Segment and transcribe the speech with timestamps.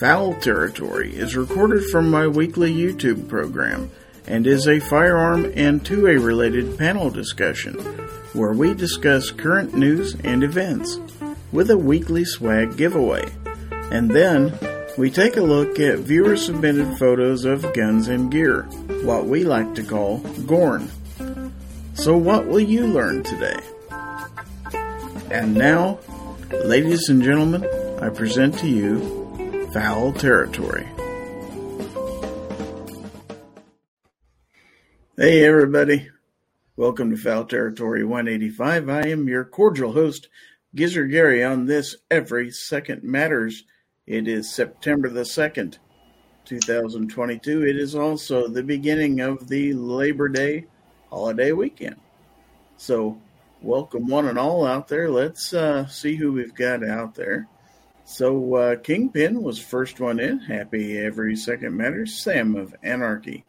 [0.00, 3.90] Fowl Territory is recorded from my weekly YouTube program
[4.26, 7.74] and is a firearm and 2A related panel discussion
[8.32, 10.98] where we discuss current news and events
[11.52, 13.30] with a weekly swag giveaway.
[13.90, 14.58] And then
[14.96, 18.62] we take a look at viewer submitted photos of guns and gear,
[19.02, 20.90] what we like to call GORN.
[21.92, 23.60] So, what will you learn today?
[25.30, 25.98] And now,
[26.64, 27.68] ladies and gentlemen,
[28.00, 29.19] I present to you
[29.72, 30.84] Fowl Territory.
[35.16, 36.08] Hey, everybody.
[36.74, 38.88] Welcome to Fowl Territory 185.
[38.88, 40.28] I am your cordial host,
[40.74, 43.62] Gizzard Gary, on this Every Second Matters.
[44.08, 45.78] It is September the 2nd,
[46.46, 47.64] 2022.
[47.64, 50.66] It is also the beginning of the Labor Day
[51.10, 52.00] holiday weekend.
[52.76, 53.20] So,
[53.62, 55.08] welcome one and all out there.
[55.08, 57.46] Let's uh, see who we've got out there.
[58.10, 60.40] So, uh, Kingpin was first one in.
[60.40, 62.12] Happy Every Second Matters.
[62.20, 63.44] Sam of Anarchy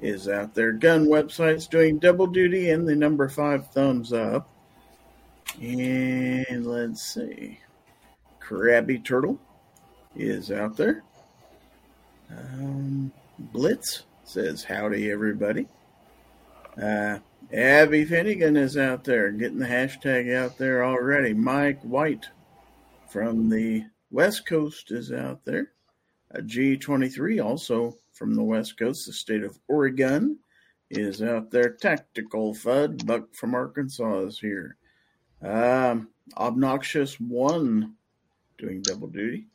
[0.00, 0.72] is out there.
[0.72, 4.50] Gun websites doing double duty and the number five thumbs up.
[5.62, 7.60] And let's see.
[8.42, 9.38] Krabby Turtle
[10.16, 11.04] is out there.
[12.36, 15.68] Um, Blitz says, Howdy, everybody.
[16.76, 17.20] Uh,
[17.52, 21.32] Abby Finnegan is out there getting the hashtag out there already.
[21.32, 22.26] Mike White
[23.08, 25.72] from the West Coast is out there.
[26.32, 30.38] A G23 also from the West Coast, the state of Oregon,
[30.90, 31.70] is out there.
[31.70, 34.76] Tactical Fud, Buck from Arkansas is here.
[35.42, 37.94] Um, Obnoxious One
[38.58, 39.46] doing double duty.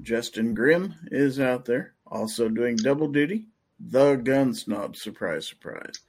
[0.00, 3.46] Justin Grimm is out there, also doing double duty.
[3.78, 6.00] The Gun Snob, surprise, surprise.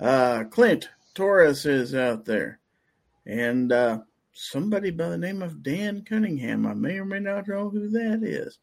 [0.00, 2.60] Uh, Clint Torres is out there.
[3.26, 4.00] And uh,
[4.38, 8.22] somebody by the name of Dan Cunningham, I may or may not know who that
[8.22, 8.58] is,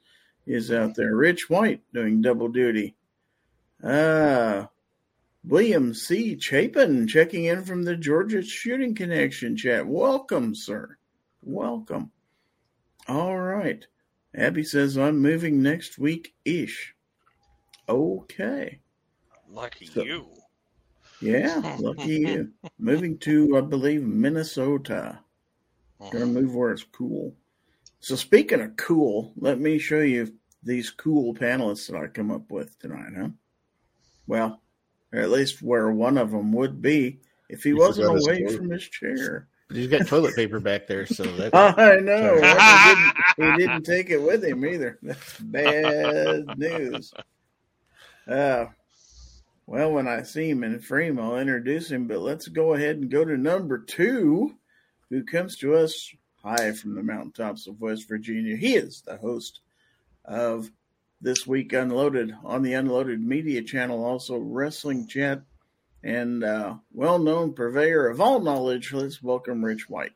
[0.47, 1.15] is out there.
[1.15, 2.95] Rich White doing double duty.
[3.83, 4.67] Uh,
[5.43, 6.39] William C.
[6.39, 9.85] Chapin checking in from the Georgia Shooting Connection chat.
[9.85, 10.97] Welcome, sir.
[11.43, 12.11] Welcome.
[13.07, 13.85] All right.
[14.33, 16.95] Abby says I'm moving next week ish.
[17.87, 18.79] Okay.
[19.49, 20.27] Lucky so, you.
[21.21, 22.51] Yeah, lucky you.
[22.77, 25.19] Moving to, I believe, Minnesota.
[25.99, 27.35] Gonna move where it's cool.
[27.99, 32.51] So speaking of cool, let me show you these cool panelists that I come up
[32.51, 33.29] with tonight, huh?
[34.27, 34.61] Well,
[35.13, 37.19] or at least where one of them would be
[37.49, 39.47] if he you wasn't away his from his chair.
[39.71, 42.35] He's got toilet paper back there, so that's I know.
[43.37, 44.99] he, didn't, he didn't take it with him either.
[45.03, 47.13] That's bad news.
[48.27, 48.65] Uh,
[49.65, 52.07] well, when I see him in frame, I'll introduce him.
[52.07, 54.55] But let's go ahead and go to number two,
[55.09, 58.55] who comes to us high from the mountaintops of West Virginia.
[58.55, 59.61] He is the host
[60.23, 60.69] of
[61.21, 65.41] This Week Unloaded on the Unloaded Media Channel, also Wrestling Chat,
[66.03, 68.93] and uh, well known purveyor of all knowledge.
[68.93, 70.13] Let's welcome Rich White.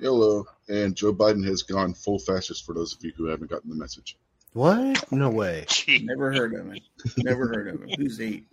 [0.00, 0.46] Hello.
[0.68, 3.76] And Joe Biden has gone full fascist for those of you who haven't gotten the
[3.76, 4.16] message.
[4.52, 5.10] What?
[5.10, 5.66] No way.
[6.02, 6.78] Never heard of him.
[7.18, 7.88] Never heard of him.
[7.96, 8.44] Who's he?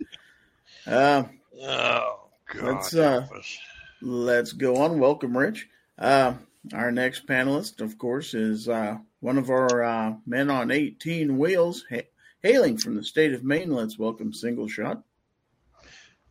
[0.86, 1.24] Uh,
[1.62, 2.62] oh God.
[2.62, 3.26] Let's uh,
[4.02, 4.98] let's go on.
[4.98, 5.68] Welcome, Rich.
[5.98, 6.34] Uh,
[6.72, 11.84] our next panelist, of course, is uh, one of our uh, men on 18 wheels,
[11.90, 12.08] ha-
[12.42, 13.70] hailing from the state of Maine.
[13.70, 15.02] Let's welcome Single Shot.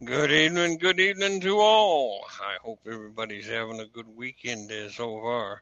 [0.03, 2.25] Good evening, good evening to all.
[2.41, 5.61] I hope everybody's having a good weekend as so far.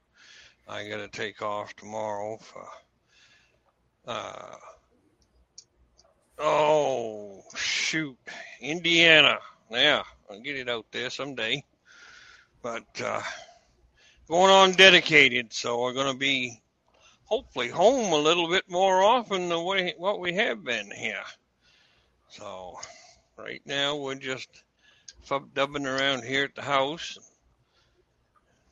[0.68, 2.68] I got to take off tomorrow for
[4.06, 4.56] uh,
[6.38, 8.18] oh, shoot.
[8.62, 9.40] Indiana.
[9.72, 11.64] Yeah, I'll get it out there someday.
[12.62, 13.22] But uh,
[14.28, 16.62] going on dedicated, so we're going to be
[17.26, 21.24] hopefully home a little bit more often than way, what we have been here.
[22.30, 22.80] So
[23.38, 24.50] right now we're just
[25.28, 27.20] fub dubbing around here at the house,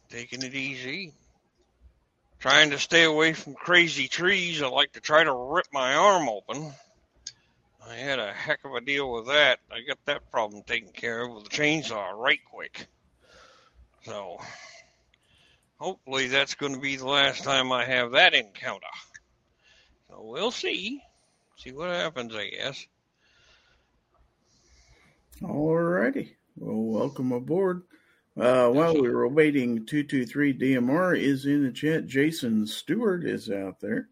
[0.09, 1.13] taking it easy,
[2.39, 4.61] trying to stay away from crazy trees.
[4.61, 6.73] I like to try to rip my arm open.
[7.87, 9.59] I had a heck of a deal with that.
[9.71, 12.87] I got that problem taken care of with a chainsaw right quick.
[14.05, 14.37] So
[15.77, 18.85] hopefully that's going to be the last time I have that encounter.
[20.07, 21.01] So we'll see.
[21.57, 22.85] See what happens, I guess.
[25.43, 26.37] All righty.
[26.55, 27.81] Well, welcome aboard.
[28.39, 32.05] Uh, while we were waiting, 223 DMR is in the chat.
[32.05, 34.09] Jason Stewart is out there.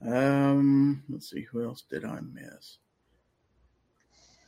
[0.00, 2.78] Um, let's see, who else did I miss?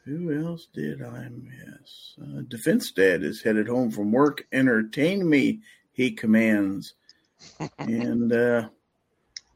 [0.04, 2.16] Who else did I miss?
[2.20, 4.46] Uh, Defense Dad is headed home from work.
[4.50, 5.60] Entertain me,
[5.92, 6.94] he commands.
[7.78, 8.68] and uh,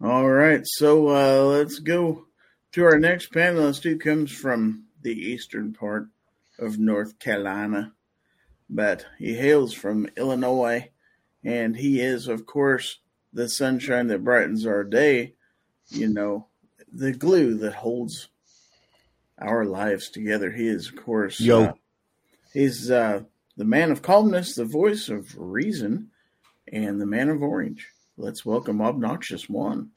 [0.00, 2.26] All right, so uh, let's go
[2.72, 6.06] to our next panelist who comes from the eastern part
[6.60, 7.92] of North Carolina,
[8.70, 10.90] but he hails from Illinois,
[11.42, 13.00] and he is, of course,
[13.32, 15.34] the sunshine that brightens our day,
[15.88, 16.46] you know,
[16.92, 18.28] the glue that holds
[19.38, 20.50] our lives together.
[20.50, 21.64] He is, of course, Yo.
[21.64, 21.72] uh,
[22.52, 23.22] he's uh,
[23.56, 26.10] the man of calmness, the voice of reason,
[26.72, 27.88] and the man of orange.
[28.16, 29.90] Let's welcome Obnoxious One.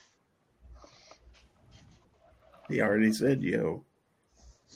[2.67, 3.83] He already said yo.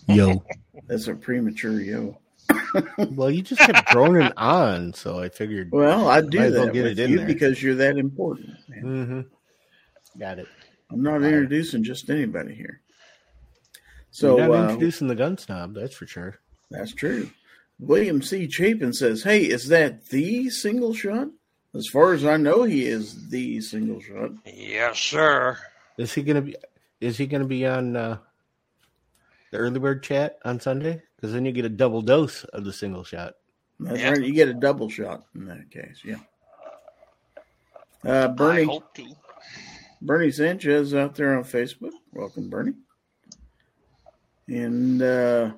[0.07, 0.43] Yo.
[0.87, 2.17] That's a premature yo.
[3.11, 5.71] well, you just kept droning on, so I figured.
[5.71, 7.27] Well, I do as well that get with it in you there.
[7.27, 8.57] because you're that important.
[8.67, 8.83] man.
[8.83, 10.19] Mm-hmm.
[10.19, 10.47] Got it.
[10.91, 11.29] I'm not Fire.
[11.29, 12.81] introducing just anybody here.
[14.13, 16.39] So, So You're not uh, introducing the gun snob, that's for sure.
[16.69, 17.29] that's true.
[17.79, 18.47] William C.
[18.49, 21.27] Chapin says, "Hey, is that the single shot?"
[21.75, 24.31] As far as I know, he is the single shot.
[24.45, 25.57] Yes, sir.
[25.97, 26.55] Is he gonna be?
[27.01, 28.17] Is he gonna be on uh,
[29.51, 31.01] the early bird chat on Sunday?
[31.15, 33.33] Because then you get a double dose of the single shot.
[33.79, 34.11] That's Yeah.
[34.11, 34.21] right.
[34.21, 36.01] You get a double shot in that case.
[36.05, 36.19] Yeah.
[38.05, 38.81] Uh, Bernie.
[40.01, 41.91] Bernie Sanchez out there on Facebook.
[42.11, 42.73] Welcome, Bernie.
[44.47, 45.51] And uh,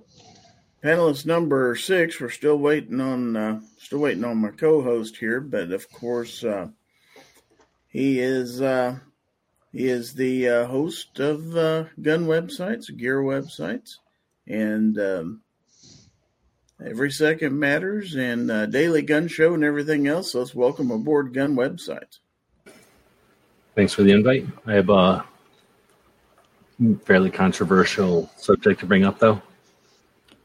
[0.86, 2.20] panelist number six.
[2.20, 6.68] We're still waiting on uh, still waiting on my co-host here, but of course uh,
[7.88, 9.00] he is uh,
[9.72, 13.96] he is the uh, host of uh, gun websites, gear websites,
[14.48, 15.42] and um,
[16.86, 20.34] every second matters, and daily gun show, and everything else.
[20.34, 22.20] So Let's welcome aboard gun websites.
[23.74, 24.46] Thanks for the invite.
[24.68, 25.26] I have
[27.04, 29.42] fairly controversial subject to bring up, though.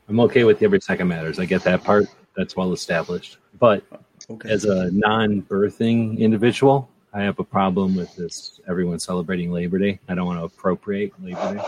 [0.08, 1.38] I'm okay with the every second matters.
[1.38, 2.06] I get that part.
[2.36, 3.38] That's well established.
[3.58, 3.84] But
[4.28, 4.48] Okay.
[4.50, 9.98] as a non birthing individual, I have a problem with this everyone celebrating Labor Day.
[10.08, 11.62] I don't want to appropriate Labor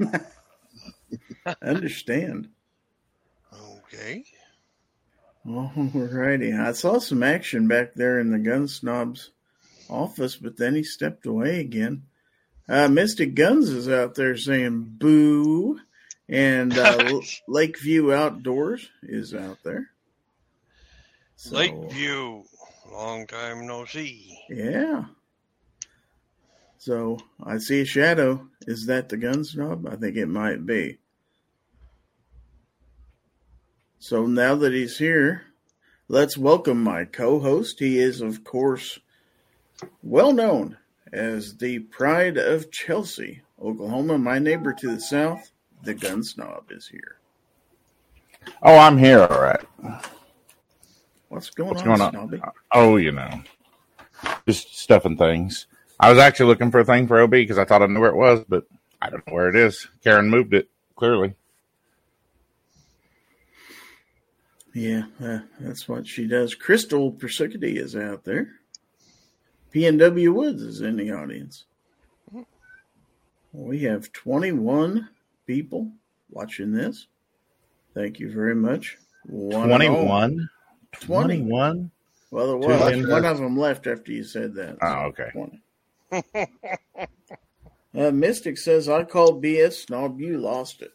[0.00, 0.18] Day.
[1.62, 2.48] understand.
[3.52, 4.24] Okay.
[5.46, 6.58] Alrighty.
[6.58, 9.30] I saw some action back there in the gun snob's
[9.88, 12.02] office, but then he stepped away again.
[12.66, 15.78] Uh, Mystic Guns is out there saying boo,
[16.28, 19.90] and uh, Lakeview Outdoors is out there.
[21.36, 22.42] So, Lakeview.
[22.90, 24.38] Long time no see.
[24.48, 25.06] Yeah.
[26.78, 28.46] So I see a shadow.
[28.66, 29.86] Is that the gun snob?
[29.90, 30.98] I think it might be.
[33.98, 35.42] So now that he's here,
[36.08, 37.80] let's welcome my co host.
[37.80, 39.00] He is, of course,
[40.02, 40.76] well known
[41.14, 44.18] as the pride of Chelsea, Oklahoma.
[44.18, 45.52] My neighbor to the south,
[45.82, 47.18] the gun snob, is here.
[48.62, 49.20] Oh, I'm here.
[49.20, 49.64] All right.
[51.28, 52.10] What's going What's on, going on?
[52.10, 52.42] Snobby?
[52.72, 53.42] Oh, you know,
[54.46, 55.66] just stuff and things.
[56.00, 58.10] I was actually looking for a thing for OB because I thought I knew where
[58.10, 58.66] it was, but
[59.00, 59.88] I don't know where it is.
[60.02, 61.34] Karen moved it clearly.
[64.74, 66.56] Yeah, uh, that's what she does.
[66.56, 68.48] Crystal Persicity is out there.
[69.74, 71.64] PNW Woods is in the audience.
[73.52, 75.08] We have 21
[75.46, 75.90] people
[76.30, 77.06] watching this.
[77.92, 78.98] Thank you very much.
[79.24, 80.48] One 21?
[80.92, 81.36] 20.
[81.38, 81.90] 21?
[82.30, 84.76] Well, there was one of them left after you said that.
[84.82, 85.30] Oh, okay.
[87.94, 90.20] uh, Mystic says, I called BS Snob.
[90.20, 90.92] You lost it.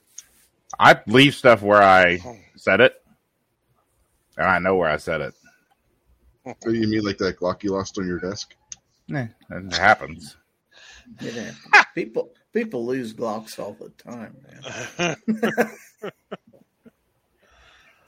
[0.77, 2.19] I leave stuff where I
[2.55, 3.01] said it,
[4.38, 5.33] and I know where I said it.
[6.45, 8.55] Oh, you mean like that Glock you lost on your desk?
[9.13, 10.37] Eh, it happens.
[11.21, 11.85] It happens.
[11.95, 14.35] people, people lose Glocks all the time,
[15.01, 15.15] man.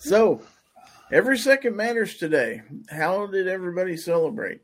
[0.03, 0.41] So,
[1.11, 2.63] every second matters today.
[2.89, 4.61] How did everybody celebrate?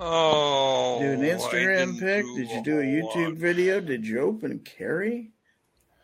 [0.00, 0.98] Oh.
[0.98, 2.24] Do an Instagram didn't pic?
[2.34, 3.34] Did you do a YouTube lot.
[3.34, 3.80] video?
[3.80, 5.30] Did you open carry?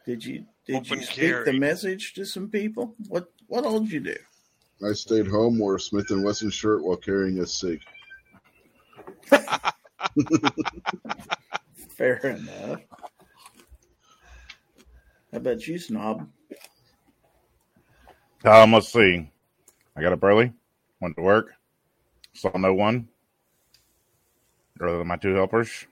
[0.07, 2.95] Did you did you Open speak the message to some people?
[3.09, 4.17] What what all did you do?
[4.83, 7.83] I stayed home, wore a Smith and Wesson shirt while carrying a cig.
[11.75, 12.81] Fair enough.
[15.31, 16.27] How about you, snob?
[18.45, 19.31] Um, let's see.
[19.95, 20.53] I got up early,
[21.01, 21.53] went to work,
[22.33, 23.09] saw no one
[24.81, 25.87] other than my two helpers,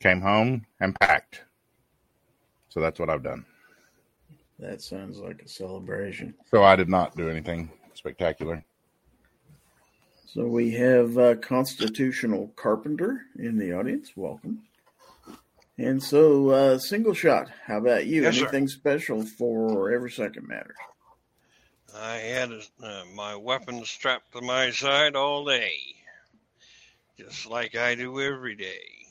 [0.00, 1.42] came home and packed.
[2.68, 3.46] So that's what I've done.
[4.58, 6.34] That sounds like a celebration.
[6.50, 8.64] So I did not do anything spectacular.
[10.26, 14.12] So we have uh, Constitutional Carpenter in the audience.
[14.16, 14.64] Welcome.
[15.78, 17.48] And so, uh, single shot.
[17.66, 18.22] How about you?
[18.22, 18.42] Yes, sir.
[18.42, 20.74] Anything special for every second matter?
[21.96, 22.50] I had
[22.82, 25.72] uh, my weapon strapped to my side all day.
[27.16, 29.06] just like I do every day.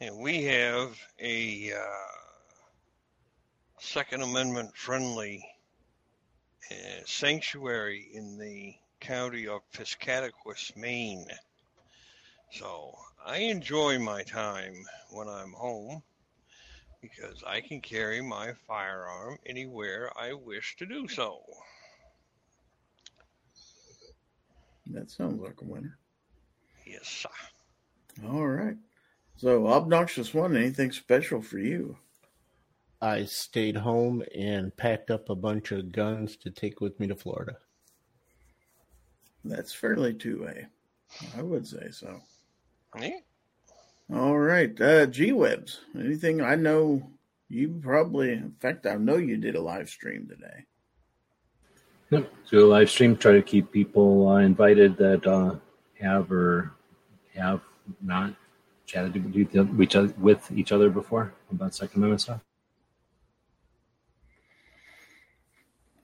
[0.00, 2.08] And we have a uh,
[3.80, 5.44] Second Amendment friendly
[6.70, 11.26] uh, sanctuary in the county of Piscataquis, Maine.
[12.52, 12.94] So
[13.24, 14.74] I enjoy my time
[15.10, 16.02] when I'm home
[17.00, 21.42] because I can carry my firearm anywhere I wish to do so.
[24.90, 25.98] That sounds like a winner.
[26.86, 27.28] Yes, sir.
[28.26, 28.76] All right.
[29.36, 31.98] So, obnoxious one, anything special for you?
[33.00, 37.14] I stayed home and packed up a bunch of guns to take with me to
[37.14, 37.56] Florida.
[39.44, 40.66] That's fairly two way.
[41.36, 42.20] I would say so.
[43.00, 43.18] Yeah.
[44.12, 44.78] All right.
[44.80, 47.08] Uh, G Webs, anything I know
[47.48, 50.64] you probably, in fact, I know you did a live stream today.
[52.10, 52.32] Yep.
[52.50, 53.16] Do a live stream.
[53.16, 55.56] Try to keep people uh, invited that uh,
[56.00, 56.72] have or
[57.34, 57.60] have
[58.02, 58.34] not
[58.86, 59.36] chatted with
[59.80, 62.40] each other, with each other before about Second Amendment stuff.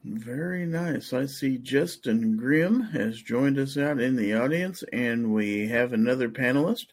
[0.05, 1.15] Very nice.
[1.15, 6.29] I see Justin Grimm has joined us out in the audience, and we have another
[6.29, 6.89] panelist.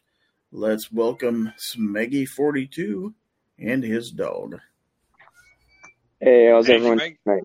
[0.50, 3.12] Let's welcome Smeggy42
[3.58, 4.58] and his dog.
[6.20, 7.40] Hey, how's Hey, everyone Smeg.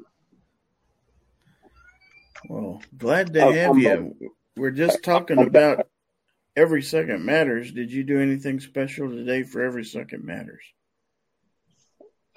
[2.48, 4.36] Well, glad to Oh, have I'm you.
[4.56, 5.88] We're just talking about
[6.56, 7.74] Every Second Matters.
[7.74, 10.64] Did you do anything special today for Every Second Matters?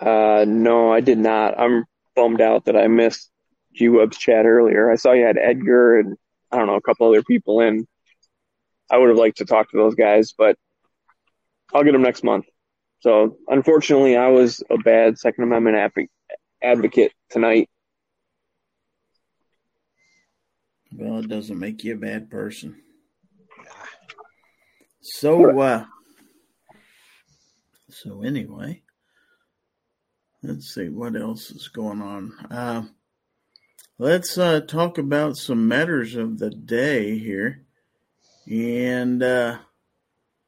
[0.01, 1.59] Uh, no, I did not.
[1.61, 1.85] I'm
[2.21, 3.31] bummed out that I missed
[3.75, 4.91] G Web's chat earlier.
[4.91, 6.19] I saw you had Edgar and
[6.53, 7.87] I don't know a couple other people in.
[8.91, 10.59] I would have liked to talk to those guys, but
[11.73, 12.45] I'll get them next month.
[12.99, 16.09] So unfortunately, I was a bad Second Amendment adv-
[16.63, 17.71] advocate tonight.
[20.93, 22.83] Well, it doesn't make you a bad person.
[25.01, 25.87] So, uh,
[27.89, 28.83] so anyway,
[30.43, 32.33] let's see what else is going on.
[32.51, 32.83] Uh,
[33.99, 37.65] let's uh, talk about some matters of the day here,
[38.51, 39.59] and uh,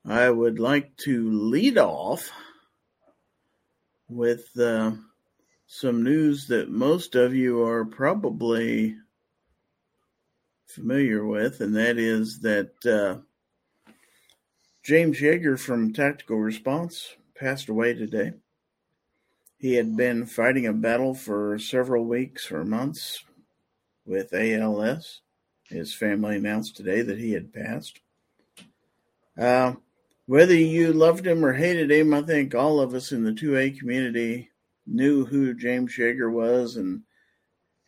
[0.05, 2.31] I would like to lead off
[4.09, 4.93] with uh,
[5.67, 8.97] some news that most of you are probably
[10.67, 13.93] familiar with, and that is that uh,
[14.83, 18.33] James Yeager from Tactical Response passed away today.
[19.63, 23.23] He had been fighting a battle for several weeks or months
[24.05, 25.21] with ALS.
[25.69, 28.01] His family announced today that he had passed.
[29.39, 29.75] Uh,
[30.27, 33.79] whether you loved him or hated him, I think all of us in the 2A
[33.79, 34.51] community
[34.85, 37.03] knew who James Yeager was and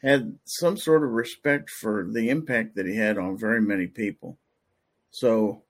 [0.00, 4.38] had some sort of respect for the impact that he had on very many people.
[5.10, 5.63] So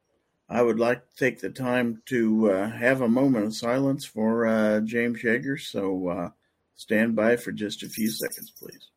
[0.48, 4.46] I would like to take the time to uh, have a moment of silence for
[4.46, 5.60] uh, James Yeager.
[5.60, 6.30] So uh,
[6.74, 8.88] stand by for just a few seconds, please.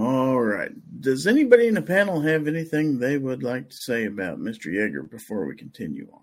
[0.00, 0.72] All right.
[1.00, 4.72] Does anybody in the panel have anything they would like to say about Mr.
[4.72, 6.22] Yeager before we continue on?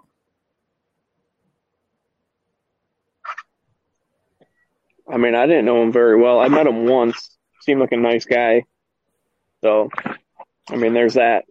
[5.08, 6.40] I mean, I didn't know him very well.
[6.40, 7.38] I met him once.
[7.62, 8.64] Seemed like a nice guy.
[9.64, 9.90] So,
[10.72, 11.46] I mean, there's that.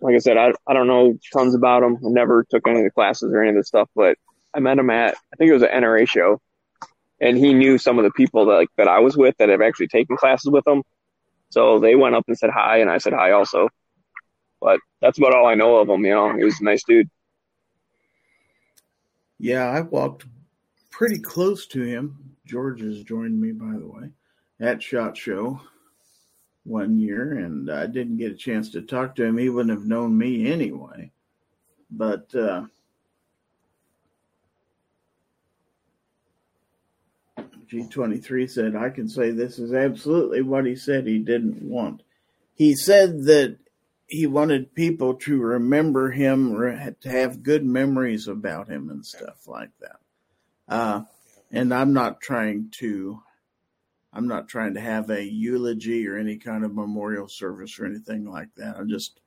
[0.00, 1.96] Like I said, I, I don't know tons about him.
[1.96, 4.16] I never took any of the classes or any of this stuff, but
[4.54, 6.40] I met him at, I think it was an NRA show.
[7.20, 9.60] And he knew some of the people that like that I was with that have
[9.60, 10.84] actually taken classes with him.
[11.50, 13.68] So they went up and said hi, and I said hi also.
[14.60, 16.04] But that's about all I know of him.
[16.04, 17.08] You know, he was a nice dude.
[19.38, 20.26] Yeah, I walked
[20.90, 22.34] pretty close to him.
[22.44, 24.10] George has joined me, by the way,
[24.60, 25.60] at SHOT Show
[26.64, 29.38] one year, and I didn't get a chance to talk to him.
[29.38, 31.12] He wouldn't have known me anyway.
[31.90, 32.64] But uh,
[37.70, 42.02] G23 said, I can say this is absolutely what he said he didn't want.
[42.54, 43.58] He said that
[44.06, 46.56] he wanted people to remember him,
[47.00, 49.98] to have good memories about him and stuff like that.
[50.66, 51.02] Uh,
[51.50, 53.22] and I'm not trying to,
[54.12, 58.24] I'm not trying to have a eulogy or any kind of memorial service or anything
[58.24, 58.76] like that.
[58.76, 59.20] I'm just,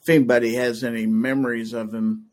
[0.00, 2.26] if anybody has any memories of him,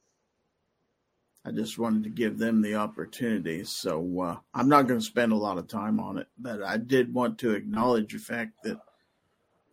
[1.43, 3.63] I just wanted to give them the opportunity.
[3.63, 6.77] So uh, I'm not going to spend a lot of time on it, but I
[6.77, 8.79] did want to acknowledge the fact that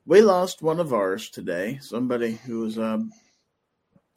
[0.07, 1.79] we lost one of ours today.
[1.83, 3.07] Somebody who was a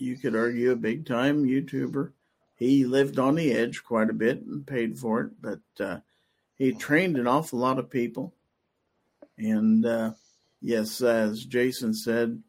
[0.02, 2.12] you could argue, a big time YouTuber.
[2.56, 6.00] He lived on the edge quite a bit and paid for it, but uh,
[6.56, 8.34] he trained an awful lot of people.
[9.38, 10.12] And uh,
[10.62, 12.42] yes, as Jason said,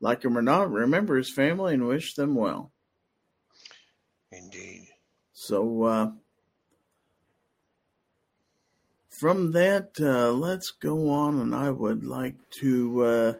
[0.00, 2.72] like him or not, remember his family and wish them well.
[4.38, 4.86] Indeed.
[5.32, 6.10] So, uh,
[9.08, 13.04] from that, uh, let's go on, and I would like to.
[13.04, 13.32] Uh,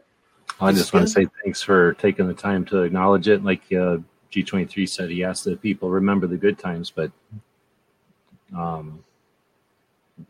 [0.60, 3.44] I just want to say thanks for taking the time to acknowledge it.
[3.44, 3.98] Like uh,
[4.32, 7.12] G23 said, he asked the people remember the good times, but
[8.56, 9.04] um,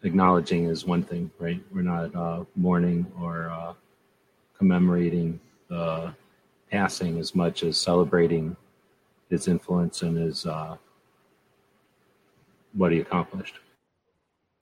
[0.03, 1.63] acknowledging is one thing, right?
[1.73, 3.73] We're not uh, mourning or uh,
[4.59, 6.15] commemorating the
[6.71, 8.55] passing as much as celebrating
[9.31, 10.77] his influence and his uh,
[12.73, 13.59] what he accomplished.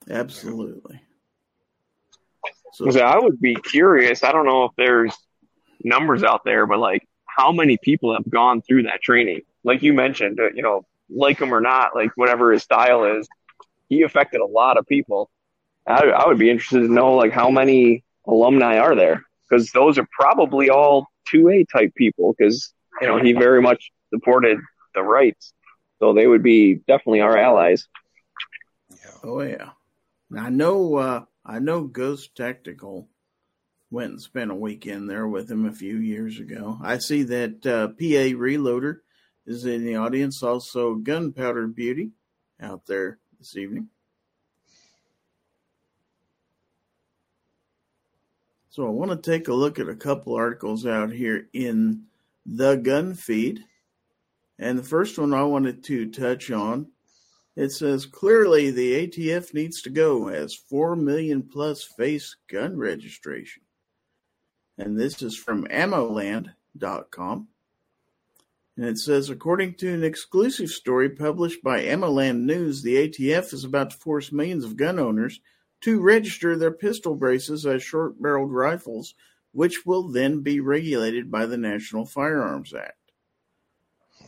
[0.09, 1.01] Absolutely.
[2.73, 4.23] So I would be curious.
[4.23, 5.15] I don't know if there's
[5.83, 9.41] numbers out there, but like how many people have gone through that training?
[9.63, 13.27] Like you mentioned, you know, like him or not, like whatever his style is,
[13.89, 15.29] he affected a lot of people.
[15.87, 19.97] I, I would be interested to know like how many alumni are there because those
[19.97, 24.59] are probably all 2A type people because, you know, he very much supported
[24.95, 25.53] the rights.
[25.99, 27.87] So they would be definitely our allies.
[29.23, 29.69] Oh yeah.
[30.37, 33.07] I know uh I know Ghost Tactical
[33.89, 36.77] went and spent a weekend there with him a few years ago.
[36.83, 38.97] I see that uh, PA Reloader
[39.45, 42.11] is in the audience, also Gunpowder Beauty
[42.61, 43.87] out there this evening.
[48.69, 52.03] So I want to take a look at a couple articles out here in
[52.45, 53.63] the gun feed.
[54.59, 56.87] And the first one I wanted to touch on
[57.57, 63.63] it says clearly the ATF needs to go as 4 million plus face gun registration.
[64.77, 67.47] And this is from ammoland.com.
[68.77, 73.63] And it says according to an exclusive story published by Ammoland News, the ATF is
[73.63, 75.41] about to force millions of gun owners
[75.81, 79.15] to register their pistol braces as short barreled rifles,
[79.51, 83.06] which will then be regulated by the National Firearms Act.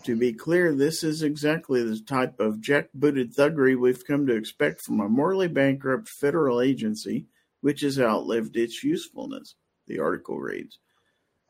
[0.05, 4.81] To be clear, this is exactly the type of jackbooted thuggery we've come to expect
[4.81, 7.27] from a morally bankrupt federal agency
[7.61, 9.55] which has outlived its usefulness,
[9.87, 10.79] the article reads.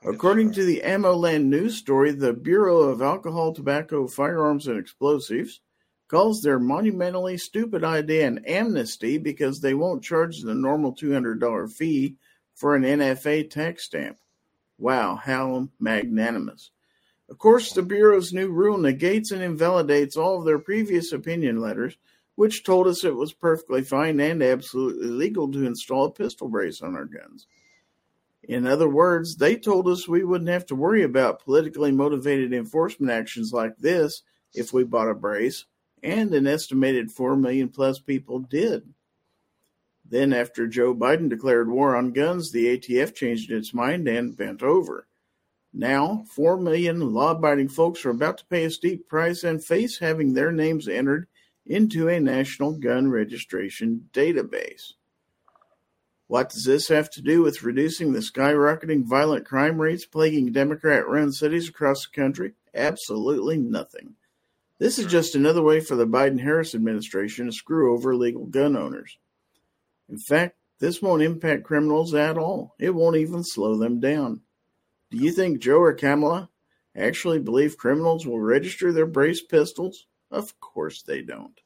[0.04, 5.62] According to the Ammoland news story, the Bureau of Alcohol, Tobacco, Firearms, and Explosives
[6.08, 12.16] calls their monumentally stupid idea an amnesty because they won't charge the normal $200 fee
[12.56, 14.18] for an NFA tax stamp.
[14.78, 16.72] Wow, how magnanimous.
[17.30, 21.96] Of course, the Bureau's new rule negates and invalidates all of their previous opinion letters,
[22.34, 26.82] which told us it was perfectly fine and absolutely legal to install a pistol brace
[26.82, 27.46] on our guns.
[28.42, 33.12] In other words, they told us we wouldn't have to worry about politically motivated enforcement
[33.12, 34.24] actions like this
[34.56, 35.65] if we bought a brace,
[36.02, 38.92] and an estimated 4 million plus people did.
[40.04, 44.63] Then, after Joe Biden declared war on guns, the ATF changed its mind and bent
[44.63, 45.06] over.
[45.74, 50.00] Now, 4 million law abiding folks are about to pay a steep price and face
[50.00, 51.28] having their names entered
[51.66, 54.94] into a national gun registration database.
[56.28, 61.08] What does this have to do with reducing the skyrocketing violent crime rates plaguing Democrat
[61.08, 62.54] run cities across the country?
[62.74, 64.16] Absolutely nothing.
[64.80, 68.78] This is just another way for the Biden Harris administration to screw over legal gun
[68.78, 69.18] owners.
[70.08, 72.76] In fact, this won't impact criminals at all.
[72.80, 74.42] It won't even slow them down.
[75.12, 76.50] Do you think Joe or Kamala
[76.95, 80.06] actually believe criminals will register their brace pistols?
[80.32, 81.60] Of course they don't.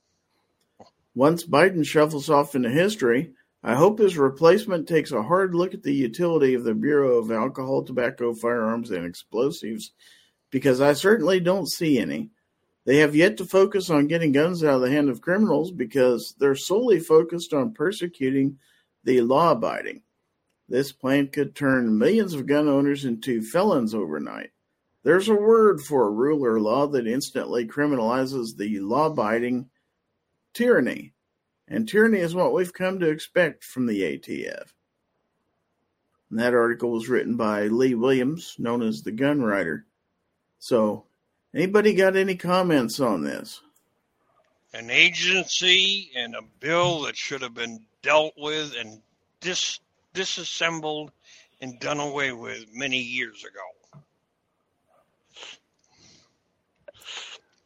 [1.15, 5.83] Once Biden shuffles off into history, I hope his replacement takes a hard look at
[5.83, 9.91] the utility of the Bureau of Alcohol, Tobacco, Firearms, and Explosives,
[10.49, 12.29] because I certainly don't see any.
[12.85, 16.35] They have yet to focus on getting guns out of the hand of criminals because
[16.39, 18.57] they're solely focused on persecuting
[19.03, 20.01] the law abiding.
[20.69, 24.51] This plan could turn millions of gun owners into felons overnight.
[25.03, 29.69] There's a word for a rule or law that instantly criminalizes the law abiding
[30.53, 31.13] tyranny.
[31.67, 34.73] And tyranny is what we've come to expect from the ATF.
[36.29, 39.85] And that article was written by Lee Williams, known as the Gun Writer.
[40.59, 41.05] So,
[41.53, 43.61] anybody got any comments on this?
[44.73, 49.01] An agency and a bill that should have been dealt with and
[49.41, 49.79] dis-
[50.13, 51.11] disassembled
[51.61, 54.01] and done away with many years ago.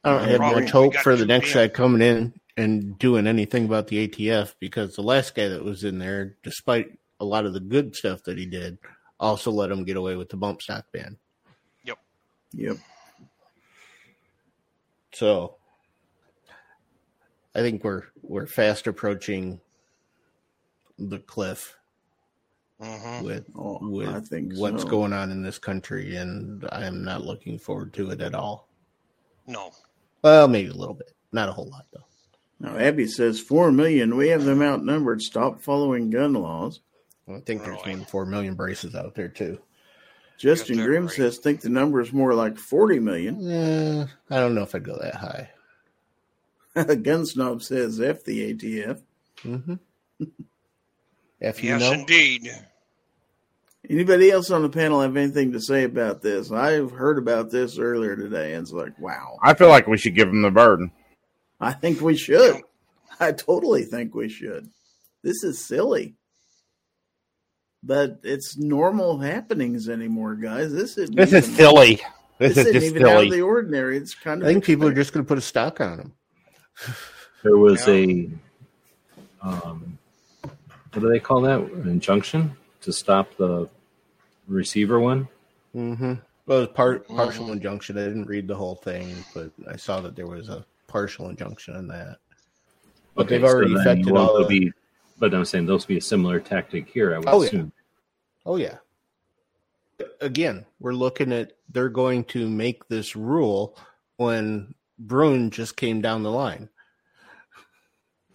[0.03, 3.87] I don't have much hope for the next guy coming in and doing anything about
[3.87, 7.59] the ATF because the last guy that was in there, despite a lot of the
[7.59, 8.77] good stuff that he did,
[9.19, 11.17] also let him get away with the bump stock ban.
[11.83, 11.97] Yep.
[12.53, 12.77] Yep.
[15.13, 15.55] So
[17.55, 19.59] I think we're we're fast approaching
[20.99, 21.76] the cliff
[22.81, 24.89] hmm with Oh, with I think what's so.
[24.89, 28.67] going on in this country, and I am not looking forward to it at all.
[29.47, 29.71] No.
[30.21, 32.03] Well, maybe a little bit, not a whole lot though.
[32.59, 34.15] Now, Abby says four million.
[34.17, 35.21] We have them outnumbered.
[35.21, 36.81] Stop following gun laws.
[37.27, 37.87] I think there's Really?
[37.89, 39.59] more than four million braces out there too.
[40.37, 41.15] Justin that Grimm right.
[41.15, 43.49] says think the number is more like forty million.
[43.49, 45.49] Eh, I don't know if I'd go that high.
[47.01, 49.01] Gun Snob says F the ATF.
[49.43, 49.75] Mm-hmm.
[51.39, 52.51] If you yes, know, indeed.
[53.89, 56.51] Anybody else on the panel have anything to say about this?
[56.51, 59.37] I've heard about this earlier today, and it's like, wow.
[59.41, 60.91] I feel like we should give them the burden.
[61.59, 62.61] I think we should.
[63.19, 64.69] I totally think we should.
[65.23, 66.15] This is silly.
[67.83, 70.73] But it's normal happenings anymore, guys.
[70.73, 72.01] This isn't This is silly.
[72.39, 73.97] This, This, is isn't just even out of the ordinary.
[73.97, 74.47] It's kind of.
[74.47, 76.13] I of think people are just going to put a stock on them.
[77.43, 77.93] There was Yeah.
[77.93, 78.29] a,
[79.41, 79.97] um,
[80.97, 81.59] what do they call that?
[81.59, 83.69] An injunction to stop the
[84.47, 85.27] receiver one.
[85.75, 86.13] Mm-hmm.
[86.47, 87.99] Well, it was part partial injunction.
[87.99, 91.75] I didn't read the whole thing, but I saw that there was a partial injunction
[91.75, 92.17] in that.
[93.13, 94.71] But they've already then affected all the- be,
[95.19, 97.13] but I'm saying those be a similar tactic here.
[97.13, 97.63] I would Oh, yeah.
[98.43, 98.77] Oh yeah.
[100.19, 103.77] Again, we're looking at they're going to make this rule
[104.15, 106.69] when Bruen just came down the line.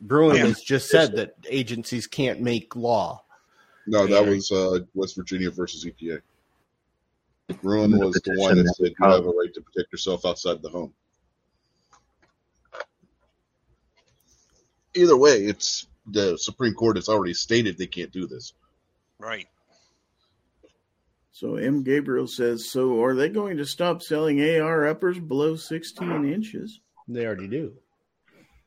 [0.02, 0.46] Bruen Yeah.
[0.46, 3.24] has just said that agencies can't make law.
[3.86, 6.20] No, that was uh, West Virginia versus EPA.
[7.62, 9.10] Bruen The was the one that that said you come.
[9.12, 10.92] have a right to protect yourself outside the home.
[14.94, 18.52] Either way, it's the Supreme Court has already stated they can't do this.
[19.18, 19.46] Right.
[21.30, 21.82] So M.
[21.82, 26.80] Gabriel says, so are they going to stop selling AR uppers below 16 inches?
[27.08, 27.74] They already do.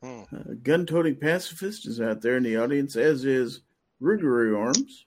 [0.05, 0.35] Hmm.
[0.35, 3.61] Uh, Gun toting pacifist is out there in the audience, as is
[4.01, 5.05] Rougarou Arms.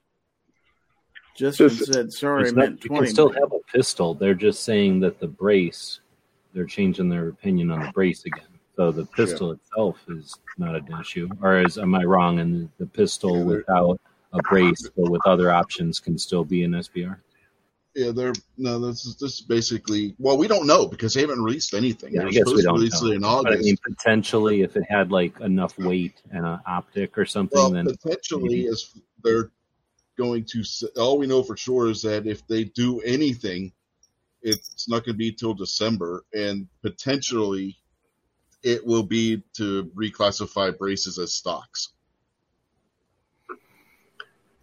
[1.37, 3.05] Justin Just- said, sorry, I It's not- meant you 20.
[3.05, 4.13] can still have a pistol.
[4.13, 6.01] They're just saying that the brace,
[6.53, 8.43] they're changing their opinion on the brace again.
[8.75, 11.29] So the pistol itself is not an issue.
[11.41, 12.39] Or is am I wrong?
[12.39, 13.99] And the pistol Yeah, without
[14.33, 17.17] a brace, but with other options, can still be an SBR.
[17.99, 18.79] Yeah, they're no.
[18.79, 22.13] This is this is basically well, we don't know because they haven't released anything.
[22.13, 23.09] Yeah, I guess we don't know.
[23.09, 27.17] it in But I mean, potentially, if it had like enough weight and an optic
[27.17, 28.67] or something, well, then potentially, maybe.
[28.69, 29.51] as they're
[30.17, 30.63] going to.
[30.97, 33.73] All we know for sure is that if they do anything,
[34.41, 37.75] it's not going to be till December, and potentially,
[38.63, 41.89] it will be to reclassify braces as stocks.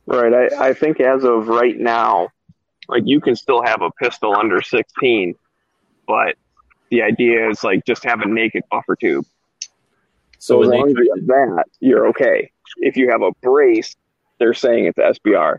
[0.06, 0.32] Right.
[0.32, 2.28] I, I think as of right now,
[2.88, 5.34] like you can still have a pistol under 16,
[6.06, 6.36] but
[6.90, 9.26] the idea is like just have a naked buffer tube.
[10.38, 12.50] So, so as long as you have that, you're okay.
[12.78, 13.96] If you have a brace,
[14.38, 15.58] they're saying it's SBR.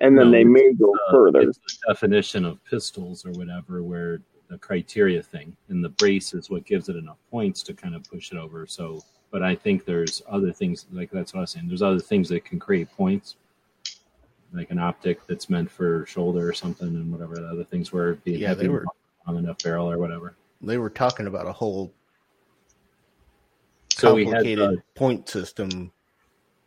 [0.00, 1.46] And then No, they may go uh, further.
[1.46, 1.54] The
[1.86, 6.88] definition of pistols or whatever, where the criteria thing and the brace is what gives
[6.88, 8.66] it enough points to kind of push it over.
[8.66, 11.68] So, but I think there's other things like that's what I was saying.
[11.68, 13.36] There's other things that can create points,
[14.52, 18.14] like an optic that's meant for shoulder or something, and whatever the other things were
[18.24, 18.86] being Yeah, they heavy were-
[19.26, 20.34] on enough barrel or whatever.
[20.62, 21.92] They were talking about a whole
[23.90, 25.92] So we had complicated uh, point system.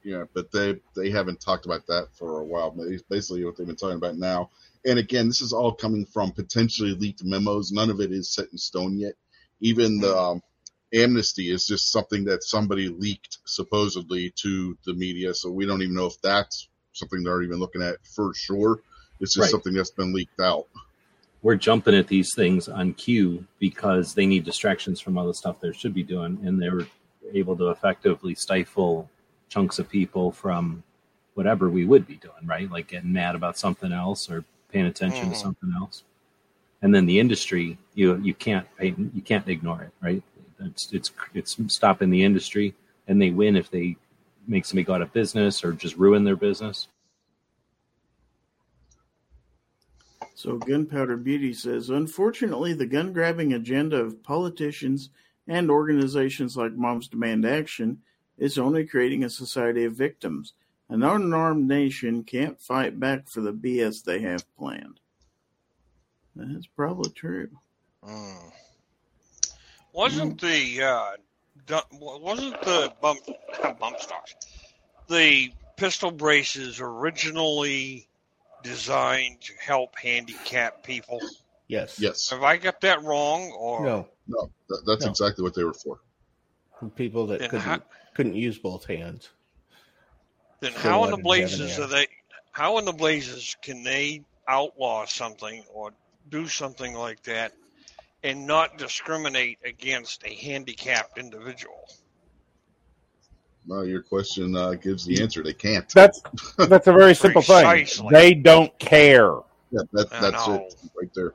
[0.04, 2.76] Yeah, but they they haven't talked about that for a while.
[2.80, 4.50] It's basically what they've been talking about now.
[4.86, 7.72] And again, this is all coming from potentially leaked memos.
[7.72, 9.14] None of it is set in stone yet.
[9.60, 10.42] Even the um,
[10.94, 15.36] amnesty is just something that somebody leaked supposedly to the media.
[15.36, 18.80] So we don't even know if that's something they're even looking at for sure.
[19.20, 19.52] It's just Right.
[19.52, 20.68] something that's been leaked out.
[21.44, 25.72] we're jumping at these things on cue because they need distractions from other stuff they
[25.74, 26.86] should be doing, and they were
[27.34, 29.10] able to effectively stifle
[29.50, 30.84] chunks of people from
[31.34, 32.70] whatever we would be doing, right?
[32.70, 35.32] Like getting mad about something else or paying attention Mhm.
[35.32, 36.04] to something else.
[36.84, 40.22] And then the industry, you you can't pay, you can't ignore it, right?
[40.60, 42.76] It's it's it's stopping the industry,
[43.08, 43.98] and they win if they
[44.48, 46.88] make somebody go out of business or just ruin their business.
[50.36, 55.12] So Gunpowder Beauty says, unfortunately, the gun grabbing agenda of politicians
[55.48, 58.00] and organizations like Moms Demand Action
[58.38, 60.54] is only creating a society of victims.
[60.90, 65.00] An unarmed nation can't fight back for the BS they have planned.
[66.36, 67.50] That's probably true.
[68.04, 68.52] Mm.
[69.94, 71.31] Wasn't the uh, du-
[71.92, 73.20] wasn't the bump
[73.80, 74.36] bump stocks
[75.10, 78.08] the pistol braces originally
[78.64, 81.20] designed to help handicap people?
[81.68, 82.00] Yes.
[82.00, 82.30] Yes.
[82.30, 83.52] Have I got that wrong?
[83.52, 84.08] Or No.
[84.28, 85.10] No, that, that's No.
[85.12, 86.00] exactly what they were for.
[86.96, 87.82] People that Then couldn't how-
[88.14, 89.30] couldn't use both hands.
[90.62, 92.08] Then So how in the did you have in blazes are they?
[92.52, 95.92] How in the blazes can they outlaw something or
[96.30, 97.54] do something like that
[98.24, 101.88] and not discriminate against a handicapped individual?
[103.68, 105.44] Well, your question uh, gives the answer.
[105.44, 105.88] They can't.
[105.90, 106.22] That's
[106.58, 107.88] that's a very simple thing.
[108.10, 109.36] They don't care.
[109.72, 110.68] Yeah, that, that's know.
[110.68, 111.34] it right there.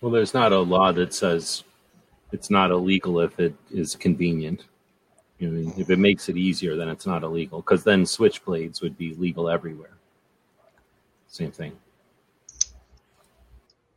[0.00, 1.64] Well, there's not a law that says
[2.32, 4.64] it's not illegal if it is convenient.
[5.38, 7.60] You know, if it makes it easier, then it's not illegal.
[7.60, 9.96] Because then switchblades would be legal everywhere.
[11.28, 11.72] Same thing.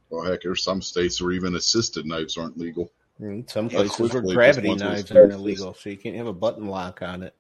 [0.09, 2.91] Well, heck, there's some states where even assisted knives aren't legal.
[3.19, 6.33] In some Yeah, places where quickly, gravity knives aren't illegal, so you can't have a
[6.33, 7.35] button lock on it.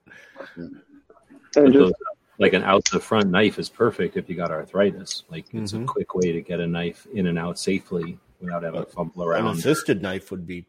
[1.55, 1.93] And just
[2.39, 5.23] like an out the front knife is perfect if you got arthritis.
[5.29, 5.83] Like it's Mhm.
[5.83, 9.23] a quick way to get a knife in and out safely without having to fumble
[9.23, 9.39] around.
[9.39, 9.57] An around.
[9.59, 10.65] assisted knife would be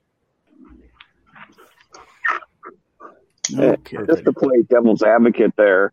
[3.58, 3.98] Okay.
[4.06, 5.92] just to play devil's advocate there,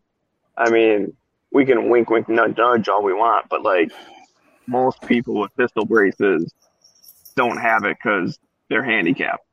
[0.57, 1.15] I mean,
[1.51, 3.91] we can wink, wink, nudge, nudge all we want, but like
[4.67, 6.51] most people with pistol braces
[7.35, 9.43] don't have it because they're handicapped.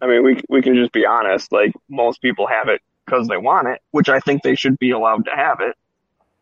[0.00, 1.52] I mean, we we can just be honest.
[1.52, 4.90] Like most people have it because they want it, which I think they should be
[4.90, 5.76] allowed to have it.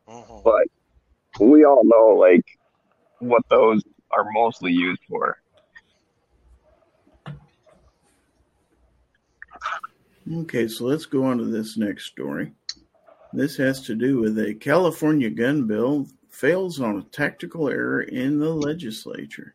[0.08, 0.42] Mhm.
[0.42, 0.66] But
[1.40, 2.44] we all know like
[3.18, 5.38] what those are mostly used for.
[10.32, 12.52] Okay, so let's go on to this next story.
[13.32, 16.08] This has to do with a California gun bill
[16.40, 19.54] fails on a tactical error in the legislature.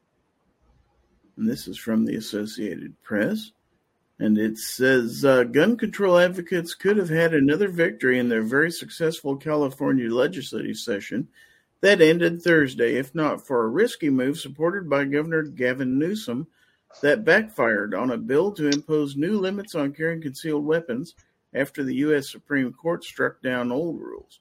[1.36, 3.52] And this is from the Associated Press.
[4.20, 8.72] And it says uh, gun control advocates could have had another victory in their very
[8.72, 11.28] successful California legislative session
[11.82, 16.48] that ended Thursday, if not for a risky move supported by Governor Gavin Newsom
[17.02, 21.16] that backfired on a bill to impose new limits on carrying concealed weapons
[21.54, 22.32] after the U.S.
[22.32, 24.40] Supreme Court struck down old rules.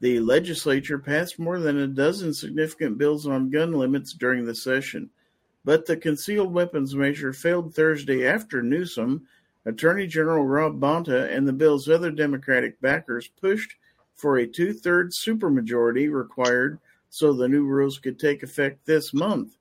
[0.00, 5.10] The legislature passed more than a dozen significant bills on gun limits during the session,
[5.62, 9.26] but the concealed weapons measure failed Thursday after Newsom,
[9.66, 13.76] Attorney General Rob Bonta, and the bill's other Democratic backers pushed
[14.14, 16.78] for a two thirds supermajority required
[17.10, 19.58] so the new rules could take effect this month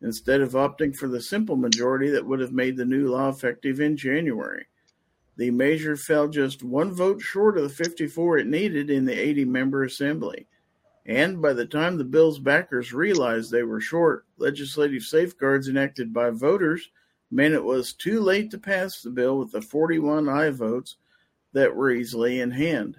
[0.00, 3.78] instead of opting for the simple majority that would have made the new law effective
[3.78, 4.66] in January.
[5.36, 9.46] The measure fell just one vote short of the 54 it needed in the 80
[9.46, 10.46] member assembly.
[11.06, 16.30] And by the time the bill's backers realized they were short, legislative safeguards enacted by
[16.30, 16.90] voters
[17.30, 20.96] meant it was too late to pass the bill with the 41 aye votes
[21.52, 22.98] that were easily in hand.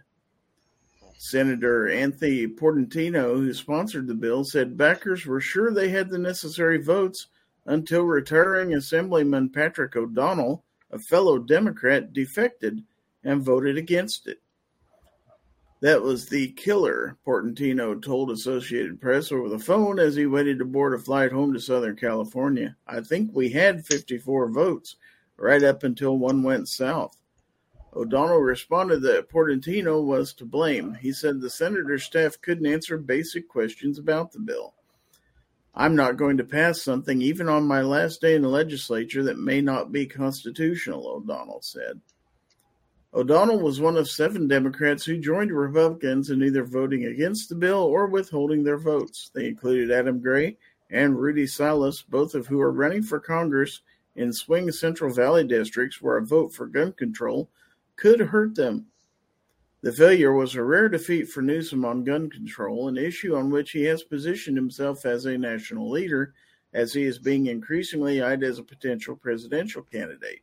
[1.17, 6.79] Senator Anthony Portantino, who sponsored the bill, said backers were sure they had the necessary
[6.79, 7.27] votes
[7.65, 12.83] until retiring Assemblyman Patrick O'Donnell, a fellow Democrat, defected
[13.23, 14.39] and voted against it.
[15.81, 20.65] That was the killer, Portantino told Associated Press over the phone as he waited to
[20.65, 22.77] board a flight home to Southern California.
[22.87, 24.95] I think we had 54 votes,
[25.35, 27.17] right up until one went south.
[27.95, 30.93] O'Donnell responded that Portantino was to blame.
[31.01, 34.75] He said the senator's staff couldn't answer basic questions about the bill.
[35.75, 39.39] I'm not going to pass something, even on my last day in the legislature, that
[39.39, 41.99] may not be constitutional, O'Donnell said.
[43.13, 47.81] O'Donnell was one of seven Democrats who joined Republicans in either voting against the bill
[47.81, 49.31] or withholding their votes.
[49.33, 50.57] They included Adam Gray
[50.89, 53.81] and Rudy Salas, both of who are running for Congress
[54.15, 57.49] in swing Central Valley districts where a vote for gun control
[57.95, 58.87] could hurt them.
[59.83, 63.71] The failure was a rare defeat for Newsom on gun control, an issue on which
[63.71, 66.33] he has positioned himself as a national leader,
[66.73, 70.39] as he is being increasingly eyed as a potential presidential candidate.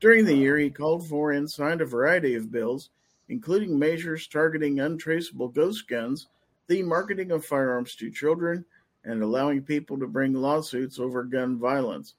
[0.00, 2.88] During the year, he called for and signed a variety of bills,
[3.28, 6.28] including measures targeting untraceable ghost guns,
[6.66, 8.64] the marketing of firearms to children,
[9.04, 12.14] and allowing people to bring lawsuits over gun violence.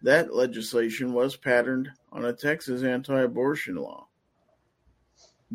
[0.00, 4.08] That legislation was patterned on a Texas anti abortion law.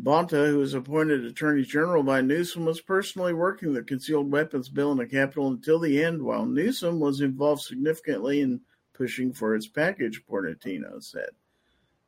[0.00, 4.92] Bonta, who was appointed Attorney General by Newsom, was personally working the concealed weapons bill
[4.92, 8.60] in the Capitol until the end, while Newsom was involved significantly in
[8.92, 11.30] pushing for its package, Portantino said.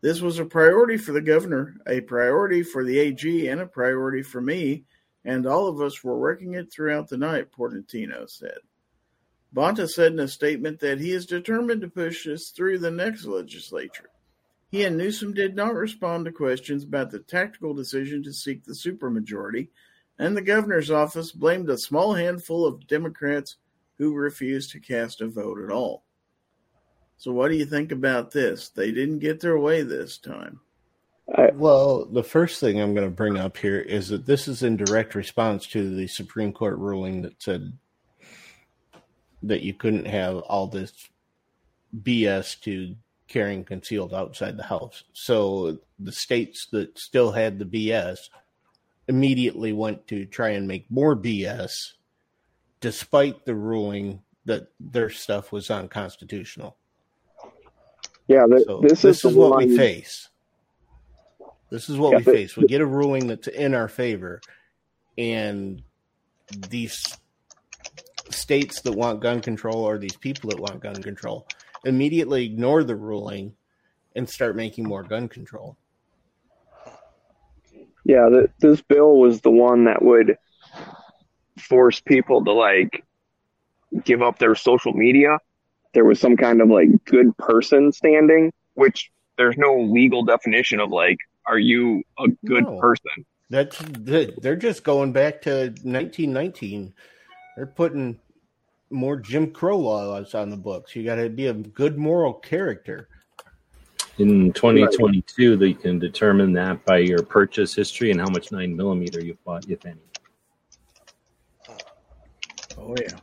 [0.03, 4.23] This was a priority for the governor, a priority for the AG, and a priority
[4.23, 4.85] for me,
[5.25, 8.59] and all of us were working it throughout the night, Portantino said.
[9.53, 13.25] Bonta said in a statement that he is determined to push this through the next
[13.25, 14.11] legislature.
[14.71, 18.73] He and Newsom did not respond to questions about the tactical decision to seek the
[18.73, 19.69] supermajority,
[20.19, 23.57] and the governor's office blamed a small handful of Democrats
[23.99, 26.05] who refused to cast a vote at all.
[27.17, 28.69] So, what do you think about this?
[28.69, 30.61] They didn't get their way this time.
[31.53, 34.77] Well, the first thing I'm going to bring up here is that this is in
[34.77, 37.73] direct response to the Supreme Court ruling that said
[39.43, 40.93] that you couldn't have all this
[41.95, 42.97] BS to
[43.31, 45.05] carrying concealed outside the house.
[45.15, 48.19] So the states that still had the BS
[49.09, 51.71] immediately went to try and make more BS
[52.81, 56.77] despite the ruling that their stuff was unconstitutional.
[58.27, 60.29] Yeah, th- So this, this, is, is the what we face.
[61.71, 62.57] This is what Yeah, we but- face.
[62.57, 64.41] We get a ruling that's in our favor,
[65.17, 65.83] and
[66.69, 67.01] these
[68.31, 71.47] states that want gun control or these people that want gun control
[71.85, 73.55] immediately ignore the ruling
[74.15, 75.77] and start making more gun control.
[78.05, 80.37] Yeah, th- this bill was the one that would
[81.59, 83.05] force people to like
[84.05, 85.39] give up their social media.
[85.93, 90.91] There was some kind of like good person standing, which there's no legal definition of
[90.91, 92.79] like, are you a good No.
[92.79, 93.27] person?
[93.51, 96.95] That's they're just going back to 1919.
[97.57, 98.21] They're putting
[98.91, 100.95] more Jim Crow laws on the books.
[100.95, 103.09] You got to be a good moral character.
[104.19, 109.25] In 2022, they can determine that by your purchase history and how much nine millimeter
[109.25, 109.97] you've bought, if any.
[112.77, 113.17] Oh, yeah.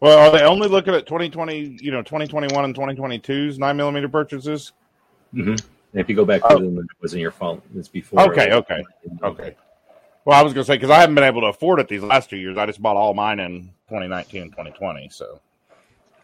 [0.00, 4.72] Well, are they only looking at 2020, you know, 2021 and 2022's 9 millimeter purchases?
[5.32, 5.54] hmm
[5.94, 6.58] If you go back Oh.
[6.58, 7.62] to them, it wasn't your fault.
[7.74, 8.20] It's before.
[8.30, 8.82] Okay, okay,
[9.22, 9.56] Okay.
[10.26, 12.02] Well, I was going to say, because I haven't been able to afford it these
[12.02, 12.58] last two years.
[12.58, 15.08] I just bought all mine in 2019 and 2020.
[15.10, 15.40] So,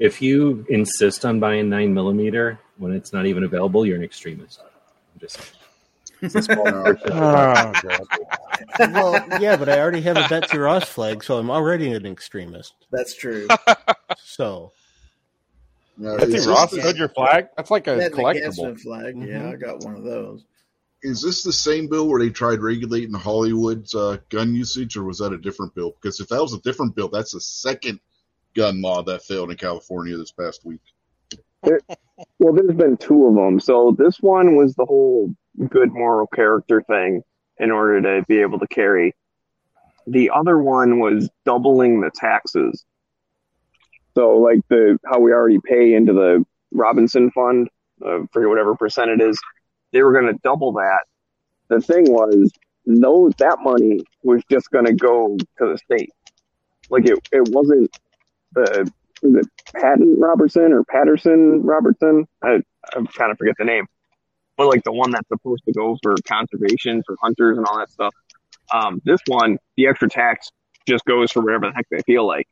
[0.00, 4.60] If you insist on buying nine millimeter when it's not even available, you're an extremist.
[4.60, 5.38] I'm just
[6.20, 6.82] it's a small No.
[6.82, 7.12] purchase.
[7.14, 8.92] oh, God.
[8.92, 12.74] well, yeah, but I already have a Betsy Ross flag, so I'm already an extremist.
[12.90, 13.48] That's true.
[14.24, 14.72] So
[15.96, 17.48] No, Betsy Ross this is your flag?
[17.56, 18.78] That's like a That collectible.
[18.80, 19.14] Flag.
[19.16, 19.52] Yeah, Mhm.
[19.52, 20.44] I got one of those.
[21.02, 25.18] Is this the same bill where they tried regulating Hollywood's uh, gun usage, or was
[25.18, 25.92] that a different bill?
[26.00, 28.00] Because if that was a different bill, that's the second
[28.54, 30.80] gun law that failed in California this past week.
[32.38, 33.60] Well, there's been two of them.
[33.60, 35.34] So this one was the whole
[35.68, 37.22] good moral character thing
[37.58, 39.14] in order to be able to carry.
[40.06, 42.84] The other one was doubling the taxes.
[44.14, 47.68] So like the how we already pay into the Robinson Fund,
[48.04, 49.40] uh, for whatever percent it is,
[49.92, 51.00] they were going to double that.
[51.68, 52.50] The thing was,
[52.85, 56.11] no, that money was just going to go to the state.
[56.90, 57.90] Like it, it wasn't
[58.52, 58.90] the
[59.22, 62.26] was it Patton Robertson or Patterson Robertson?
[62.42, 62.61] I,
[62.92, 63.87] I kind of forget the name,
[64.57, 67.90] but like the one that's supposed to go for conservation for hunters and all that
[67.90, 68.14] stuff.
[68.74, 70.48] Um, this one, the extra tax
[70.87, 72.48] just goes for whatever the heck they feel like,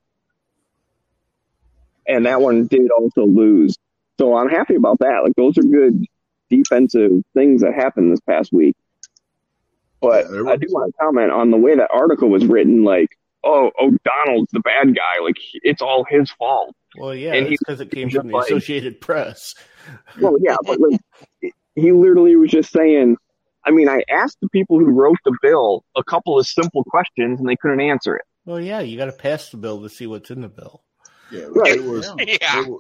[2.07, 3.77] and that one did also lose.
[4.19, 5.23] So I'm happy about that.
[5.25, 6.05] Like those are good
[6.51, 8.77] defensive things that happened this past week.
[10.01, 12.85] But Yeah, I do want to comment on the way that article was written.
[12.85, 13.09] Like,
[13.45, 15.23] oh, O'Donnell's the bad guy.
[15.23, 16.75] Like it's all his fault.
[16.97, 19.55] well, yeah, And it's he- because it came from the like- Associated Press.
[20.21, 23.17] Well, yeah, but like, he literally was just saying.
[23.65, 27.41] I mean, I asked the people who wrote the bill a couple of simple questions,
[27.41, 28.23] and they couldn't answer it.
[28.45, 30.83] Well, yeah, you got to pass the bill to see what's in the bill.
[31.33, 31.79] Yeah, Right.
[31.81, 32.25] there was Yeah.
[32.41, 32.55] Yeah.
[32.63, 32.79] there, wa-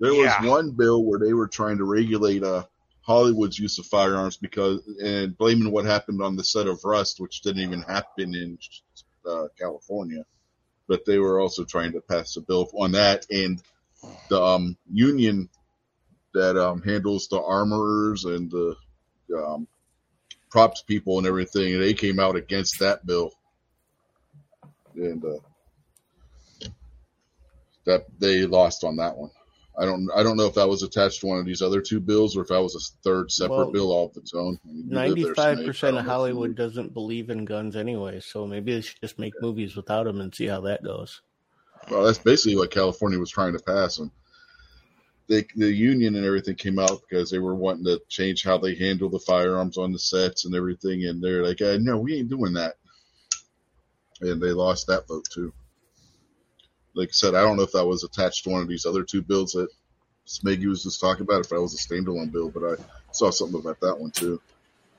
[0.00, 2.64] there was one bill where they were trying to regulate uh,
[3.06, 7.42] Hollywood's use of firearms because and blaming what happened on the set of Rust, which
[7.42, 8.58] didn't even happen in
[9.28, 10.24] uh, California.
[10.86, 13.62] But they were also trying to pass a bill on that, and
[14.28, 15.48] the um, union
[16.34, 18.76] that um, handles the armorers and the
[19.34, 19.66] um,
[20.50, 23.32] props people and everything, they came out against that bill,
[24.94, 26.68] and uh,
[27.86, 29.30] that they lost on that one.
[29.76, 31.98] I don't I don't know if that was attached to one of these other two
[31.98, 34.58] bills or if that was a third separate Well, bill all of its own.
[34.64, 35.64] I mean, you live there, Ninety-five Snake.
[35.64, 39.34] I percent of Hollywood doesn't believe in guns anyway, so maybe they should just make
[39.40, 41.22] movies without them and see how that goes.
[41.90, 44.10] Well, that's basically what California was trying to pass, and
[45.26, 48.74] they, the union and everything came out because they were wanting to change how they
[48.74, 52.30] handle the firearms on the sets and everything, and they're like, uh, "No, we ain't
[52.30, 52.74] doing that,"
[54.20, 55.52] and they lost that vote too.
[56.94, 59.02] Like I said, I don't know if that was attached to one of these other
[59.02, 59.68] two builds that
[60.26, 62.74] Smeggy was just talking about, if that was a standalone build, but I
[63.12, 64.40] saw something about that one too.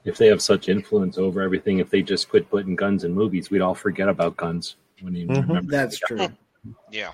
[0.03, 3.49] If they have such influence over everything, if they just quit putting guns in movies,
[3.49, 4.75] we'd all forget about guns.
[5.01, 5.47] When you Mhm.
[5.47, 6.27] remember, That's true.
[6.91, 7.13] Yeah.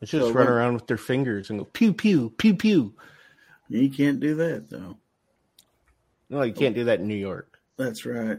[0.00, 2.94] Let's just So run what- around with their fingers and go pew pew pew pew.
[3.68, 4.96] You can't do that though.
[6.30, 7.58] No, you can't do that in New York.
[7.76, 8.38] That's right.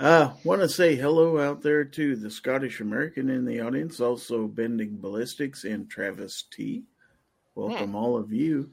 [0.00, 4.48] Uh, want to say hello out there to the Scottish American in the audience, also
[4.48, 6.82] Bending Ballistics and Travis T.
[7.54, 8.70] Welcome all of you.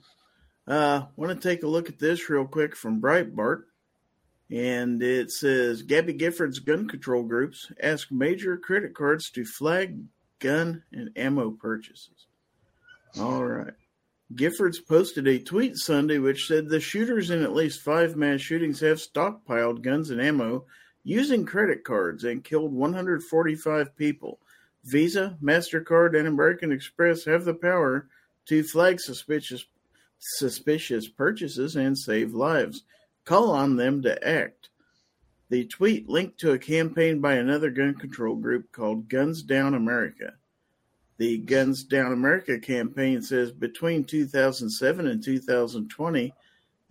[0.67, 3.63] Uh, want to take a look at this real quick from Breitbart.
[4.49, 9.99] And it says Gabby Gifford's gun control groups ask major credit cards to flag
[10.39, 12.25] gun and ammo purchases.
[13.19, 13.73] All right.
[14.33, 18.79] Giffords posted a tweet Sunday which said the shooters in at least five mass shootings
[18.79, 20.65] have stockpiled guns and ammo
[21.03, 24.39] using credit cards and killed 145 people.
[24.83, 28.07] Visa, MasterCard, and American Express have the power
[28.47, 29.65] to flag suspicious
[30.19, 32.83] suspicious purchases and save lives.
[33.25, 34.69] Call on them to act.
[35.49, 40.33] The tweet linked to a campaign by another gun control group called Guns Down America.
[41.17, 46.33] The Guns Down America campaign says between 2007 and 2020,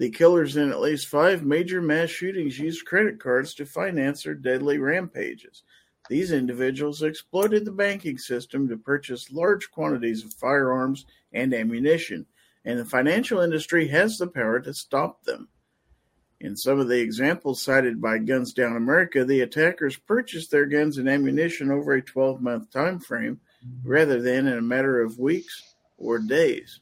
[0.01, 4.35] the killers in at least five major mass shootings used credit cards to finance their
[4.35, 5.63] deadly rampages.
[6.09, 12.25] These individuals exploited the banking system to purchase large quantities of firearms and ammunition,
[12.65, 15.49] and the financial industry has the power to stop them.
[16.41, 20.97] In some of the examples cited by Guns Down America, the attackers purchased their guns
[20.97, 23.39] and ammunition over a 12 month time frame
[23.85, 26.81] rather than in a matter of weeks or days.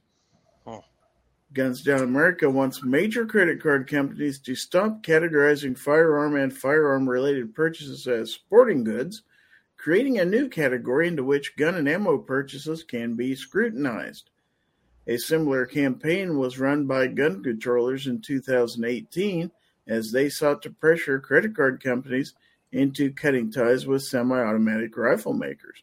[1.54, 7.54] Guns Down America wants major credit card companies to stop categorizing firearm and firearm related
[7.54, 9.22] purchases as sporting goods,
[9.78, 14.28] creating a new category into which gun and ammo purchases can be scrutinized.
[15.06, 19.50] A similar campaign was run by gun controllers in 2018
[19.86, 22.34] as they sought to pressure credit card companies
[22.72, 25.82] into cutting ties with semi automatic rifle makers.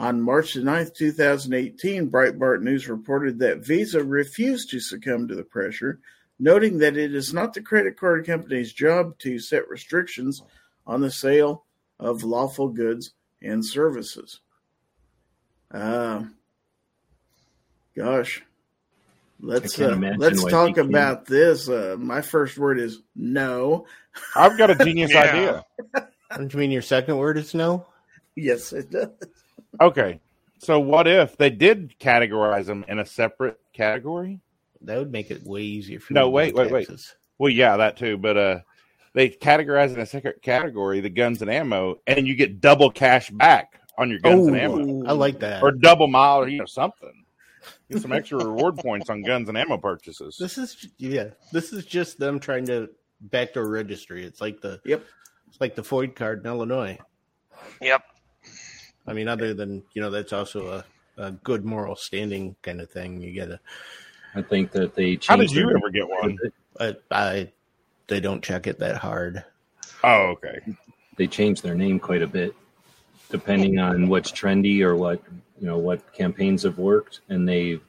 [0.00, 6.00] On March 9, 2018, Breitbart News reported that Visa refused to succumb to the pressure,
[6.38, 10.42] noting that it is not the credit card company's job to set restrictions
[10.86, 11.66] on the sale
[11.98, 14.40] of lawful goods and services.
[15.70, 16.22] Uh,
[17.94, 18.42] gosh,
[19.38, 20.88] let's uh, let's talk they can't.
[20.88, 21.68] about this.
[21.68, 23.84] Uh, my first word is no.
[24.34, 25.20] I've got a genius Yeah.
[25.20, 25.64] idea.
[26.38, 27.84] Don't you mean your second word is no?
[28.34, 29.10] Yes, it does.
[29.80, 30.20] Okay.
[30.58, 34.40] So what if they did categorize them in a separate category?
[34.82, 37.14] That would make it way easier for No, you to wait, pay wait, wait.
[37.38, 38.16] Well, yeah, that too.
[38.18, 38.60] But uh,
[39.14, 43.30] they categorize in a second category the guns and ammo, and you get double cash
[43.30, 45.62] back on your guns and ammo, I like that.
[45.62, 47.12] or double mile, or you know something.
[47.90, 50.36] Get some extra reward points on guns and ammo purchases.
[50.38, 51.28] This is yeah.
[51.52, 52.88] This is just them trying to
[53.20, 54.24] backdoor registry.
[54.24, 55.04] It's like the Yep.
[55.48, 56.98] It's like the FOID card in Illinois.
[57.82, 58.02] Yep.
[59.10, 60.84] I mean, other than you know, that's also
[61.18, 63.20] a, a good moral standing kind of thing.
[63.20, 63.60] You gotta.
[64.36, 65.26] I think that they changed.
[65.26, 66.38] How did you their- ever get one?
[66.78, 67.52] I, I
[68.06, 69.44] they don't check it that hard.
[70.04, 70.60] Oh, okay.
[71.16, 72.54] They change their name quite a bit,
[73.30, 75.20] depending on what's trendy or what
[75.60, 77.80] you know what campaigns have worked, and they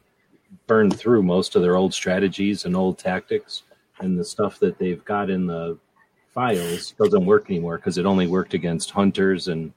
[0.65, 3.61] burned through most of their old strategies and old tactics,
[3.99, 5.77] and the stuff that they've got in the
[6.33, 9.71] files doesn't work anymore because it only worked against hunters and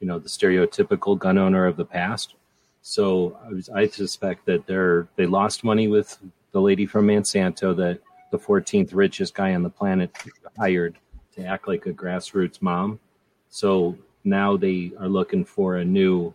[0.00, 2.34] you know the stereotypical gun owner of the past.
[2.82, 6.18] So I, was, I suspect that they're they lost money with
[6.52, 10.10] the lady from Monsanto that the 14th richest guy on the planet
[10.58, 10.96] hired
[11.36, 12.98] to act like a grassroots mom.
[13.48, 16.32] So now they are looking for a new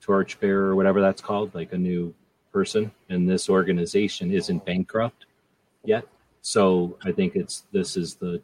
[0.00, 2.14] torchbearer or whatever that's called, like a new
[2.52, 2.90] person.
[3.08, 5.26] And this organization isn't bankrupt
[5.84, 6.06] yet.
[6.42, 8.42] So I think it's this is the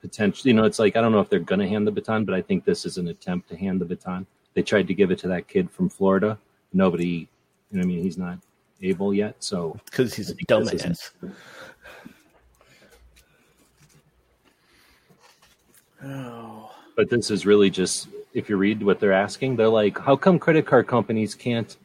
[0.00, 0.48] potential.
[0.48, 2.34] You know, it's like I don't know if they're going to hand the baton, but
[2.34, 4.26] I think this is an attempt to hand the baton.
[4.54, 6.38] They tried to give it to that kid from Florida.
[6.72, 7.28] Nobody,
[7.70, 8.38] you know, I mean, he's not
[8.82, 9.36] able yet.
[9.40, 11.32] So Because he's a I think this dumbass.
[16.02, 20.16] Oh, But this is really just if you read what they're asking, they're like, how
[20.16, 21.76] come credit card companies can't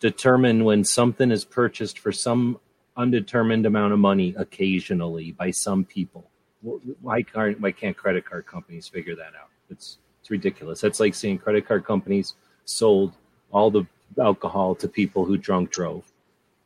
[0.00, 2.58] determine when something is purchased for some
[2.96, 6.29] undetermined amount of money occasionally by some people?
[6.64, 9.50] Wh- Why can't why can't credit card companies figure that out?
[9.70, 10.80] It's it's ridiculous.
[10.80, 12.34] That's like saying credit card companies
[12.64, 13.12] sold
[13.52, 13.84] all the
[14.18, 16.04] alcohol to people who drunk drove,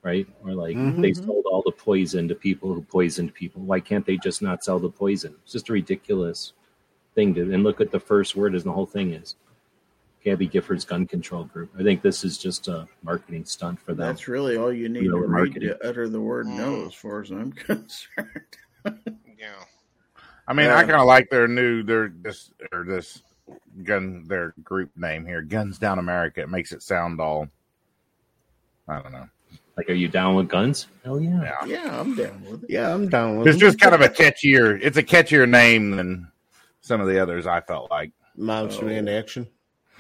[0.03, 0.26] right?
[0.45, 1.01] Or like Mhm.
[1.03, 3.62] they sold all the poison to people who poisoned people.
[3.62, 5.34] Why can't they just not sell the poison?
[5.45, 6.53] It's just a ridiculous
[7.14, 9.36] thing to and look at the first word as the whole thing is
[10.24, 11.70] Gabby Gifford's gun control group.
[11.78, 14.07] I think this is just a marketing stunt for them.
[14.09, 16.86] that's really all you need You know, to read to utter the word no, Mm.
[16.88, 18.40] as far as I'm concerned.
[19.38, 19.62] Yeah.
[20.47, 20.76] I mean, Yeah.
[20.76, 23.22] I kind of like their new their this or this
[23.82, 26.42] gun their group name here, Guns Down America.
[26.42, 27.49] It makes it sound all.
[28.88, 29.28] I don't know.
[29.76, 30.86] Like, are you down with guns?
[31.05, 31.64] Hell yeah.
[31.66, 32.70] yeah, I'm down with it.
[32.70, 33.61] Yeah, I'm down with It's it.
[33.61, 34.78] just kind of a catchier.
[34.80, 36.28] It's a catchier name than
[36.80, 37.47] some of the others.
[37.47, 38.84] I felt like, Monster.
[38.84, 39.49] Man action.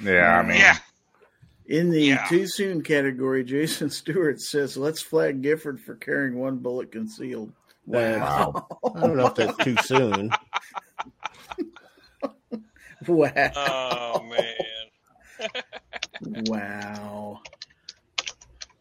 [0.00, 0.76] yeah, I mean, Yeah.
[1.66, 2.26] In the Yeah.
[2.28, 7.52] too soon category, Jason Stewart says, "Let's flag Gifford for carrying one bullet concealed."
[7.86, 8.66] Wow!
[8.96, 10.30] I don't know if that's too soon.
[13.08, 13.52] wow!
[13.56, 15.50] Oh man.
[16.46, 17.40] Wow!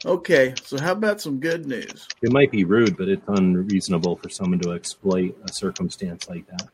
[0.05, 2.07] Okay, so how about some good news?
[2.21, 6.69] It might be rude, but it's unreasonable for someone to exploit a circumstance like that.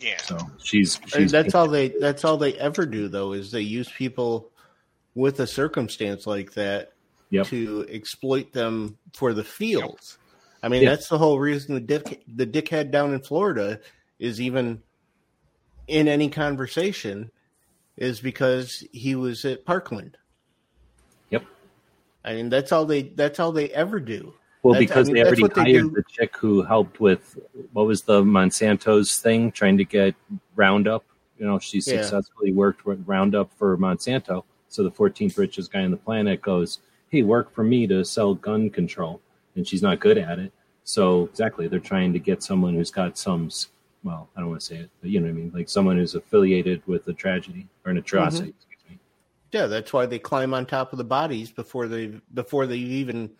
[0.00, 0.18] Yeah.
[0.18, 3.90] So she's she's that's all they that's all they ever do though is they use
[3.90, 4.50] people
[5.14, 6.92] with a circumstance like that
[7.30, 7.46] Yep.
[7.48, 10.18] to exploit them for the feels.
[10.64, 10.90] I mean, Yeah.
[10.90, 13.80] that's the whole reason the dick the dickhead down in Florida
[14.18, 14.82] is even
[15.88, 17.30] in any conversation
[17.98, 20.16] is because he was at Parkland.
[21.28, 21.44] Yep.
[22.24, 24.32] I mean, that's all they that's all they ever do.
[24.62, 27.38] Well, That's- I because mean, they already what they hired the chick who helped with
[27.74, 30.14] what was the Monsanto's thing, trying to get
[30.56, 31.04] Roundup.
[31.38, 32.00] You know, she Yeah.
[32.00, 34.44] successfully worked with Roundup for Monsanto.
[34.70, 36.78] So the 14th richest guy on the planet goes,
[37.10, 39.20] "Hey, work for me to sell gun control,"
[39.56, 40.52] and she's not good at it.
[40.84, 43.50] So exactly, they're trying to get someone who's got some.
[44.02, 45.96] Well, I don't want to say it, but you know what I mean, like someone
[45.96, 48.50] who's affiliated with a tragedy or an atrocity.
[48.50, 48.72] Mm-hmm.
[48.72, 48.98] Excuse me.
[49.52, 53.30] Yeah, that's why they climb on top of the bodies before they before they even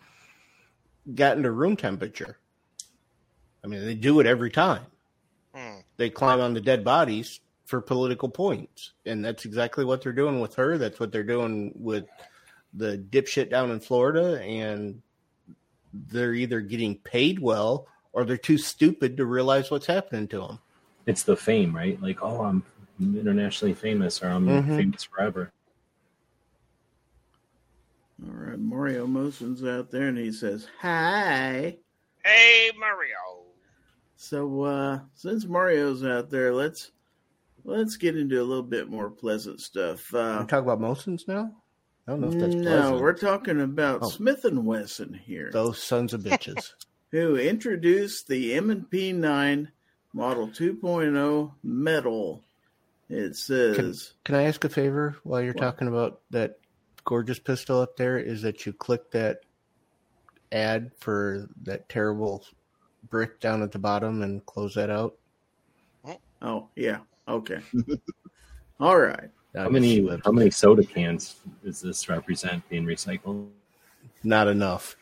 [1.13, 2.39] got into room temperature.
[3.63, 4.85] I mean, they do it every time.
[5.53, 5.79] Hmm.
[5.97, 10.39] They climb on the dead bodies for political points, and that's exactly what they're doing
[10.39, 10.77] with her.
[10.77, 12.05] That's what they're doing with
[12.73, 15.01] the dipshit down in Florida, and
[16.07, 20.59] they're either getting paid well or they're too stupid to realize what's happening to them.
[21.05, 22.01] It's the fame, right?
[22.01, 22.63] Like, oh, I'm
[22.99, 24.75] internationally famous, or I'm Mhm.
[24.75, 25.51] famous forever.
[28.25, 31.77] All right, Mario Motion's out there, and he says, "Hi."
[32.23, 33.45] Hey Mario.
[34.15, 36.91] So uh since Mario's out there, let's
[37.65, 40.11] let's get into a little bit more pleasant stuff.
[40.11, 41.51] We Uh talk about Mosins now.
[42.07, 43.01] I don't know if that's no, pleasant.
[43.01, 44.09] we're talking about Oh.
[44.09, 46.73] Smith and Wesson here, Those sons of bitches.
[47.11, 49.71] who introduced the M&P 9
[50.13, 52.43] Model 2.0 metal.
[53.09, 55.61] It says Can I ask a favor while you're What?
[55.61, 56.57] talking about that
[57.03, 58.17] gorgeous pistol up there?
[58.17, 59.41] Is that you click that
[60.51, 62.45] ad for that terrible
[63.09, 65.15] brick down at the bottom and close that out?
[66.41, 66.99] Oh, yeah.
[67.27, 67.59] Okay.
[68.79, 69.29] All right.
[69.55, 73.47] How many how many soda cans does this represent being recycled?
[74.23, 74.95] Not enough.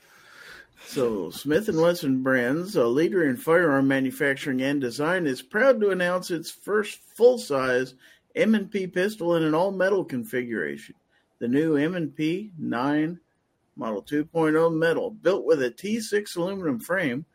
[0.85, 5.91] So, Smith & Wesson Brands, a leader in firearm manufacturing and design, is proud to
[5.91, 7.95] announce its first full-size
[8.35, 10.93] M&P pistol in an all-metal configuration.
[11.39, 13.19] The new M&P 9
[13.75, 17.25] Model 2.0 metal, built with a T6 aluminum frame.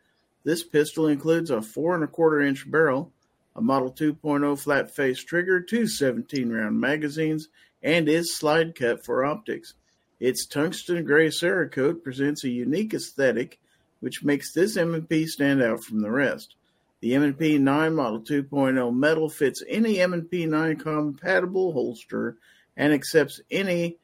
[0.43, 3.11] This pistol includes a four and a quarter inch barrel,
[3.55, 7.49] a Model 2.0 flat face trigger, two 17 round magazines,
[7.81, 9.73] and is slide cut for optics.
[10.19, 13.59] Its tungsten gray Cerakote presents a unique aesthetic,
[14.01, 16.55] which makes this M&P stand out from the rest.
[17.01, 22.37] The M&P 9 Model 2.0 metal fits any M&P 9 compatible holster
[22.75, 23.97] and accepts any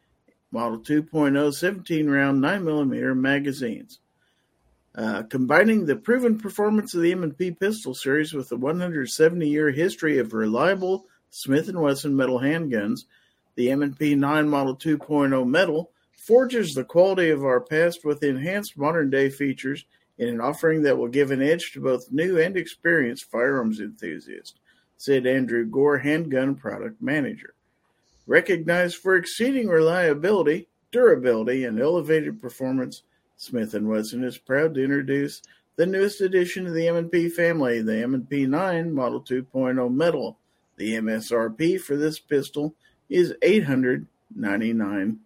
[0.51, 3.99] Model 2.0 17 round 9mm magazines.
[4.95, 10.19] Uh, combining the proven performance of the M&P pistol series with the 170 year history
[10.19, 13.01] of reliable Smith & Wesson metal handguns,
[13.55, 19.09] the M&P 9 Model 2.0 metal forges the quality of our past with enhanced modern
[19.09, 19.83] day features
[20.17, 24.55] in an offering that will give an edge to both new and experienced firearms enthusiasts,
[24.97, 27.53] said Andrew Gore, handgun product manager.
[28.27, 33.03] Recognized for exceeding reliability, durability, and elevated performance,
[33.37, 35.41] Smith & Wesson is proud to introduce
[35.75, 40.37] the newest addition to the M&P family, the M&P 9 Model 2.0 Metal.
[40.77, 42.75] The MSRP for this pistol
[43.09, 45.17] is $899.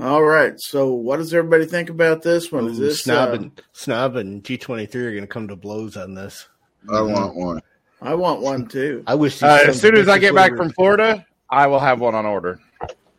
[0.00, 2.68] All right, so what does everybody think about this one?
[2.68, 5.48] Is Ooh, this Snob uh, and Snob and G twenty three are going to come
[5.48, 6.46] to blows on this.
[6.88, 7.60] I want one.
[8.00, 9.02] I want one too.
[9.08, 9.42] I wish.
[9.42, 12.60] Uh, as soon as I get back from Florida, I will have one on order.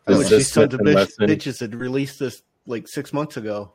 [0.06, 1.28] I wish these sons of Smith and Wesson?
[1.28, 3.72] bitches had released this like six months ago.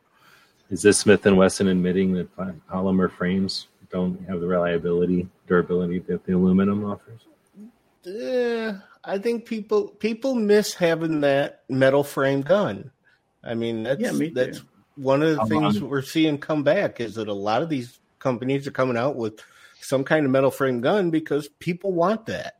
[0.70, 2.34] Is this Smith and Wesson admitting that
[2.68, 7.20] polymer frames don't have the reliability, durability that the aluminum offers?
[8.04, 12.90] Yeah, I think people people miss having that metal frame gun.
[13.42, 14.62] I mean, that's Yeah, me that's
[14.96, 15.90] one of the How things long?
[15.90, 19.40] we're seeing come back is that a lot of these companies are coming out with
[19.80, 22.54] some kind of metal frame gun because people want that.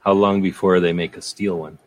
[0.00, 1.78] How long before they make a steel one?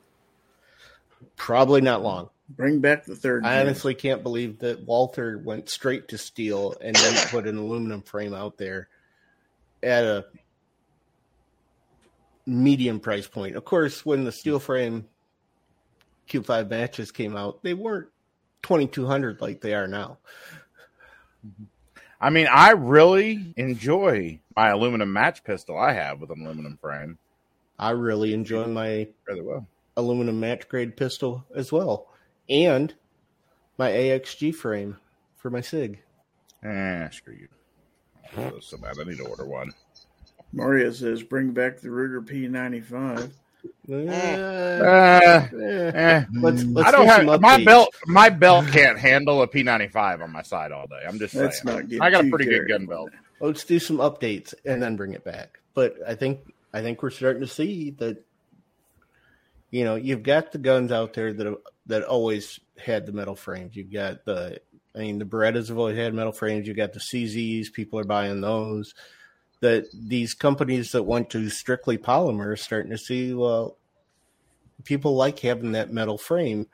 [1.36, 2.30] Probably not long.
[2.56, 3.46] Bring back the third.
[3.46, 3.68] I gen.
[3.68, 8.34] honestly can't believe that Walther went straight to steel and then put an aluminum frame
[8.34, 8.90] out there
[9.84, 10.26] at a
[12.46, 13.56] medium price point.
[13.56, 15.08] Of course, when the steel frame
[16.30, 18.10] Q5 matches came out, they weren't
[18.62, 20.18] twenty two hundred like they are now.
[22.20, 27.18] I mean, I really enjoy my aluminum match pistol I have with an aluminum frame.
[27.80, 29.66] I really enjoy my Really well.
[29.98, 32.11] aluminum match grade pistol as well,
[32.50, 32.94] and
[33.78, 34.98] my AXG frame
[35.38, 36.00] for my Sig.
[36.64, 37.48] Eh, screw you.
[38.38, 38.96] Oh, so bad.
[39.00, 39.74] I need to order one.
[40.54, 43.32] Mario says, "Bring back the Ruger P95."
[43.90, 46.26] Eh, Uh, eh.
[46.34, 47.66] Let's, let's I don't do have my updates.
[47.66, 47.96] belt.
[48.08, 51.04] My belt can't handle a P95 on my side all day.
[51.08, 51.46] I'm just saying.
[51.46, 52.02] Let's not get.
[52.02, 53.12] I got a pretty good gun belt.
[53.40, 55.60] Let's do some updates and then bring it back.
[55.74, 56.40] But I think
[56.74, 58.24] I think we're starting to see that
[59.72, 61.58] you know you've got the guns out there that
[61.92, 63.76] that always had the metal frames.
[63.76, 64.62] You've got the
[64.96, 66.68] I mean the Berettas have always had metal frames.
[66.68, 67.74] You've got the CZs.
[67.74, 68.94] People are buying those.
[69.60, 73.78] That these companies that went to strictly polymer are starting to see well
[74.84, 76.66] people like having that metal frame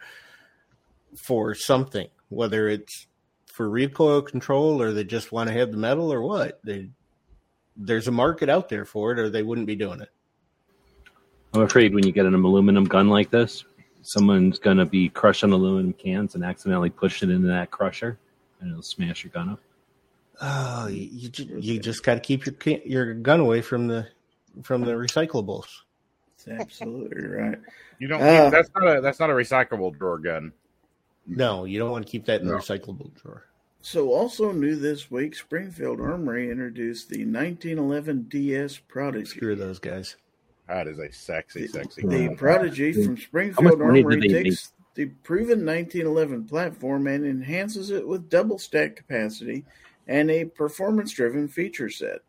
[1.18, 3.08] for something, whether it's
[3.48, 6.60] for recoil control or they just want to have the metal or what.
[6.64, 6.90] They
[7.76, 10.10] there's a market out there for it or they wouldn't be doing it.
[11.54, 13.66] I'm afraid when you get an aluminum gun like this,
[14.02, 18.18] someone's going to be crushing aluminum cans and accidentally push it into that crusher,
[18.60, 19.60] and it'll smash your gun up.
[20.40, 24.08] Oh, you you, just got to keep your ca- your gun away from the
[24.64, 25.68] from the recyclables.
[26.46, 27.58] That's absolutely right.
[28.00, 28.22] You don't.
[28.22, 29.02] Uh, that's not a.
[29.02, 30.54] That's not a recyclable drawer gun.
[31.26, 33.46] No, you don't want to keep that in the recyclable drawer.
[33.82, 39.30] So, also new this week, Springfield Armory introduced the 1911 DS product.
[39.30, 40.16] Screw those guys.
[40.68, 42.02] That is a sexy, sexy.
[42.02, 42.36] The gun.
[42.36, 48.30] Prodigy from How much Springfield Armory takes the proven 1911 platform and enhances it with
[48.30, 49.64] double stack capacity
[50.08, 52.20] and a performance driven feature set.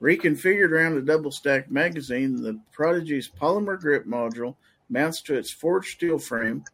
[0.00, 4.54] Reconfigured around a double stack magazine, the Prodigy's polymer grip module
[4.88, 6.64] mounts to its forged steel frame,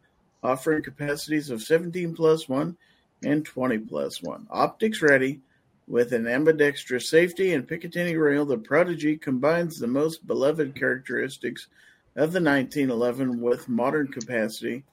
[0.43, 2.77] offering capacities of 17 plus 1
[3.23, 4.47] and 20 plus 1.
[4.51, 5.39] Optics ready,
[5.87, 11.67] with an ambidextrous safety and Picatinny rail, the Prodigy combines the most beloved characteristics
[12.15, 14.83] of the 1911 with modern capacity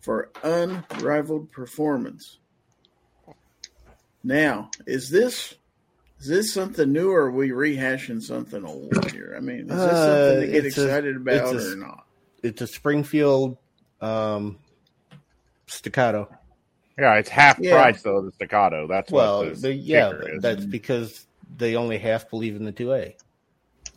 [0.00, 2.38] for unrivaled performance.
[4.22, 5.54] Now, is this
[6.20, 9.34] is this something new or are we rehashing something old here?
[9.36, 12.06] I mean, is this Uh, something to get it's a- excited about a- or not?
[12.42, 13.58] It's a Springfield
[14.00, 14.58] um,
[15.66, 16.34] staccato.
[16.98, 17.72] Yeah, it's half Yeah.
[17.82, 18.22] price though.
[18.22, 18.86] The staccato.
[18.86, 20.42] That's Well, what the, the yeah, kicker is.
[20.42, 21.26] that's because
[21.56, 23.16] they only half believe in the two A.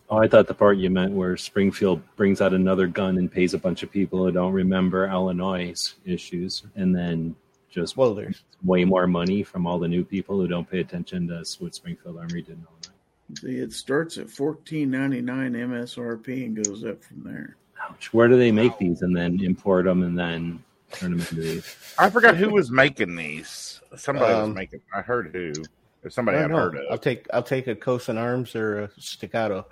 [0.10, 3.54] Oh, I thought the part you meant where Springfield brings out another gun and pays
[3.54, 7.36] a bunch of people who don't remember Illinois' issues, and then
[7.70, 11.28] just Well, there's way more money from all the new people who don't pay attention
[11.28, 13.42] to what Springfield Armory did in Illinois.
[13.42, 17.58] See, it starts at fourteen ninety nine MSRP and goes up from there.
[17.84, 18.14] Ouch.
[18.14, 21.76] Where do they make these and then import them and then turn them into these?
[21.98, 23.82] I forgot who was making these.
[23.96, 24.82] Somebody was Um, making.
[24.94, 25.54] I heard who.
[26.02, 26.82] There's somebody I I've heard of.
[26.92, 29.66] I'll take I'll take a Cosin Arms or a staccato.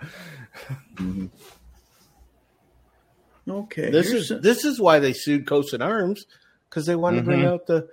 [3.47, 6.25] Okay, This is some- this is why they sued Cosin Arms
[6.69, 7.45] because they wanted to bring Mhm.
[7.47, 7.87] out the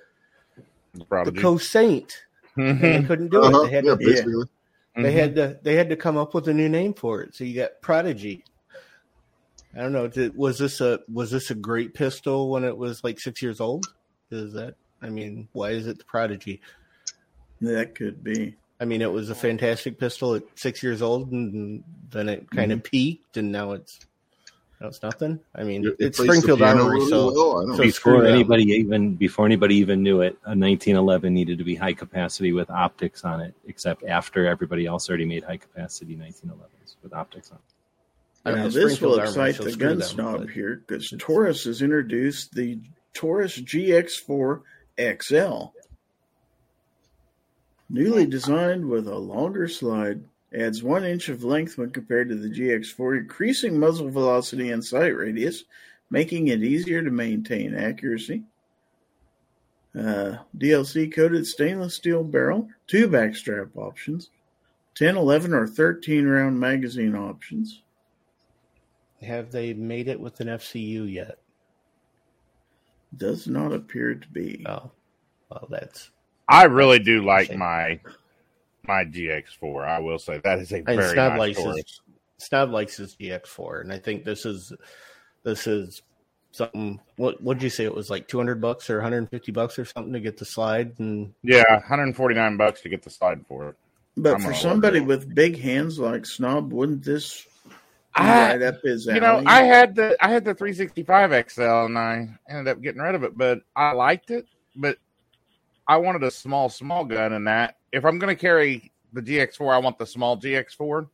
[0.94, 2.24] the Co Saint
[2.56, 3.70] and they couldn't do Uh-huh, it.
[3.70, 4.44] They had yeah, to, basically.
[4.96, 7.34] they had to they had to come up with a new name for it.
[7.34, 8.44] So you got Prodigy.
[9.74, 10.06] I don't know.
[10.08, 13.60] Did, was this a was this a great pistol when it was like six years
[13.60, 13.86] old?
[14.30, 16.60] Is that I mean, why is it the Prodigy?
[17.60, 18.56] that could be.
[18.80, 22.72] I mean, it was a fantastic pistol at six years old, and then it kind
[22.72, 22.90] of mm-hmm.
[22.90, 24.00] peaked, and now it's
[24.80, 25.38] now it's nothing.
[25.54, 27.76] I mean, It- it it's Springfield piano Armory, really so well, know.
[27.76, 28.34] so- before screw them.
[28.34, 32.68] anybody even before anybody even knew it, a 1911 needed to be high capacity with
[32.70, 33.54] optics on it.
[33.66, 37.58] Except after everybody else already made high capacity 1911s with optics on.
[37.58, 37.81] it.
[38.44, 42.52] I now, it's this will excite the gun them, snob here because Taurus has introduced
[42.54, 42.80] the
[43.14, 44.62] Taurus GX4
[45.20, 45.64] XL.
[47.88, 50.24] Newly designed with a longer slide,
[50.54, 55.16] adds one inch of length when compared to the GX4, increasing muzzle velocity and sight
[55.16, 55.64] radius,
[56.10, 58.42] making it easier to maintain accuracy.
[59.96, 64.30] Uh, DLC coated stainless steel barrel, two backstrap options,
[64.94, 67.82] 10, 11, or 13 round magazine options.
[69.22, 71.38] Have they made it with an FCU yet?
[73.16, 74.64] Does not appear to be.
[74.66, 74.90] Oh,
[75.50, 76.10] well, that's
[76.48, 78.00] I really do like my
[78.86, 79.86] my GX4.
[79.86, 81.76] I will say that is a and very Snob nice likes Taurus.
[81.76, 82.00] his
[82.38, 84.72] Snob likes his GX4, and I think this is
[85.44, 86.02] this is
[86.50, 87.00] something.
[87.16, 89.52] What would you say it was like two hundred bucks or one hundred and fifty
[89.52, 93.44] bucks or something to get the slide and Yeah, 149 bucks to get the slide
[93.46, 93.76] for it.
[94.16, 97.46] But I'm for somebody with big hands like Snob, wouldn't this
[98.14, 99.16] I, right up his alley.
[99.16, 103.00] you know, I had the I had the 365 XL and I ended up getting
[103.00, 104.46] rid of it, but I liked it.
[104.76, 104.98] But
[105.86, 107.76] I wanted a small, small gun in that.
[107.92, 111.08] If I'm going to carry the GX4, I want the small GX4.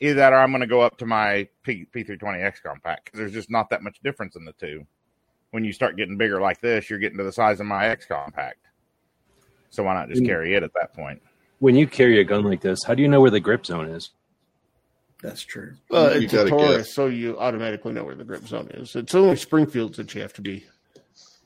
[0.00, 3.18] Either that or I'm going to go up to my P, P320 X compact because
[3.18, 4.86] there's just not that much difference in the two.
[5.50, 8.06] When you start getting bigger like this, you're getting to the size of my X
[8.06, 8.58] compact.
[9.70, 10.26] So why not just Mm.
[10.26, 11.22] carry it at that point?
[11.60, 13.88] When you carry a gun like this, how do you know where the grip zone
[13.88, 14.10] is?
[15.24, 15.72] That's true.
[15.88, 16.92] Well, You it's a gotta Taurus, guess.
[16.92, 18.94] so you automatically know where the grip zone is.
[18.94, 20.66] It's only Springfields that you have to be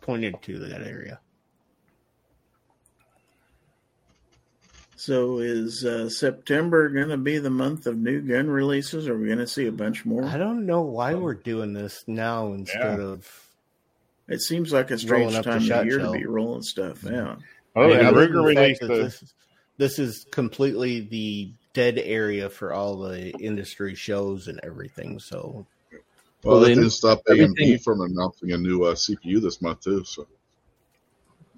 [0.01, 1.20] pointed to that area.
[4.97, 9.07] So is uh, September going to be the month of new gun releases?
[9.07, 10.24] Are we going to see a bunch more?
[10.24, 13.31] I don't know why we're doing this now instead of.
[14.26, 16.12] It seems like a strange time of year show.
[16.12, 17.39] to be rolling stuff out.
[17.76, 19.35] Oh, I mean, and other than Ruger the fact released that the This,
[19.76, 25.19] this is completely the dead area for all the industry shows and everything.
[25.19, 25.66] So
[26.45, 29.61] Well, Well, that then didn't stop everything- AMD from announcing a new uh, CPU this
[29.61, 30.05] month too.
[30.05, 30.27] So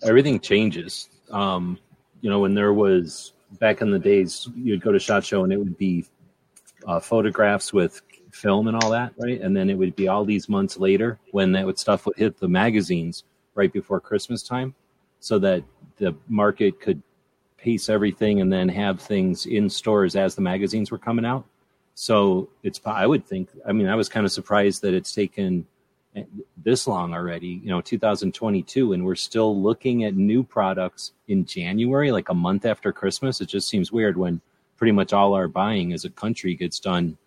[0.03, 1.09] everything changes.
[1.31, 1.79] Um,
[2.23, 5.53] you know, when there was back in the days, you'd go to Shot Show and
[5.53, 6.05] it would be
[6.87, 8.01] uh, photographs with
[8.33, 9.41] film and all that, right?
[9.41, 12.39] And then it would be all these months later when that would stuff would hit
[12.39, 14.75] the magazines right before Christmas time,
[15.19, 15.63] so that
[15.99, 17.03] the market could
[17.63, 21.45] pace everything and then have things in stores as the magazines were coming out.
[21.95, 23.51] So it's I would think.
[23.67, 25.67] I mean, I was kind of surprised that it's taken
[26.17, 26.25] eh,
[26.57, 32.11] this long already, you know, 2022, and we're still looking at new products in January,
[32.11, 33.41] like a month after Christmas.
[33.41, 34.41] It just seems weird when
[34.77, 37.19] pretty much all our buying as a country gets done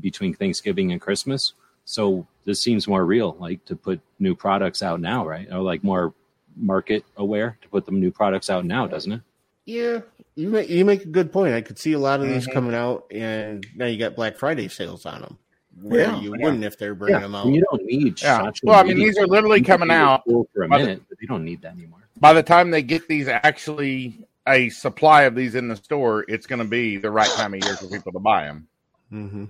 [0.00, 1.54] between Thanksgiving and Christmas.
[1.84, 5.48] So this seems more real, like to put new products out now, right?
[5.52, 6.14] Or like more
[6.56, 9.20] market aware to put them new products out now, doesn't it?
[9.66, 10.00] Yeah,
[10.34, 11.54] you make you make a good point.
[11.54, 12.52] I could see a lot of these Mhm.
[12.52, 15.38] coming out, and now you got Black Friday sales on them.
[15.82, 16.20] Where Yeah.
[16.20, 17.46] you wouldn't if they're bringing them out.
[17.46, 18.38] And you don't need Yeah.
[18.38, 18.60] shots.
[18.62, 21.26] Well, I mean, these are literally coming out for a by the- minute, but you
[21.26, 21.98] don't need that anymore.
[22.20, 26.46] by the time they get these actually a supply of these in the store, it's
[26.46, 28.68] going to be the right time of year for people to buy them.
[29.10, 29.44] hmm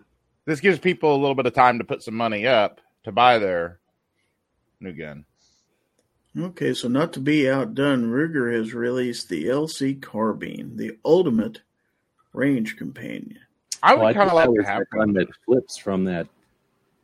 [0.46, 3.38] This gives people a little bit of time to put some money up to buy
[3.38, 3.78] their
[4.80, 5.24] new gun.
[6.36, 11.60] Okay, so not to be outdone, Ruger has released the LC Carbine, the ultimate
[12.32, 13.38] range companion.
[13.82, 15.12] I would Well, kind of like that to have that one.
[15.12, 16.26] that flips from that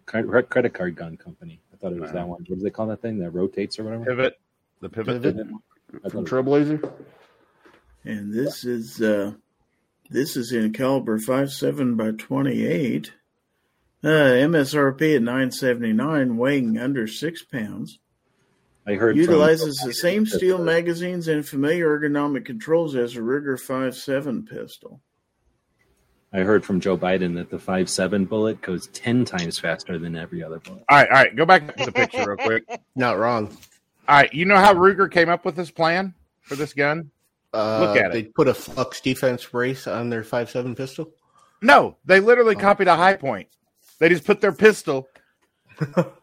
[0.06, 1.60] credit card gun company.
[1.72, 2.14] I thought it was Wow.
[2.14, 2.44] that one.
[2.48, 4.04] What do they call that thing that rotates or whatever?
[4.04, 4.40] pivot.
[4.80, 5.22] The pivot.
[5.22, 5.46] Pivot.
[6.10, 6.90] From Trailblazer.
[8.04, 9.34] And this is uh
[10.08, 13.12] this is in caliber 57 by 28.
[14.02, 17.98] Uh, MSRP at 979, weighing under six pounds.
[18.86, 23.56] I heard from- Utilizes the same steel magazines and familiar ergonomic controls as a Ruger
[23.60, 25.00] 5.7 pistol.
[26.32, 30.14] I heard from Joe Biden that the five seven bullet goes ten times faster than
[30.16, 30.84] every other bullet.
[30.88, 31.34] All right, all right.
[31.34, 32.64] Go back to the picture real quick.
[32.94, 33.48] Not wrong.
[34.08, 37.10] All right, you know how Ruger came up with this plan for this gun?
[37.52, 38.12] Uh, Look at it.
[38.12, 41.10] They put a flux defense brace on their five seven pistol.
[41.62, 43.48] No, they literally copied a Hi-Point.
[43.98, 45.08] They just put their pistol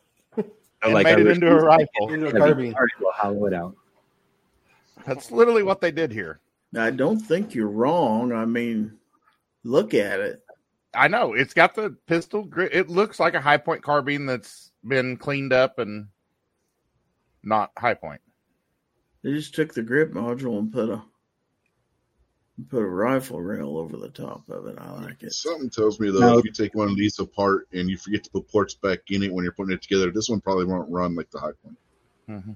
[0.96, 2.14] and made it into a rifle.
[2.14, 2.74] Into a carbine.
[2.74, 3.76] party will hollow it out.
[5.06, 6.40] That's literally what they did here.
[6.76, 8.34] I don't think you're wrong.
[8.34, 8.98] I mean,
[9.64, 10.44] look at it.
[10.94, 12.72] I know it's got the pistol grip.
[12.74, 16.08] It looks like a Hi-Point carbine that's been cleaned up and
[17.44, 18.22] not Hi-Point.
[19.24, 21.02] They just took the grip module and put a
[22.70, 24.76] put a rifle rail over the top of it.
[24.80, 25.34] I like it.
[25.34, 26.38] something tells me though, No.
[26.40, 29.22] if you take one of these apart and you forget to put ports back in
[29.24, 31.78] it when you're putting it together, this one probably won't run like the high point.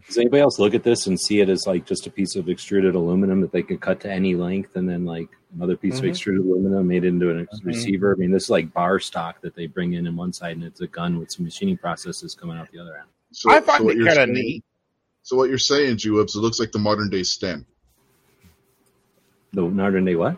[0.05, 2.49] Does anybody else look at this and see it as like just a piece of
[2.49, 5.99] extruded aluminum that they could cut to any length, and then like another piece Mhm.
[5.99, 7.63] of extruded aluminum made into a Mhm.
[7.63, 8.13] receiver?
[8.13, 10.65] I mean, this is like bar stock that they bring in on one side, and
[10.65, 13.07] it's a gun with some machining processes coming out the other end.
[13.31, 14.63] So, I find so what it you're kind of saying- neat.
[15.21, 17.65] So what you're saying, Jewibs, it looks like the modern day Sten.
[19.53, 20.37] The modern day what?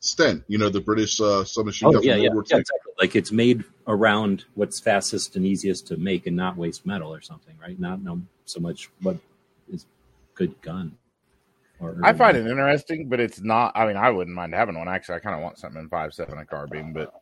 [0.00, 2.56] Sten, you know the British uh, submachine Oh gun yeah, from yeah, World War yeah,
[2.56, 2.60] II.
[2.60, 2.92] exactly.
[2.98, 7.20] Like it's made around what's fastest and easiest to make, and not waste metal or
[7.20, 7.78] something, right?
[7.78, 9.18] Not no so much what
[9.70, 9.86] is
[10.34, 10.96] good gun.
[11.80, 13.72] Or I find it interesting, but it's not.
[13.74, 14.88] I mean, I wouldn't mind having one.
[14.88, 17.12] Actually, I kind of want something in five seven a carbine, but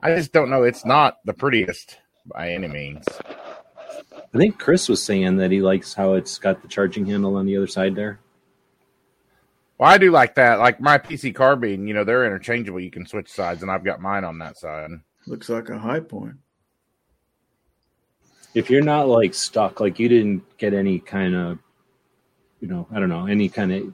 [0.00, 0.62] I just don't know.
[0.62, 3.04] It's not the prettiest by any means.
[4.34, 7.44] I think Chris was saying that he likes how it's got the charging handle on
[7.46, 8.20] the other side there.
[9.82, 10.60] Well, I do like that.
[10.60, 12.78] Like my PC carbine, you know, they're interchangeable.
[12.78, 14.90] You can switch sides, and I've got mine on that side.
[15.26, 16.36] Looks like a high point.
[18.54, 21.58] If you're not like stuck, like you didn't get any kind of,
[22.60, 23.92] you know, I don't know, any kind of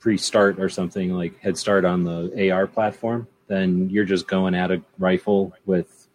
[0.00, 4.72] pre-start or something like head start on the AR platform, then you're just going at
[4.72, 6.08] a rifle with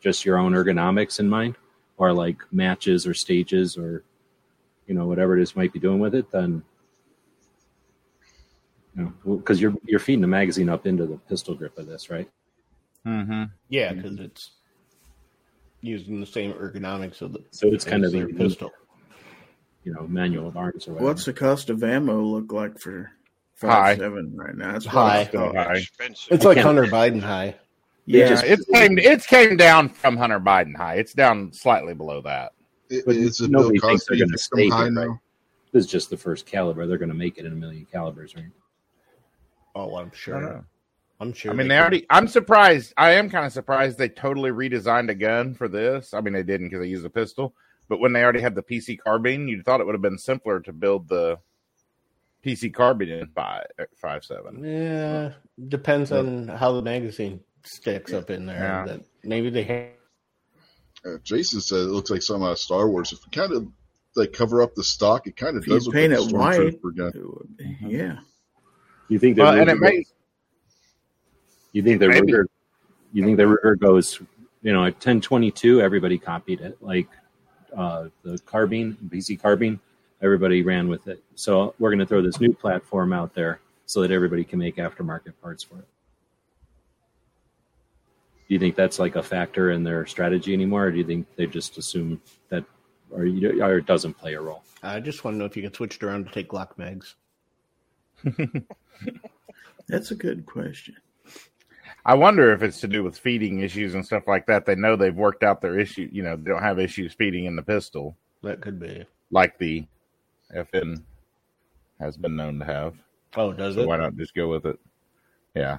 [0.00, 1.56] just your own ergonomics in mind,
[1.98, 4.02] or like matches or stages or
[4.86, 6.62] you know whatever it is might be doing with it, then
[8.96, 12.10] you know because you're you're feeding the magazine up into the pistol grip of this,
[12.10, 12.28] right?
[13.06, 13.44] Mm-hmm.
[13.68, 14.50] Yeah, because it's
[15.80, 18.70] using the same ergonomics of the So it's kind of their a pistol.
[19.84, 21.06] you know manual of arms or whatever.
[21.08, 23.10] What's the cost of ammo look like for
[23.60, 23.68] High.
[23.94, 24.76] five seven right now?
[24.76, 25.24] It's High.
[25.24, 25.76] Still high.
[25.76, 26.32] Expensive.
[26.32, 27.56] It's like Hunter Biden high.
[28.06, 30.96] Yeah, just- It's came it's came down from Hunter Biden high.
[30.96, 32.52] It's down slightly below that.
[32.88, 35.06] It, But it's nobody thinks they're gonna victim stay high here, now.
[35.06, 35.18] right?
[35.72, 36.84] This is just the first caliber.
[36.88, 38.46] They're going to make it in a million calibers, right?
[39.80, 40.64] Oh, I'm sure.
[41.20, 41.52] I'm sure.
[41.52, 42.06] I mean, they they already.
[42.08, 42.94] I'm surprised.
[42.96, 46.14] I am kind of surprised they totally redesigned a gun for this.
[46.14, 47.54] I mean, they didn't because they used a pistol.
[47.88, 50.60] But when they already had the PC carbine, you'd thought it would have been simpler
[50.60, 51.38] to build the
[52.44, 54.64] PC carbine in five er, five seven.
[54.64, 55.32] Yeah,
[55.68, 58.58] depends on how the magazine sticks up in there.
[58.58, 58.84] Yeah.
[58.86, 59.88] That maybe they have.
[61.04, 63.12] Uh, Jason said it looks like some out of Star Wars.
[63.12, 63.68] If we kind of
[64.16, 66.22] like cover up the stock, it kind of If you does look paint like a
[66.22, 67.12] it white, stormtrooper gun.
[67.14, 67.88] it be- uh-huh.
[67.88, 68.18] yeah.
[69.10, 70.04] You think that Well, and Ruger it may.
[71.72, 72.44] you think that maybe- Ruger,
[73.12, 74.20] you think that Ruger goes,
[74.62, 76.78] you know, at 1022, everybody copied it.
[76.80, 77.08] Like
[77.76, 79.80] uh, the carbine, PC carbine,
[80.22, 81.22] everybody ran with it.
[81.34, 84.76] So we're going to throw this new platform out there so that everybody can make
[84.76, 85.88] aftermarket parts for it.
[88.46, 91.26] Do you think that's like a factor in their strategy anymore, or do you think
[91.34, 92.64] they just assume that,
[93.10, 94.62] or, you, or it doesn't play a role?
[94.84, 97.16] I just want to know if you can switch it around to take Glock mags.
[99.88, 100.96] That's a good question.
[102.04, 104.64] I wonder if it's to do with feeding issues and stuff like that.
[104.64, 106.08] They know they've worked out their issue.
[106.10, 109.04] You know, they don't have issues feeding in the pistol That could be.
[109.30, 109.84] like the
[110.54, 111.02] FN
[112.00, 112.94] has been known to have.
[113.36, 113.86] Oh, does So it?
[113.88, 114.78] why not just go with it?
[115.54, 115.78] Yeah.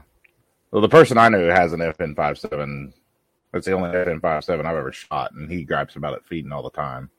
[0.72, 2.94] Well, the person I know who has an FN five seven,
[3.52, 6.52] that's the only FN five seven I've ever shot, and he gripes about it feeding
[6.52, 7.10] all the time.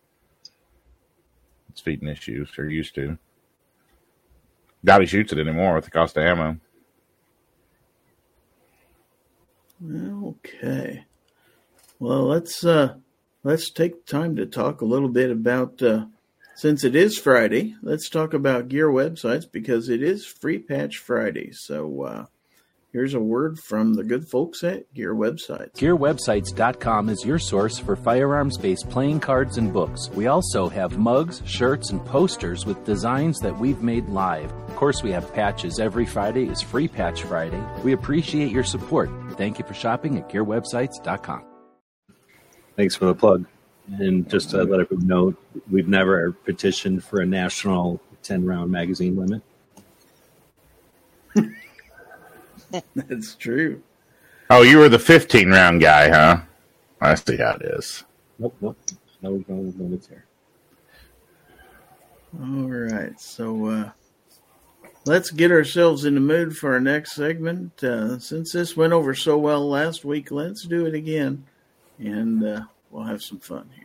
[1.70, 3.18] It's feeding issues, or used to.
[4.84, 6.58] Doubt he shoots it anymore with the cost of ammo.
[9.84, 11.04] Okay.
[11.98, 12.96] Well, let's uh
[13.44, 16.06] let's take time to talk a little bit about uh
[16.54, 21.50] since it is Friday, let's talk about gear websites because it is Free Patch Friday.
[21.52, 22.26] So uh
[22.93, 25.72] here's a word from the good folks at Gear Websites.
[25.74, 30.11] GearWebsites.com is your source for firearms based playing cards and books.
[30.11, 34.53] We also have mugs, shirts, and posters with designs that we've made live.
[34.53, 35.78] Of course, we have patches.
[35.78, 37.62] Every Friday is Free Patch Friday.
[37.82, 39.11] We appreciate your support.
[39.32, 41.45] Thank you for shopping at GearWebsites.com.
[42.76, 43.47] Thanks for the plug.
[43.99, 45.34] And just to let everyone know,
[45.70, 49.43] we've never petitioned for a national 10 round magazine limit.
[52.96, 53.82] That's true.
[54.50, 56.42] Oh, you were the fifteen round guy, huh?
[57.00, 58.04] I see how it is.
[58.38, 58.76] Nope, nope.
[59.22, 60.24] No, no limits here.
[62.40, 63.18] All right.
[63.20, 63.90] So uh
[65.04, 67.82] let's get ourselves in the mood for our next segment.
[67.82, 71.44] Uh since this went over so well last week, let's do it again
[71.98, 73.81] and uh we'll have some fun here.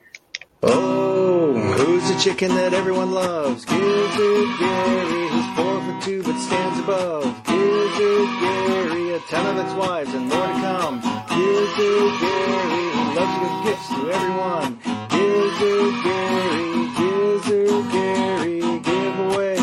[0.64, 3.64] Oh, who's the chicken that everyone loves?
[3.66, 7.26] Gizzard Gary, who's four foot two but stands above.
[7.46, 11.00] Gizzard Gary, a ton of ex-wives and more to come.
[11.30, 14.80] Gizzard Gary, who loves to give gifts to everyone.
[15.14, 19.58] Gizzard Gary, Gizzard Gary, give away.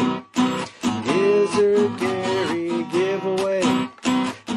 [1.02, 3.62] Gizzard Gary, give away.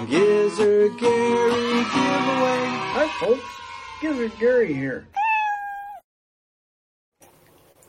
[0.07, 2.61] Gizzard Gary, give away.
[2.93, 3.41] Hi folks.
[4.01, 5.07] Gizzard Gary here.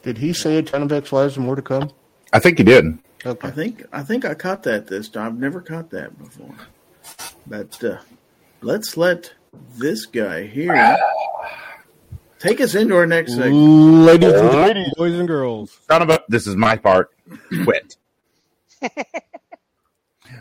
[0.09, 1.91] Did he say a ton of ex-wives and more to come?
[2.33, 2.97] I think he did.
[3.27, 3.47] Okay.
[3.47, 5.27] I think I think I caught that this time.
[5.27, 6.55] I've never caught that before.
[7.47, 7.99] But uh,
[8.63, 9.35] let's let
[9.77, 10.97] this guy here
[12.39, 13.55] take us into our next segment.
[13.55, 15.79] Ladies and gentlemen, boys and girls.
[15.87, 16.25] Son of a.
[16.27, 17.11] This is my part.
[17.65, 17.99] Quit.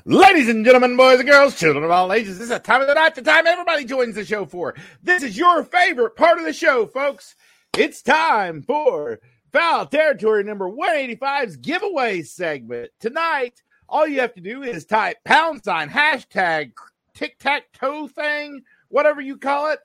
[0.06, 2.88] Ladies and gentlemen, boys and girls, children of all ages, this is a time of
[2.88, 4.76] the night, the time everybody joins the show for.
[5.04, 7.36] This is your favorite part of the show, folks.
[7.78, 9.20] It's time for
[9.58, 12.92] Fowl Territory number 185's giveaway segment.
[13.00, 16.74] Tonight, all you have to do is type pound sign, hashtag,
[17.16, 19.80] tic tac toe thing, whatever you call it.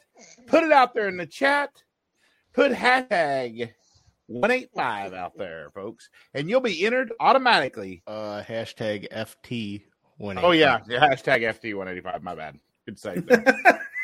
[0.47, 1.71] Put it out there in the chat.
[2.53, 3.71] Put hashtag
[4.27, 8.03] 185 out there, folks, and you'll be entered automatically.
[8.07, 9.85] Uh, hashtag FT.
[10.21, 10.81] Oh, yeah.
[10.81, 12.21] Hashtag FT185.
[12.23, 12.59] My bad.
[12.85, 13.43] Good save there.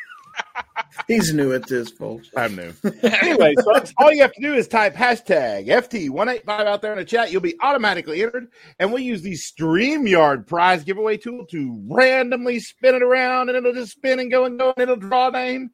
[1.06, 2.30] He's new at this, folks.
[2.36, 2.72] I'm new.
[3.02, 7.04] anyway, so all you have to do is type hashtag FT185 out there in the
[7.04, 7.30] chat.
[7.30, 8.48] You'll be automatically entered.
[8.78, 13.72] And we use the StreamYard prize giveaway tool to randomly spin it around, and it'll
[13.72, 15.70] just spin and go and go, and it'll draw a name.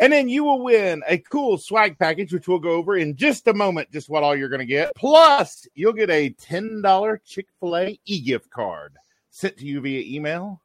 [0.00, 3.48] And then you will win a cool swag package, which we'll go over in just
[3.48, 4.94] a moment, just what all you're going to get.
[4.94, 8.94] Plus, you'll get a $10 Chick fil A e gift card
[9.30, 10.62] sent to you via email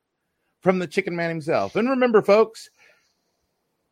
[0.61, 1.75] from the chicken man himself.
[1.75, 2.69] And remember, folks,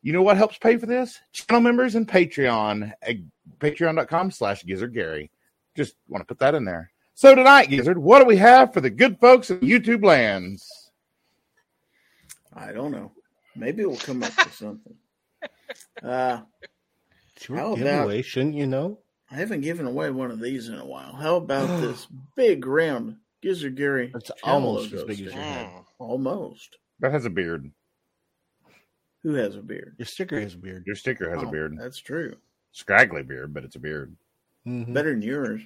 [0.01, 1.19] you know what helps pay for this?
[1.33, 3.15] Channel members and Patreon at
[3.59, 5.31] patreon.com slash Gizzard Gary.
[5.75, 6.91] Just want to put that in there.
[7.13, 10.89] So tonight, Gizzard, what do we have for the good folks of YouTube lands?
[12.53, 13.11] I don't know.
[13.55, 14.95] Maybe we'll come up with something.
[16.03, 16.41] Uh,
[17.35, 18.99] It's your How about- giveaway, shouldn't you know?
[19.31, 21.13] I haven't given away one of these in a while.
[21.13, 24.11] How about this big round Gizzard Gary?
[24.13, 25.69] It's almost as big as your head.
[25.99, 26.77] Almost.
[26.99, 27.71] That has a beard.
[29.23, 29.95] Who has a beard?
[29.97, 30.83] Your sticker has a beard.
[30.87, 31.75] Your sticker has a Oh, beard.
[31.79, 32.35] That's true.
[32.71, 34.15] Scraggly beard, but it's a beard.
[34.65, 34.93] Mhm.
[34.93, 35.61] Better than yours.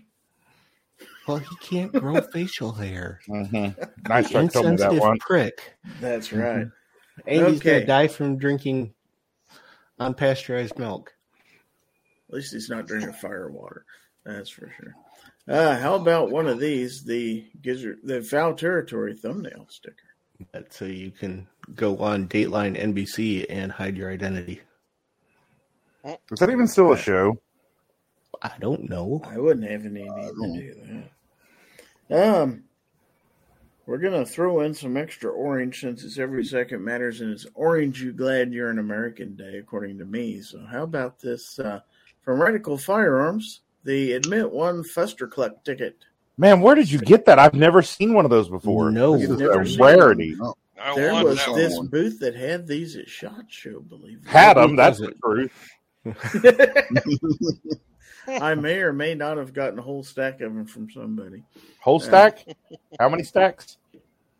[1.27, 3.19] Well, he can't grow facial hair.
[3.27, 3.81] Mm-hmm.
[4.07, 5.19] Nice truck told me that Insensitive one.
[5.19, 5.75] prick.
[5.99, 6.67] That's right.
[7.27, 7.73] And he's Okay.
[7.79, 8.93] gonna die from drinking
[9.99, 11.13] unpasteurized milk.
[12.29, 13.85] At least he's not drinking fire water.
[14.25, 14.95] That's for sure.
[15.47, 17.03] Uh, how about one of these?
[17.03, 19.95] The Gizzard, the Fowl Territory thumbnail sticker.
[20.51, 24.61] That's so you can go on Dateline NBC and hide your identity.
[26.03, 27.39] Is that even still a show?
[28.41, 29.21] I don't know.
[29.25, 31.03] I wouldn't have any need to do
[32.09, 32.39] that.
[32.39, 32.63] Um,
[33.85, 38.01] we're gonna throw in some extra orange since it's every second matters, and it's Orange
[38.01, 40.41] You Glad You're an American Day, according to me.
[40.41, 41.79] So how about this uh,
[42.21, 43.61] from Radical Firearms?
[43.83, 46.03] The Admit One Fustercluck ticket.
[46.37, 47.39] Man, where did you get that?
[47.39, 48.91] I've never seen one of those before.
[48.91, 49.17] No.
[49.17, 50.35] this is Never a seen rarity.
[50.37, 50.55] No.
[50.79, 51.87] I there was this one.
[51.87, 54.27] booth that had these at Shot Show, believe it.
[54.27, 54.75] Had them.
[54.75, 55.71] That's the truth.
[58.27, 61.43] I may or may not have gotten a whole stack of them from somebody.
[61.79, 62.45] Whole stack?
[62.99, 63.77] How many stacks?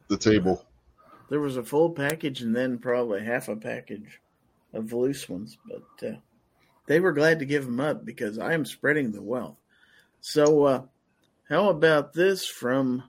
[0.08, 0.66] The table.
[1.30, 4.20] There was a full package and then probably half a package
[4.74, 6.16] of loose ones, but uh,
[6.86, 9.58] they were glad to give them up because I am spreading the wealth.
[10.20, 10.82] So, uh,
[11.50, 13.04] how about this from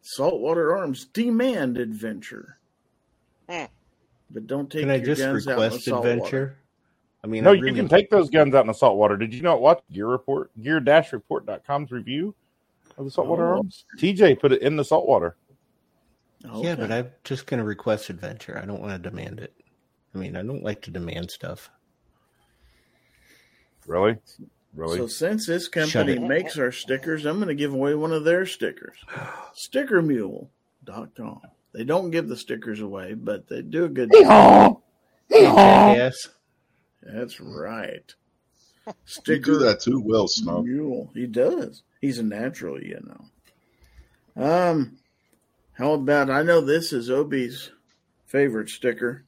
[0.00, 2.58] Saltwater Arms Demand Adventure?
[3.48, 3.64] Hmm.
[4.30, 6.58] But don't take Can I just guns out in the request adventure?
[7.22, 9.16] I mean, No, I you can take those guns out in the saltwater.
[9.16, 12.34] Did you not watch Gear Report, gear-report.com's review
[12.98, 13.56] of the saltwater Oh.
[13.58, 13.84] arms?
[13.98, 15.36] TJ put it in the saltwater.
[16.56, 18.58] Yeah, but I'm just going to request adventure.
[18.60, 19.54] I don't want to demand it.
[20.14, 21.70] I mean, I don't like to demand stuff.
[23.86, 24.16] Really?
[24.74, 24.98] Really?
[24.98, 28.46] So since this company makes our stickers, I'm going to give away one of their
[28.46, 28.96] stickers.
[29.66, 31.40] Stickermule.com.
[31.74, 34.80] They don't give the stickers away, but they do a good job.
[35.30, 36.28] Yes.
[37.02, 38.14] That's right.
[38.84, 40.60] You Sticker do that too well, Snow.
[40.62, 41.08] mule.
[41.14, 41.84] He does.
[42.00, 42.98] He's a natural, you
[44.34, 44.44] know.
[44.44, 44.98] Um,
[45.74, 47.70] how about I know this is Obi's
[48.26, 49.22] favorite sticker,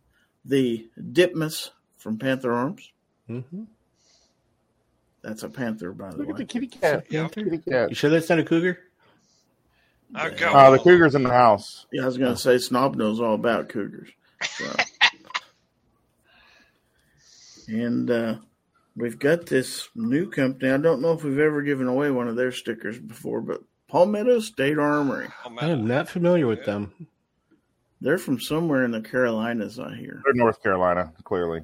[0.45, 2.91] the Dipmus from Panther Arms.
[3.29, 3.41] hmm
[5.25, 6.39] That's a panther, by the Look at way.
[6.39, 7.07] the kitty cat.
[7.09, 7.29] Yeah.
[7.29, 7.89] Kitty cat.
[7.89, 8.79] You sure that's not a cougar?
[10.15, 10.35] I Yeah.
[10.35, 11.87] got Oh, the cougar's in the house.
[11.91, 14.11] Yeah, I was going to say Snob knows all about cougars.
[14.43, 14.67] So.
[17.69, 18.37] and uh,
[18.95, 20.71] we've got this new company.
[20.71, 24.41] I don't know if we've ever given away one of their stickers before, but Palmetto
[24.41, 25.29] State Armory.
[25.45, 26.93] I'm I am not familiar with them.
[28.01, 30.21] They're from somewhere in the Carolinas, I hear.
[30.25, 31.63] They're North Carolina, clearly.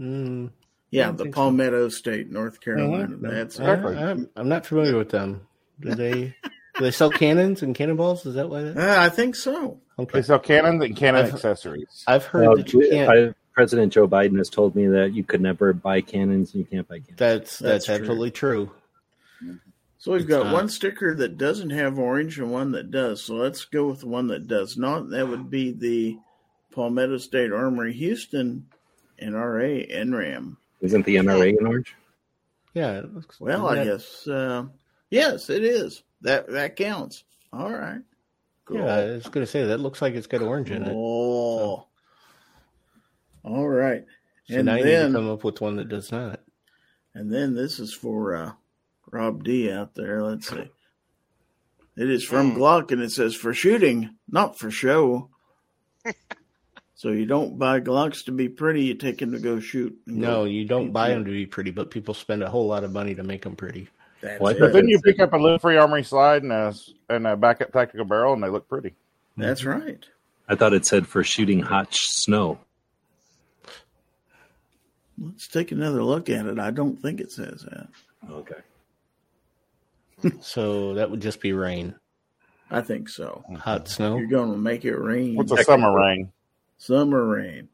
[0.00, 0.50] Mm,
[0.90, 1.40] Yeah, the think so.
[1.42, 3.16] Palmetto State, North Carolina.
[3.20, 3.74] That's I, it.
[3.74, 3.96] Exactly.
[3.98, 5.46] I'm, I'm not familiar with them.
[5.80, 6.12] Do they
[6.74, 8.24] do they sell cannons and cannonballs?
[8.26, 8.62] Is that why?
[8.62, 9.80] That, Uh, I think so.
[9.96, 10.22] They okay.
[10.22, 12.04] sell cannons and cannon I've- accessories.
[12.06, 13.10] I've heard Well, that you can't.
[13.10, 16.64] I- President Joe Biden has told me that you could never buy cannons and you
[16.64, 17.16] can't buy cannons.
[17.18, 17.94] That's That's that's, true.
[17.96, 18.70] absolutely true.
[19.98, 20.52] So we've It's got not.
[20.52, 23.20] one sticker that doesn't have orange and one that does.
[23.24, 25.10] So let's go with the one that does not.
[25.10, 26.18] That would be the
[26.72, 28.66] Palmetto State Armory Houston
[29.20, 30.56] NRA NRAM.
[30.80, 31.94] Isn't the NRA in orange?
[32.74, 32.98] Yeah.
[32.98, 34.64] It looks, Well, I that- guess uh,
[35.10, 36.02] yes, it is.
[36.22, 37.24] That that counts.
[37.52, 38.00] All right.
[38.64, 38.78] Cool.
[38.78, 40.92] Yeah, I was going to say that looks like it's got orange in it.
[40.94, 41.86] Oh.
[43.44, 44.04] All right.
[44.44, 46.40] So and now you need then to come up with one that does not.
[47.14, 48.52] and then this is for uh,
[49.10, 50.22] Rob D out there.
[50.22, 50.70] Let's see.
[51.96, 52.58] It is from Hmm.
[52.58, 55.30] Glock and it says for shooting, not for show.
[56.98, 58.82] So you don't buy Glocks to be pretty.
[58.82, 59.96] You take them to go shoot.
[60.08, 62.66] and No, go- you don't buy them to be pretty, but people spend a whole
[62.66, 63.88] lot of money to make them pretty.
[64.20, 64.58] That's What?
[64.58, 66.74] But then you pick up a live free armory slide and a,
[67.08, 68.96] and a backup tactical barrel, and they look pretty.
[69.36, 70.04] That's right.
[70.48, 72.58] I thought it said for shooting hot snow.
[75.20, 76.58] Let's take another look at it.
[76.58, 77.88] I don't think it says that.
[78.28, 78.56] Okay.
[80.40, 81.94] So that would just be rain,
[82.72, 83.44] I think so.
[83.56, 84.16] hot snow.
[84.18, 85.36] You're going to make it rain.
[85.36, 86.32] What's a summer rain?
[86.78, 87.68] Summer rain.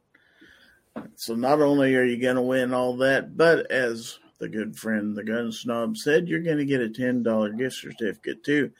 [1.16, 5.16] So not only are you going to win all that, but as the good friend,
[5.16, 8.70] the gun snob said, you're going to get a $10 gift certificate to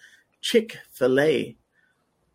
[0.40, 1.56] Chick fil A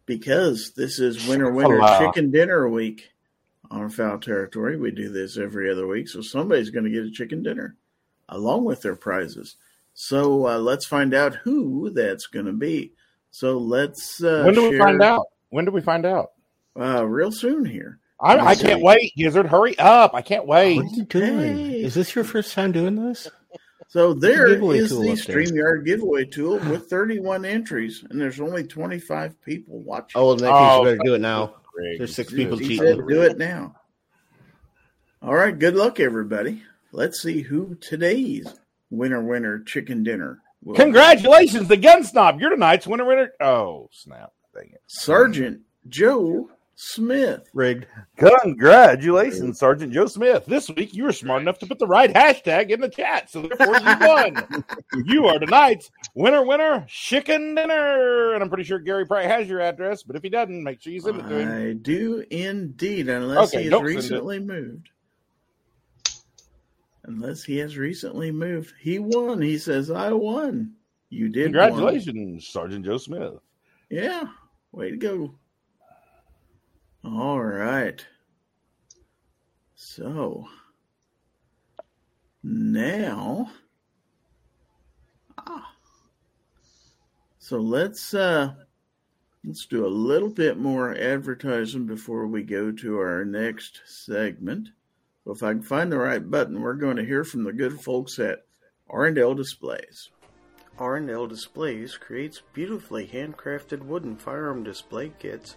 [0.06, 3.12] because this is winter, winter chicken dinner week
[3.70, 4.78] on Fowl Territory.
[4.78, 6.10] We do this every other week.
[6.10, 7.76] So somebody's going to get a chicken dinner
[8.28, 9.58] along with their prizes.
[9.94, 12.94] So uh, let's find out who that's going to be.
[13.32, 14.24] So let's.
[14.24, 15.28] Uh, when do we share, find out?
[15.50, 16.32] When do we find out?
[16.78, 17.99] Uh, real soon here.
[18.22, 19.45] I, I can't wait, Gizzard.
[19.47, 20.13] Hurry up.
[20.13, 20.76] I can't wait.
[20.78, 21.57] What are you doing?
[21.70, 21.84] Hey.
[21.84, 23.30] Is this your first time doing this?
[23.88, 25.38] So there giveaway is tool the up there.
[25.38, 30.22] StreamYard giveaway tool with 31 entries, and there's only 25 people watching.
[30.22, 31.55] Oh, in that case, Oh, you better do it now.
[31.74, 31.97] Greg.
[31.97, 32.86] There's six he people he cheating.
[32.86, 33.76] said do it now.
[35.22, 36.61] All right, good luck, everybody.
[36.91, 38.47] Let's see who today's
[38.89, 40.80] winner winner chicken dinner will be.
[40.80, 42.39] Congratulations, the gun snob.
[42.41, 43.05] You're tonight's winner.
[43.05, 43.32] Winner.
[43.39, 44.34] Oh snap!
[44.53, 44.82] Dang it.
[44.88, 46.49] Sergeant Joe
[46.82, 47.50] Smith.
[47.54, 47.88] Rigged.
[48.16, 50.46] Congratulations, Sergeant Joe Smith.
[50.46, 53.42] This week you were smart enough to put the right hashtag in the chat, so
[53.42, 54.64] therefore you won.
[55.06, 58.34] you are tonight's winner, winner, chicken dinner.
[58.34, 60.94] And I'm pretty sure Gary probably has your address, but if he doesn't, make sure
[60.94, 61.52] you send it to him.
[61.52, 63.96] I do indeed, unless Okay, he has don't send it.
[63.98, 64.90] recently moved.
[67.04, 68.74] Unless he has recently moved.
[68.80, 69.42] He won.
[69.42, 70.76] He says, I won.
[71.10, 71.72] You did won.
[71.72, 73.34] Congratulations, Sergeant Joe Smith.
[73.90, 74.24] Yeah,
[74.72, 75.36] way to go.
[77.04, 78.06] All right.
[79.76, 80.47] So
[82.43, 83.50] now
[85.38, 85.74] ah,
[87.38, 88.54] so let's uh
[89.45, 94.70] let's do a little bit more advertising before we go to our next segment.
[95.24, 97.80] So if I can find the right button, we're going to hear from the good
[97.80, 98.45] folks at
[98.89, 100.10] R&L Displays.
[100.78, 105.56] R&L Displays creates beautifully handcrafted wooden firearm display kits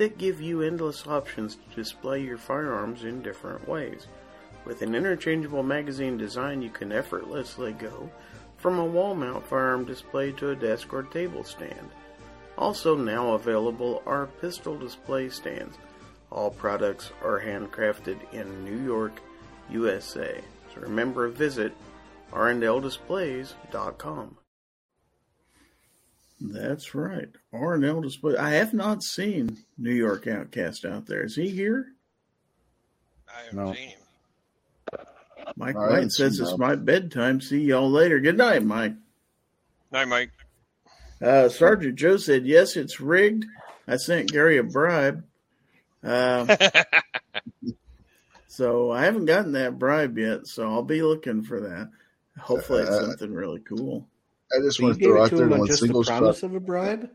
[0.00, 4.06] that give you endless options to display your firearms in different ways.
[4.64, 8.08] With an interchangeable magazine design, you can effortlessly go
[8.56, 11.90] from a wall mount firearm display to a desk or table stand.
[12.56, 15.76] Also, now available are pistol display stands.
[16.32, 19.20] All products are handcrafted in New York,
[19.68, 20.40] USA.
[20.74, 21.76] So remember, to visit
[22.32, 24.39] rnldisplays.com.
[26.40, 27.28] That's right.
[27.52, 28.36] R&L Display.
[28.36, 31.22] I have not seen New York Outcast out there.
[31.24, 31.92] Is he here?
[33.28, 33.74] I haven't No.
[33.74, 33.96] seen him.
[35.56, 37.40] Mike I White says it's my bedtime.
[37.40, 38.20] See y'all later.
[38.20, 38.94] Good night, Mike.
[39.92, 40.30] Night, Mike.
[41.20, 43.44] Uh, Sergeant Joe said, yes, it's rigged.
[43.86, 45.24] I sent Gary a bribe.
[46.02, 46.48] Um,
[48.46, 51.90] so I haven't gotten that bribe yet, so I'll be looking for that.
[52.38, 54.08] Hopefully it's Uh, something really cool.
[54.52, 56.02] I just So you want to throw out there him that when just the single
[56.02, 56.42] shot.
[56.42, 57.08] of a bribe?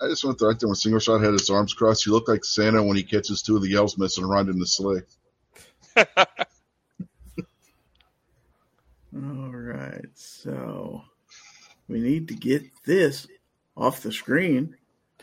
[0.00, 2.04] I just want to throw out there when single shot had his arms crossed.
[2.04, 4.66] He looked like Santa when he catches two of the elves messing around in the
[4.66, 5.02] sleigh.
[9.14, 11.02] All right, so
[11.88, 13.26] we need to get this
[13.76, 14.74] off the screen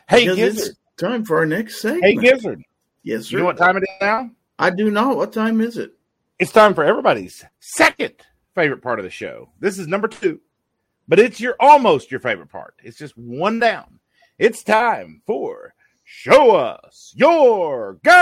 [0.07, 0.69] Hey, Gizzard.
[0.69, 2.03] it's time for our next segment.
[2.03, 2.15] Hey.
[2.15, 2.61] Gizzard.
[3.03, 3.37] yes, sir.
[3.37, 4.29] You know what time it is now?
[4.57, 5.17] I do not.
[5.17, 5.93] What time is it?
[6.39, 8.13] It's time for everybody's second
[8.55, 9.49] favorite part of the show.
[9.59, 10.39] This is number two,
[11.10, 12.76] but it's your almost your favorite part.
[12.84, 13.99] It's just one down.
[14.38, 15.74] It's time for
[16.06, 18.19] show us your guns.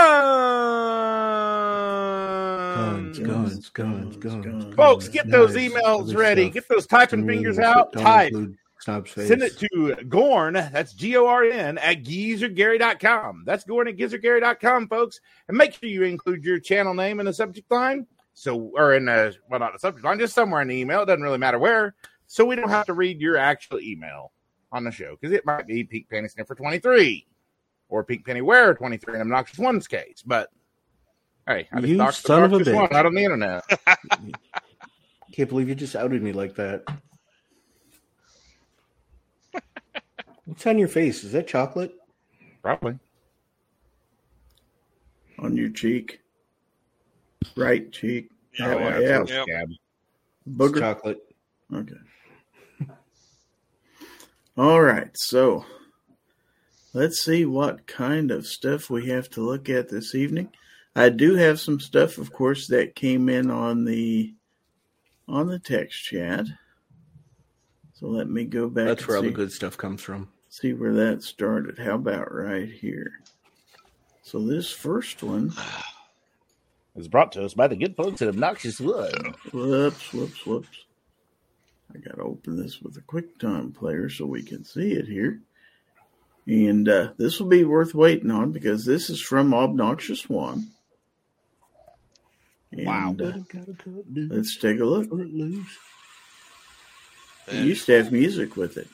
[3.18, 4.74] Guns, guns, guns, guns.
[4.74, 6.46] Folks, get those emails ready.
[6.46, 6.54] stuff.
[6.54, 7.92] Get those typing fingers out.
[7.92, 8.32] Type.
[8.32, 9.28] include Snob's face.
[9.28, 13.42] Send it to Gorn, that's G O R N, at gizzardgary.com.
[13.44, 15.20] That's Gorn at gizzardgary.com, folks.
[15.48, 18.06] And make sure you include your channel name in the subject line.
[18.34, 21.02] So, or in the, well, not the subject line, just somewhere in the email.
[21.02, 21.94] It doesn't really matter where.
[22.28, 24.32] So we don't have to read your actual email
[24.70, 27.26] on the show because it might be Pink Penny Sniffer 23
[27.88, 30.22] or Pink Penny Wear 23 in Obnoxious One's case.
[30.24, 30.50] But
[31.46, 32.94] hey, I just You talked son of a Obnoxious One bitch.
[32.94, 33.64] out on the internet.
[35.32, 36.84] Can't believe you just outed me like that.
[40.44, 41.24] What's on your face?
[41.24, 41.94] Is that chocolate?
[42.62, 42.98] Probably.
[45.38, 46.20] On your cheek,
[47.56, 48.30] right cheek.
[48.58, 49.20] Yeah, Oh, way, yeah, yeah.
[49.22, 49.42] it's Yep.
[49.44, 49.70] scab.
[49.70, 50.78] It's Booger.
[50.80, 51.18] chocolate.
[51.72, 51.94] Okay.
[54.58, 55.16] All right.
[55.16, 55.64] So
[56.92, 60.48] let's see what kind of stuff we have to look at this evening.
[60.96, 64.34] I do have some stuff, of course, that came in on the
[65.28, 66.46] on the text chat.
[67.94, 68.86] So let me go back.
[68.86, 70.28] That's and where all the good stuff comes from.
[70.48, 71.78] see where that started.
[71.78, 73.12] How about right here?
[74.22, 75.52] So this first one.
[76.96, 79.36] is brought to us by the good folks at Obnoxious Wood.
[79.52, 80.84] Whoops, whoops, whoops.
[81.94, 85.40] I got to open this with a QuickTime player so we can see it here.
[86.46, 90.68] And uh, this will be worth waiting on because this is from Obnoxious One.
[92.72, 93.16] Wow.
[93.18, 93.32] Uh,
[94.14, 95.08] let's take a look.
[95.10, 95.78] loose.
[97.48, 98.88] It used to have music with it.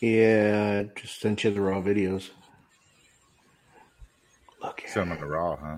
[0.00, 2.30] Yeah, I just sent you the raw videos.
[4.62, 5.76] Look at Some of the raw, huh?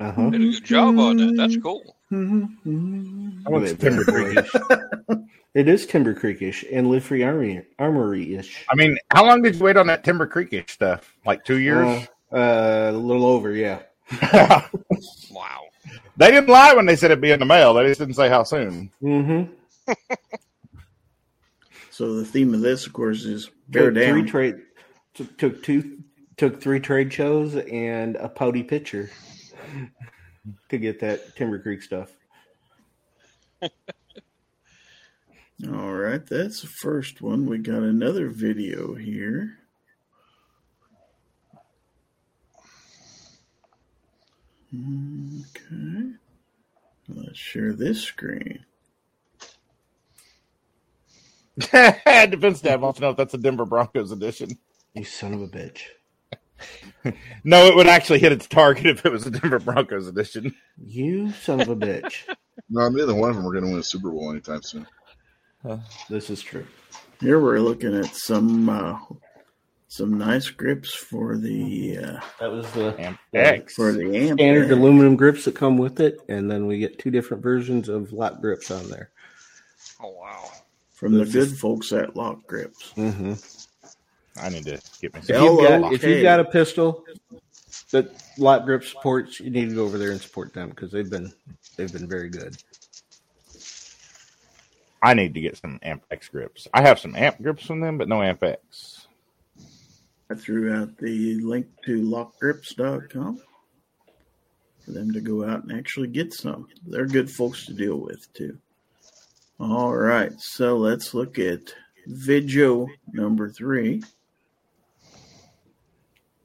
[0.00, 0.30] Uh huh.
[0.30, 1.34] Did a good job on that.
[1.36, 1.96] That's cool.
[3.46, 4.46] I want some Timber Creek.
[5.54, 8.64] It is Timber Creekish and Live Free Armory Armory ish.
[8.68, 11.14] I mean, how long did you wait on that Timber Creekish stuff?
[11.24, 12.08] Like two years?
[12.32, 13.82] Uh, a little over, yeah.
[15.30, 15.62] Wow.
[16.16, 17.72] they didn't lie when they said it'd be in the mail.
[17.72, 18.90] They just didn't say how soon.
[19.00, 19.92] Mm-hmm.
[21.90, 24.26] So the theme of this, of course, is bear Took three down.
[24.26, 24.54] trade
[25.14, 25.98] took, took two
[26.36, 29.10] took three trade shows and a pouty pitcher
[30.68, 32.10] to get that Timber Creek stuff.
[35.66, 37.46] All right, that's the first one.
[37.46, 39.58] We got another video here.
[44.74, 46.10] Okay.
[47.08, 48.64] Let's share this screen.
[51.58, 54.58] Defense Dad wants to know if that's a Denver Broncos edition.
[54.94, 55.82] You son of a bitch.
[57.44, 60.54] No, it would actually hit its target if it was a Denver Broncos edition.
[60.82, 62.22] You son of a bitch.
[62.70, 64.86] No, neither one of them are going to win a Super Bowl anytime soon.
[66.08, 66.66] This is true.
[67.20, 68.98] Here we're looking at some uh,
[69.88, 73.74] some nice grips for the uh, That was the Amp X.
[73.74, 74.38] for the amp.
[74.40, 74.78] standard there.
[74.78, 78.40] aluminum grips that come with it, and then we get two different versions of lock
[78.40, 79.10] grips on there.
[80.02, 80.48] Oh wow.
[80.94, 82.92] from the good folks at LOK Grips.
[82.96, 83.34] Mm-hmm.
[84.36, 85.30] I need to get myself.
[85.30, 87.04] If you've, got, if you've got a pistol
[87.90, 91.08] that lock grip supports, you need to go over there and support them because they've
[91.08, 91.32] been
[91.76, 92.56] they've been very good.
[95.02, 96.66] I need to get some Amp X grips.
[96.72, 99.06] I have some Amp grips from them, but no Amp X.
[100.30, 103.40] I threw out the link to lokgrips.com
[104.80, 106.68] for them to go out and actually get some.
[106.86, 108.58] They're good folks to deal with, too.
[109.60, 111.74] All right, so let's look at
[112.06, 114.02] video number three.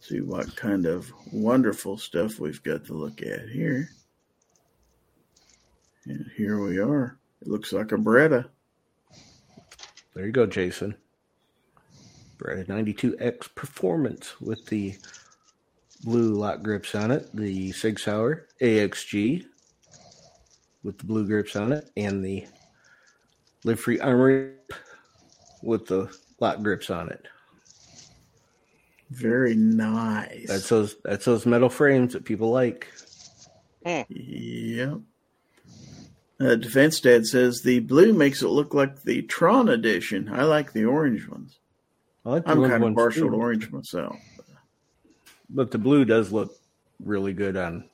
[0.09, 3.91] See what kind of wonderful stuff we've got to look at here.
[6.05, 7.19] And here we are.
[7.43, 8.49] It looks like a Beretta.
[10.15, 10.95] There you go, Jason.
[12.39, 14.95] Brad 92X Performance with the
[16.03, 19.45] blue lock grips on it, the Sig Sauer AXG
[20.81, 22.47] with the blue grips on it, and the
[23.63, 24.53] Live Free Armory
[25.61, 27.27] with the lock grips on it.
[29.09, 30.47] Very nice.
[30.47, 32.87] That's those that's those metal frames that people like.
[33.85, 34.99] Yep.
[36.39, 40.29] Uh, Defense Dad says the blue makes it look like the Tron edition.
[40.31, 41.59] I like the orange ones.
[42.25, 44.15] I like the I'm kind of partial too, to orange myself.
[45.49, 46.55] but the blue does look
[47.03, 47.85] really good on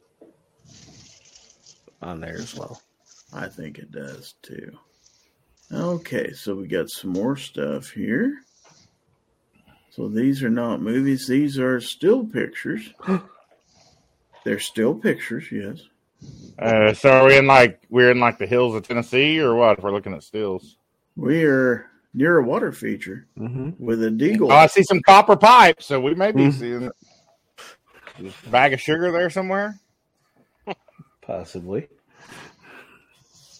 [2.02, 2.82] on there as well.
[3.34, 4.78] I think it does too.
[5.72, 8.45] Okay, so we got some more stuff here.
[9.96, 12.94] So these are not movies, these are still pictures.
[14.44, 15.80] They're still pictures, yes.
[16.60, 19.78] Uh, so are we in like we're in like the hills of Tennessee or what?
[19.78, 20.78] If we're looking at stills.
[21.16, 23.72] We are near a water feature Mm-hmm.
[23.84, 24.52] with a deagle.
[24.52, 26.54] Oh, I see some copper pipes, so we may be Mhm.
[26.54, 26.90] seeing
[28.48, 29.80] a bag of sugar there somewhere.
[31.22, 31.88] Possibly.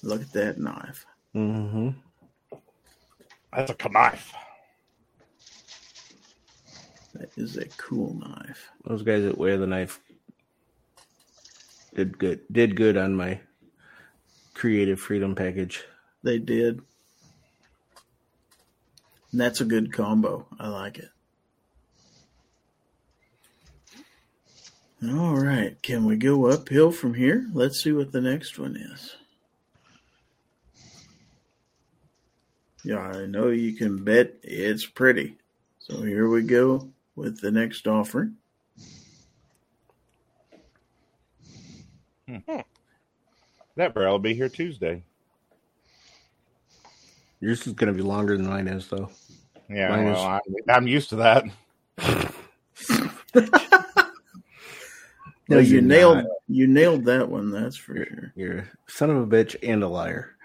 [0.04, 1.06] Look at that knife.
[1.34, 1.90] Mm-hmm.
[3.56, 4.34] That's a knife.
[7.16, 8.72] That is a cool knife.
[8.84, 10.02] Those guys that wear the knife
[11.96, 12.42] did good.
[12.52, 13.40] Did good on my
[14.54, 15.86] creative freedom package.
[16.24, 16.82] They did.
[19.32, 20.46] And that's a good combo.
[20.60, 21.10] I like it.
[25.04, 25.82] All right.
[25.82, 27.48] Can we go uphill from here?
[27.54, 29.16] Let's see what the next one is.
[32.84, 35.38] Yeah, I know you can bet it's pretty.
[35.80, 38.36] So here we go with the next offering.
[42.28, 42.38] Hmm.
[42.50, 42.60] Hmm.
[43.78, 45.04] That barrel will be here Tuesday.
[47.42, 49.10] Yours is going to be longer than mine is, though.
[49.70, 51.46] Yeah, Mine is- I'm, I'm used to that.
[53.36, 53.48] No,
[55.50, 56.26] No, you nailed not.
[56.48, 58.32] you nailed that one, that's for sure.
[58.36, 60.36] You're a son of a bitch and a liar.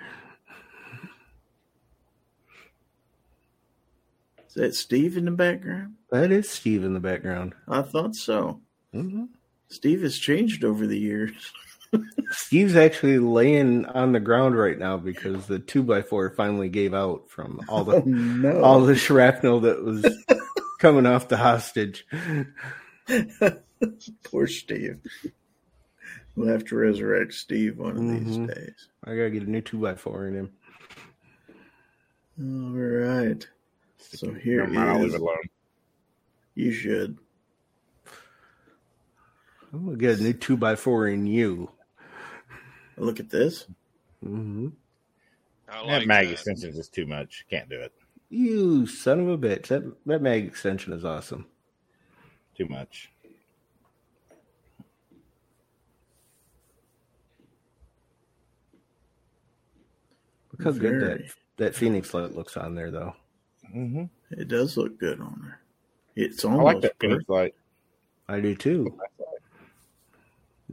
[4.50, 5.94] Is that Steve in the background?
[6.10, 7.54] That is Steve in the background.
[7.68, 8.60] I thought so.
[8.92, 9.24] hmm
[9.68, 11.52] Steve has changed over the years.
[12.32, 16.92] Steve's actually laying on the ground right now because the two by four finally gave
[16.94, 18.60] out from all the Oh, no.
[18.62, 20.04] all the shrapnel that was
[20.80, 22.04] coming off the hostage.
[24.24, 24.98] Poor Steve.
[26.34, 28.48] We'll have to resurrect Steve one of these Mhm.
[28.48, 28.88] days.
[29.04, 30.50] I gotta get a new two by four in him.
[32.40, 33.46] All right.
[34.00, 35.14] So here Never mind, I'll leave is.
[35.14, 35.36] it alone.
[36.54, 37.18] You should.
[39.72, 41.70] I'm gonna get a new two by four in you.
[42.96, 43.66] Look at this.
[44.24, 44.68] Mm-hmm.
[45.68, 46.32] I that like mag that.
[46.32, 47.46] extensions is too much.
[47.48, 47.92] Can't do it.
[48.28, 49.68] You son of a bitch!
[49.68, 51.46] That that mag extension is awesome.
[52.56, 53.10] Too much.
[60.52, 63.14] Look how good that that Phoenix light looks on there, though.
[63.74, 64.04] Mm-hmm.
[64.32, 65.60] It does look good on her.
[66.16, 67.00] It's almost I like that perfect.
[67.00, 67.54] Phoenix light.
[68.28, 68.98] I do too.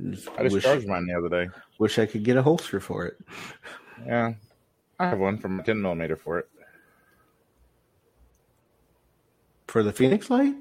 [0.10, 1.50] Just I just wish, charged mine the other day.
[1.80, 3.18] wish I could get a holster for it.
[4.06, 4.34] Yeah,
[5.00, 6.50] I have one from a 10 millimeter for it.
[9.68, 10.56] For the Phoenix light?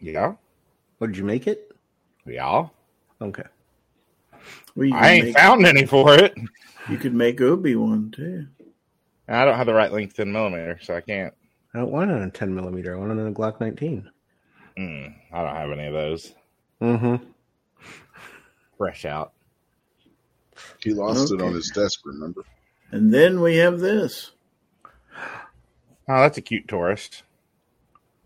[0.00, 0.34] Yeah,
[0.98, 1.72] What did you make it?
[2.26, 2.66] yeah.
[3.20, 3.44] Okay.
[4.74, 6.34] Well, I ain't make, found any for it.
[6.90, 8.46] You could make Obi one too.
[9.28, 11.34] I don't have the right length 10 millimeter, so I can't.
[11.74, 12.94] I don't want it on a 10 millimeter.
[12.94, 14.08] I want it on a Glock 19.
[14.78, 16.34] Mm, I don't have any of those.
[16.80, 17.16] Mm-hmm.
[18.78, 19.32] Fresh out.
[20.82, 22.42] He lost it on his desk, remember?
[22.92, 24.32] And then we have this.
[26.08, 27.24] Oh, that's a cute tourist.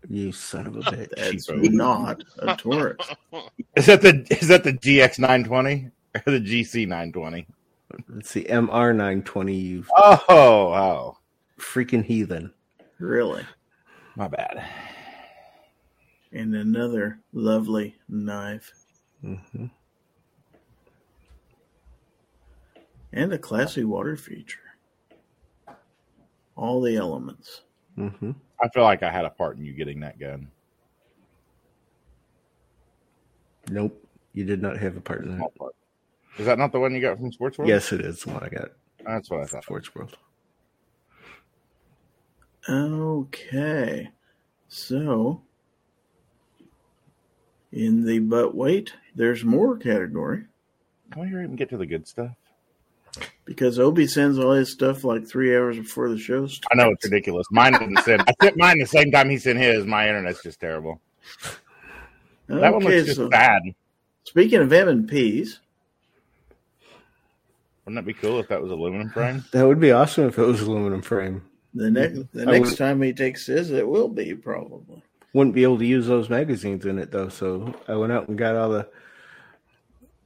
[0.07, 1.09] You son of a bitch.
[1.15, 1.71] That's Cheapo.
[1.71, 3.15] not a tourist.
[3.75, 7.47] Is that the is that the GX 920 or the GC 920?
[8.17, 11.17] It's the MR 920, you Oh, oh,
[11.59, 12.53] freaking heathen.
[12.99, 13.43] Really.
[14.15, 14.63] my bad.
[16.33, 18.71] And another lovely knife.
[19.21, 19.65] hmm
[23.13, 24.59] And a classy water feature.
[26.55, 27.61] All the elements.
[27.95, 28.31] hmm
[28.63, 30.47] I feel like I had a part in you getting that gun.
[33.69, 33.97] Nope.
[34.33, 35.71] You did not have a part in Small that.
[36.41, 36.43] Part.
[36.43, 37.69] Is that not the one you got from Sports World?
[37.69, 38.69] Yes, it is the one I got.
[39.05, 39.63] that's what I thought.
[39.63, 40.17] Sports World.
[42.69, 44.09] Okay.
[44.67, 45.41] So,
[47.71, 50.45] in the butt weight, there's more category
[51.11, 52.31] Can we even get to the good stuff?
[53.43, 56.65] because Obi sends all his stuff like three hours before the show starts.
[56.71, 57.45] I know it's ridiculous.
[57.51, 58.21] Mine didn't send.
[58.21, 59.85] I sent mine the same time he sent his.
[59.85, 61.01] My internet's just terrible.
[62.47, 63.61] That one Okay, looks just so bad.
[64.23, 65.59] speaking of M and P's,
[67.85, 69.43] Wouldn't that be cool if that was aluminum frame?
[69.51, 71.43] That would be awesome if it was aluminum frame.
[71.73, 75.01] the next the I next would- time he takes his, it will be probably.
[75.33, 78.37] Wouldn't be able to use those magazines in it though, so I went out and
[78.37, 78.87] got all the.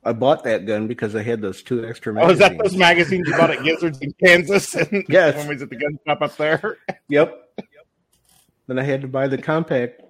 [0.04, 2.42] I bought that gun because I had those two extra Magazines.
[2.42, 4.76] Oh, is that those magazines you bought at Gizzards in Kansas?
[4.76, 5.36] And Yes.
[5.36, 6.78] when we was at the gun shop up there.
[7.10, 7.42] Yep.
[7.58, 7.68] Yep.
[8.68, 10.02] Then I had to buy the compact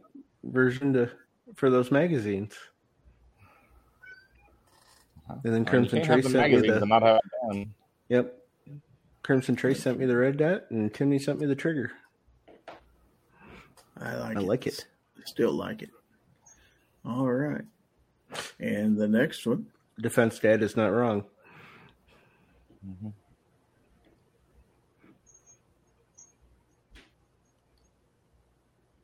[0.44, 1.12] version to
[1.56, 2.54] for those magazines.
[5.28, 7.74] And then Crimson can't Trace the sent me the not have a gun.
[8.10, 8.38] Yep.
[9.24, 11.92] Crimson Trace sent me the red dot and Timmy sent me the trigger.
[14.00, 14.38] I like it.
[14.38, 14.46] I it.
[14.46, 14.86] like it.
[15.26, 15.90] Still like it.
[17.06, 17.64] All right.
[18.60, 19.68] And the next one,
[20.00, 21.24] Defense dad is not wrong.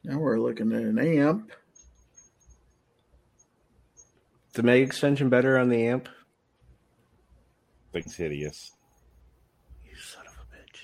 [0.04, 1.52] now we're looking at an amp.
[4.54, 6.10] The mag extension better on the amp.
[7.94, 8.72] Thing's hideous.
[9.86, 10.80] You son of a bitch.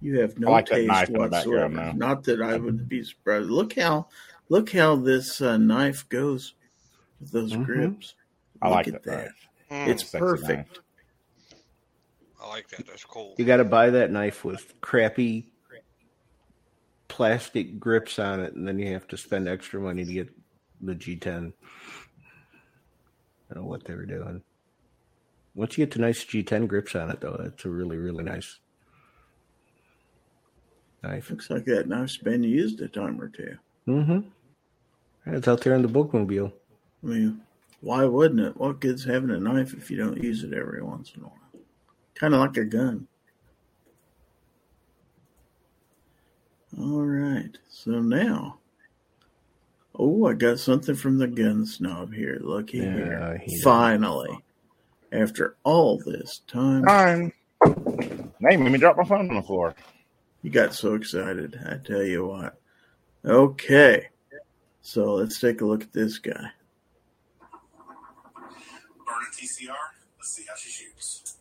[0.00, 1.92] You have no like taste knife in the whatsoever.
[1.96, 3.50] Not that I would be surprised.
[3.50, 4.08] Look how
[4.48, 6.54] look how this uh, knife goes
[7.20, 7.64] with those Mhm.
[7.64, 8.14] grips.
[8.62, 9.30] I Look like at that.
[9.68, 9.74] that.
[9.74, 10.68] Mm, It's Sexy perfect.
[10.78, 10.80] knife.
[12.40, 12.86] I like that.
[12.86, 13.34] That's cool.
[13.38, 15.48] You got to buy that knife with crappy
[17.08, 20.28] plastic grips on it, and then you have to spend extra money to get
[20.80, 21.52] the G10.
[23.54, 24.42] I don't know what they were doing.
[25.54, 28.58] Once you get the nice G10 grips on it, though, it's a really, really nice
[31.04, 31.30] knife.
[31.30, 33.56] Looks like that knife's been used a time or two.
[33.86, 34.28] Mm-hmm.
[35.26, 36.52] It's out there in the bookmobile.
[37.04, 37.42] I mean,
[37.80, 38.56] why wouldn't it?
[38.56, 41.62] What good's having a knife if you don't use it every once in a while?
[42.16, 43.06] Kind of like a gun.
[46.76, 47.56] All right.
[47.68, 48.58] So now,
[49.94, 52.38] oh, I got something from the gun snob here.
[52.42, 53.42] Looky Yeah, here.
[53.44, 53.62] he does.
[53.62, 54.38] Finally,
[55.12, 57.32] after all this time, Time.
[58.40, 59.74] They made me drop my phone on the floor.
[60.42, 61.58] you got so excited.
[61.66, 62.58] I tell you what.
[63.24, 64.08] Okay.
[64.82, 66.32] So let's take a look at this guy.
[66.34, 66.50] Burn
[69.22, 69.74] a TCR.
[70.18, 71.36] Let's see how she shoots.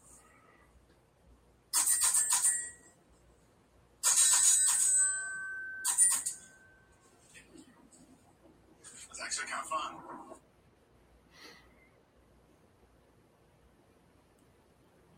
[9.08, 10.38] That's actually kind of fun.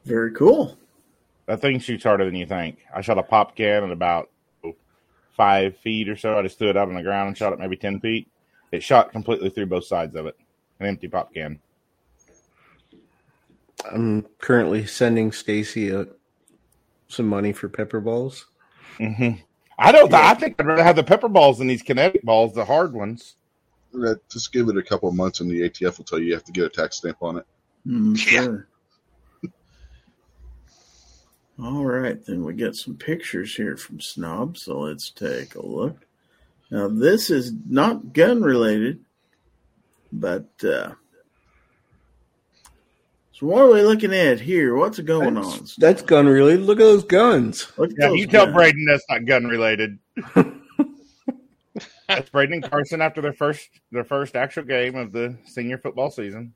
[0.05, 0.77] Very cool.
[1.47, 2.79] That thing shoots harder than you think.
[2.93, 4.29] I shot a pop can at about
[5.35, 6.37] five feet or so.
[6.37, 8.27] I just threw it out on the ground and shot it maybe 10 feet.
[8.71, 10.35] It shot completely through both sides of it.
[10.79, 11.59] An empty pop can.
[13.91, 16.07] I'm currently sending Stacy a,
[17.07, 18.45] some money for pepper balls.
[18.97, 19.31] hmm
[19.77, 20.13] I don't.
[20.13, 23.35] I think I'd rather have the pepper balls than these kinetic balls, the hard ones.
[23.93, 26.33] Uh, Just give it a couple of months, and the ATF will tell you you
[26.33, 27.45] have to get a tax stamp on it.
[27.85, 28.69] Mm, sure.
[31.61, 36.05] All right, then we get some pictures here from Snob, so let's take a look.
[36.69, 38.99] Now, this is not gun related,
[40.11, 40.91] but uh,
[43.31, 44.75] so what are we looking at here?
[44.75, 45.43] What's going on?
[45.43, 46.61] That's, that's gun related.
[46.61, 47.69] Look at those guns.
[47.77, 48.51] Look at Yeah, those you tell.
[48.51, 49.99] Braden that's not gun related.
[52.07, 56.11] that's Braden and Carson after their first their first actual game of the senior football
[56.11, 56.53] season.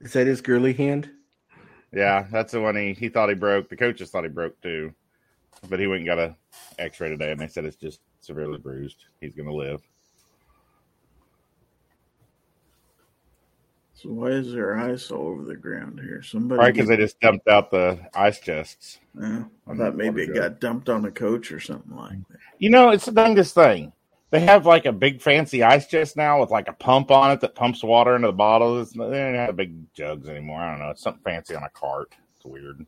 [0.00, 1.10] Is that his girly hand?
[1.92, 3.68] Yeah, that's the one he, he thought he broke.
[3.68, 4.92] The coaches thought he broke too,
[5.68, 6.36] but he went and got a
[6.78, 9.04] X-ray today, and they said it's just severely bruised.
[9.20, 9.82] He's going to live.
[13.94, 16.22] So why is there ice all over the ground here?
[16.22, 18.98] Somebody, Probably because they just dumped out the ice chests.
[19.20, 22.38] Yeah, I thought maybe it got dumped on a coach or something like that.
[22.58, 23.92] You know, it's the dangest thing.
[24.32, 27.40] They have like a big fancy ice chest now with like a pump on it
[27.42, 28.90] that pumps water into the bottles.
[28.92, 30.58] They don't have big jugs anymore.
[30.58, 30.88] I don't know.
[30.88, 32.14] It's something fancy on a cart.
[32.36, 32.86] It's weird.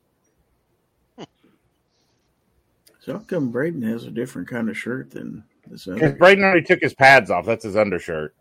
[3.01, 5.97] So how come Braden has a different kind of shirt than this other?
[5.97, 6.15] Because?
[6.15, 7.45] Braden already took his pads off.
[7.45, 8.35] That's his undershirt.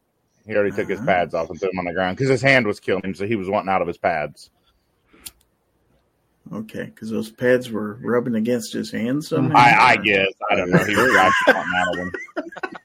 [0.48, 1.08] He already took his Uh-huh.
[1.08, 3.28] pads off and threw them on the ground because his hand was killing him, so
[3.28, 4.50] he was wanting out of his pads.
[6.54, 9.58] Okay, because those pads were rubbing against his hands somehow.
[9.58, 10.28] I, I guess.
[10.50, 10.84] I don't know.
[10.86, 12.12] He was actually wanting out of them.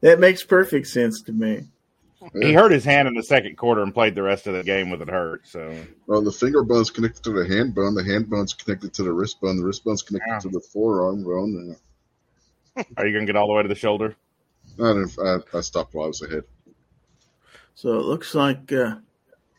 [0.00, 1.64] That makes perfect sense to me.
[2.40, 4.90] He hurt his hand in the second quarter and played the rest of the game
[4.90, 5.46] with it hurt.
[5.46, 5.74] So
[6.06, 7.94] Well, the finger bone's connected to the hand bone.
[7.94, 9.56] The hand bone's connected to the wrist bone.
[9.56, 10.38] The wrist bone's connected Yeah.
[10.40, 11.76] to the forearm bone.
[12.96, 14.16] are you going to get all the way to the shoulder?
[14.78, 16.42] And I, didn't, I, I stopped while I was ahead.
[17.74, 18.96] So it looks like uh,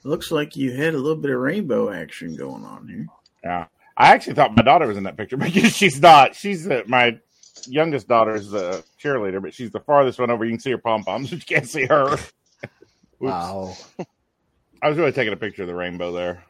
[0.04, 3.08] looks like you had a little bit of rainbow action going on here.
[3.44, 3.66] Yeah.
[3.96, 6.36] I actually thought my daughter was in that picture but she's not.
[6.36, 7.20] She's uh, my
[7.68, 10.46] youngest daughter is the cheerleader, but she's the farthest one over.
[10.46, 12.18] You can see her pom poms, but you can't see her.
[13.20, 13.76] Wow.
[14.80, 16.44] I was really taking a picture of the rainbow there.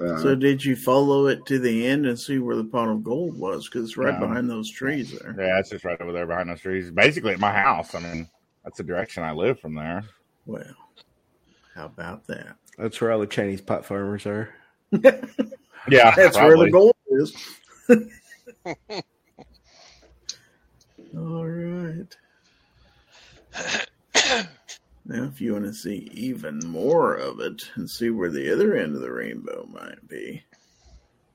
[0.00, 3.02] Uh, So did you follow it to the end and see where the pot of
[3.02, 3.68] gold was?
[3.68, 4.28] Because it's right No.
[4.28, 5.34] behind those trees there.
[5.36, 6.92] Yeah, it's just right over there behind those trees.
[6.92, 7.96] Basically at my house.
[7.96, 8.28] I mean,
[8.62, 10.04] that's the direction I live from there.
[10.46, 10.62] Well,
[11.74, 12.54] how about that?
[12.78, 14.50] That's where all the Chinese pot farmers are.
[15.88, 17.34] Yeah, That's where the gold is.
[21.16, 22.16] All right.
[25.08, 28.74] Now, if you want to see even more of it and see where the other
[28.74, 30.42] end of the rainbow might be,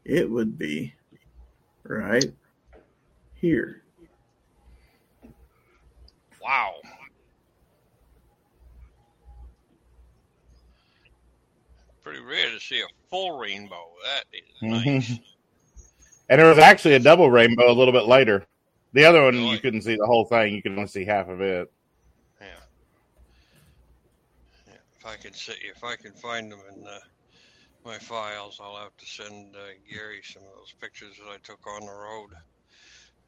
[0.03, 0.93] it would be
[1.83, 2.33] right
[3.33, 3.83] here.
[6.43, 6.73] Wow.
[12.03, 13.87] Pretty rare to see a full rainbow.
[14.03, 15.19] That is nice.
[16.27, 18.45] And there was actually a double rainbow a little bit later.
[18.93, 19.59] The other one, you Really?
[19.59, 20.53] couldn't see the whole thing.
[20.53, 21.71] You could only see half of it.
[22.41, 22.47] Yeah.
[24.67, 24.73] yeah.
[24.99, 26.99] If I can see, if I can find them in uh,
[27.85, 29.59] my files, I'll have to send uh,
[29.91, 32.29] Gary some of those pictures that I took on the road.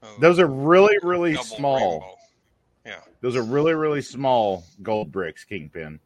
[0.02, 1.78] of Those are really, really small.
[1.92, 2.16] rainbow.
[2.86, 3.00] Yeah.
[3.22, 6.00] Those are really, really small gold bricks, Kingpin.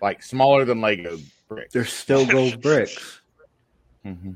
[0.00, 1.18] Like smaller than Lego
[1.48, 1.72] bricks.
[1.72, 3.20] They're still gold bricks.
[4.04, 4.32] hmm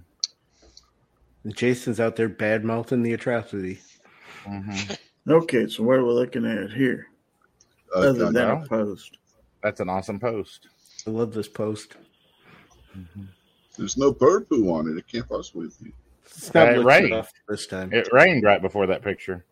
[1.48, 3.80] Jason's out there bad mouthing the atrocity.
[4.46, 4.92] Hmm
[5.28, 7.08] Okay, so what are we looking at here?
[7.94, 8.62] uh, Other than no.
[8.64, 9.18] a post.
[9.62, 10.68] That's an awesome post.
[11.06, 11.96] I love this post.
[13.76, 14.96] there's no bird poo on it.
[14.98, 15.92] It can't possibly be.
[16.24, 17.26] It's not Uh, it lit rained.
[17.48, 17.92] this time.
[17.92, 19.44] It rained right before that picture.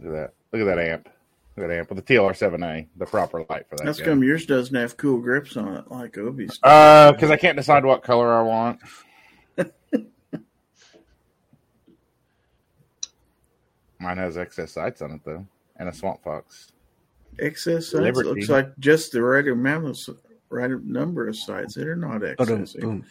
[0.00, 0.32] Look at that.
[0.52, 1.08] Look at that amp.
[1.56, 3.84] Look at that amp with the TLR7A, the proper light for that.
[3.86, 4.04] That's guy.
[4.06, 6.58] come yours doesn't have cool grips on it like Obi's.
[6.62, 8.80] Uh, because I can't decide what color I want.
[13.98, 15.46] Mine has XS sights on it though,
[15.76, 16.72] and a swamp fox.
[17.38, 18.28] XS sights Liberty.
[18.28, 20.16] looks like just the right amount of
[20.48, 21.74] right number of sights.
[21.74, 23.04] They're not Ba-dum, boom.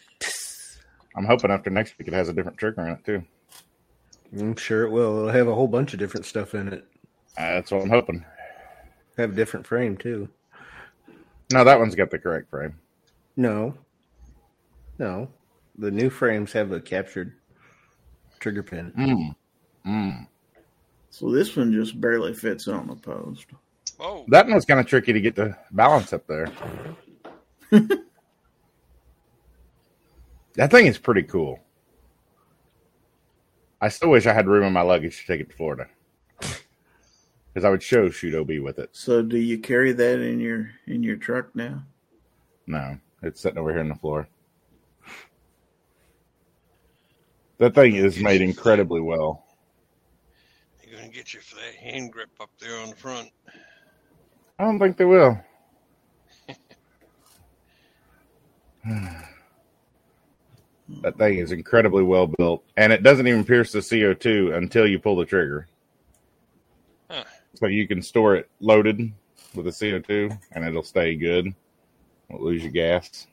[1.16, 3.24] I'm hoping after next week it has a different trigger in it too.
[4.38, 5.20] I'm sure it will.
[5.20, 6.86] It'll have a whole bunch of different stuff in it.
[7.38, 8.26] Uh, that's what I'm hoping.
[9.18, 10.30] Have a different frame too.
[11.52, 12.76] No, that one's got the correct frame.
[13.38, 13.76] No.
[15.00, 15.30] No.
[15.78, 17.34] The new frames have a captured
[18.40, 18.92] trigger pin.
[18.98, 19.36] Mm.
[19.90, 20.28] Mm.
[21.16, 23.46] So this one just barely fits on the post.
[24.02, 26.52] Oh, That one was kind of tricky to get the balance up there.
[30.56, 31.60] That thing is pretty cool.
[33.82, 35.88] I still wish I had room in my luggage to take it to Florida.
[36.40, 38.90] Because I would show Shoot OB with it.
[38.94, 41.84] So do you carry that in your in your truck now?
[42.68, 44.30] No, it's sitting over here on the floor.
[47.58, 49.45] That thing is made incredibly well.
[50.96, 53.30] They're gonna get you for that hand grip up there on the front.
[54.58, 55.38] I don't think they will.
[61.02, 64.98] that thing is incredibly well built, and it doesn't even pierce the CO2 until you
[65.00, 65.68] pull the trigger.
[67.10, 67.26] Huh.
[67.56, 69.12] So you can store it loaded
[69.54, 71.54] with the CO2, and it'll stay good.
[72.30, 73.28] Won't lose your gas.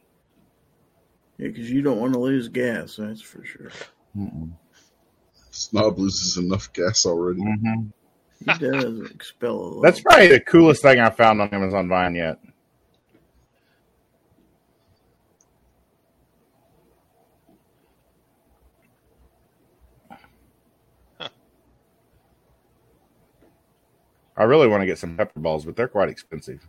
[1.39, 2.97] Yeah, because you don't want to lose gas.
[2.97, 3.71] That's for sure.
[4.17, 4.53] Mm-mm.
[5.53, 7.41] Snob loses enough gas already.
[7.41, 7.93] Mhm.
[8.39, 9.83] He does expel a.
[9.83, 12.39] That's probably the coolest thing I found on Amazon Vine yet.
[24.35, 26.67] I really want to get some pepper balls, but they're quite expensive.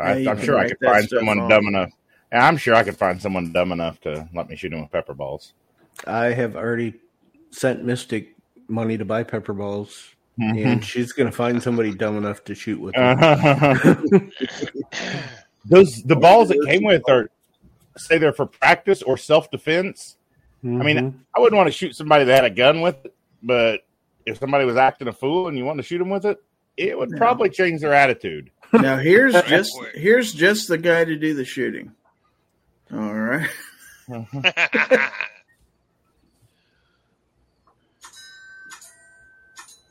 [0.00, 1.50] I, you I'm sure I could find someone off.
[1.50, 1.90] dumb enough.
[2.32, 5.14] I'm sure I could find someone dumb enough to let me shoot them with pepper
[5.14, 5.54] balls.
[6.06, 6.94] I have already
[7.50, 8.34] sent Mystic
[8.68, 10.64] money to buy pepper balls, Mhm.
[10.66, 13.18] and she's going to find somebody dumb enough to shoot with them.
[13.22, 13.94] Uh-huh.
[15.64, 17.30] Those the balls that came with are
[17.96, 20.16] say they're for practice or self defense.
[20.64, 20.96] I mean.
[20.96, 21.18] Mm-hmm.
[21.36, 23.82] I wouldn't want to shoot somebody that had a gun with it, but
[24.26, 26.38] if somebody was acting a fool and you want to shoot them with it,
[26.76, 27.18] it would No.
[27.18, 28.50] probably change their attitude.
[28.72, 31.92] Now here's just here's just the guy to do the shooting.
[32.92, 33.48] All right.
[34.12, 35.10] Uh-huh.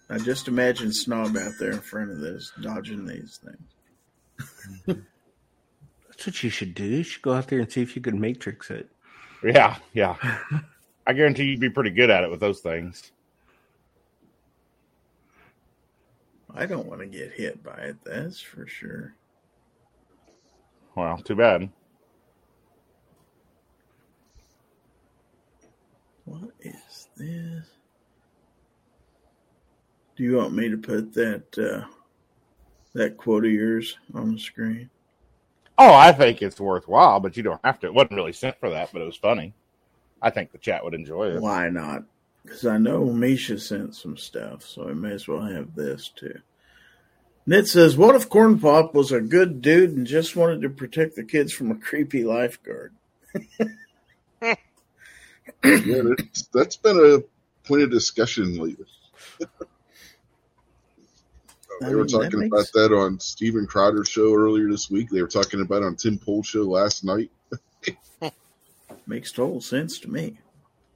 [0.09, 4.97] I just imagine Snob out there in front of this, dodging these things.
[6.07, 6.85] That's what you should do.
[6.85, 8.89] You should go out there and see if you can matrix it.
[9.43, 10.15] Yeah, yeah.
[11.05, 13.11] I guarantee you'd be pretty good at it with those things.
[16.53, 19.13] I don't want to get hit by it, that's for sure.
[20.95, 21.69] Well, too bad.
[26.25, 27.76] What is this?
[30.17, 31.85] Do you want me to put that uh,
[32.93, 34.89] that quote of yours on the screen?
[35.77, 37.87] Oh, I think it's worthwhile, but you don't have to.
[37.87, 39.53] It wasn't really sent for that, but it was funny.
[40.19, 41.41] I think the chat would enjoy it.
[41.41, 42.05] Why not?
[42.41, 46.39] Because I know Misha sent some stuff, so I may as well have this too.
[47.45, 51.15] Nit says, "What if Corn Pop was a good dude and just wanted to protect
[51.15, 52.93] the kids from a creepy lifeguard?"
[54.41, 54.55] yeah,
[55.61, 58.87] that's, that's been a point of discussion lately.
[61.81, 64.89] I They were mean, that talking makes- about that on Steven Crowder's show earlier this
[64.89, 65.09] week.
[65.09, 67.31] They were talking about it on Tim Pool's show last night.
[69.05, 70.37] Makes total sense to me.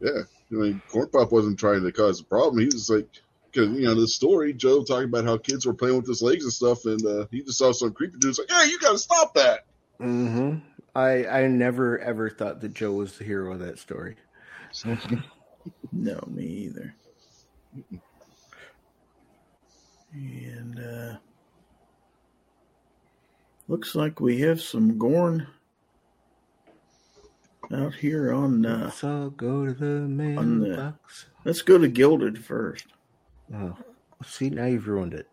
[0.01, 2.59] Yeah, I mean, Corn Pop wasn't trying to cause a problem.
[2.59, 3.07] He was like,
[3.51, 6.43] because you know the story, Joe talking about how kids were playing with his legs
[6.43, 8.97] and stuff, and uh, he just saw some creepy dudes like, "Hey, you got to
[8.97, 9.65] stop that!"
[10.01, 10.57] Mm-hmm.
[10.95, 14.15] I I never ever thought that Joe was the hero of that story.
[15.91, 16.95] No, me either.
[20.13, 21.17] And uh
[23.67, 25.47] looks like we have some Gorn
[27.73, 31.27] out here on uh Let's all go to the mailbox.
[31.45, 32.88] let's go to Guilded first.
[33.53, 33.77] Oh,
[34.25, 35.27] see now you've ruined it.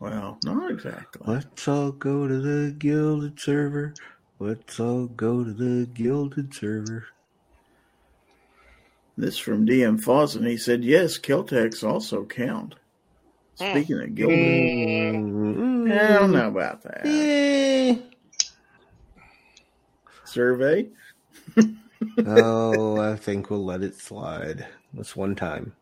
[0.00, 1.22] Well, not exactly.
[1.32, 3.94] Let's all go to the Guilded server.
[4.40, 7.06] Let's all go to the Guilded server.
[9.16, 10.44] This from DM Fawson.
[10.44, 12.74] He said, yes, Kel-Tec also count.
[13.70, 18.02] Speaking of Guilded, Mm, I don't know about that.
[20.24, 20.88] Survey?
[22.26, 24.66] oh, I think we'll let it slide.
[24.94, 25.72] This one time.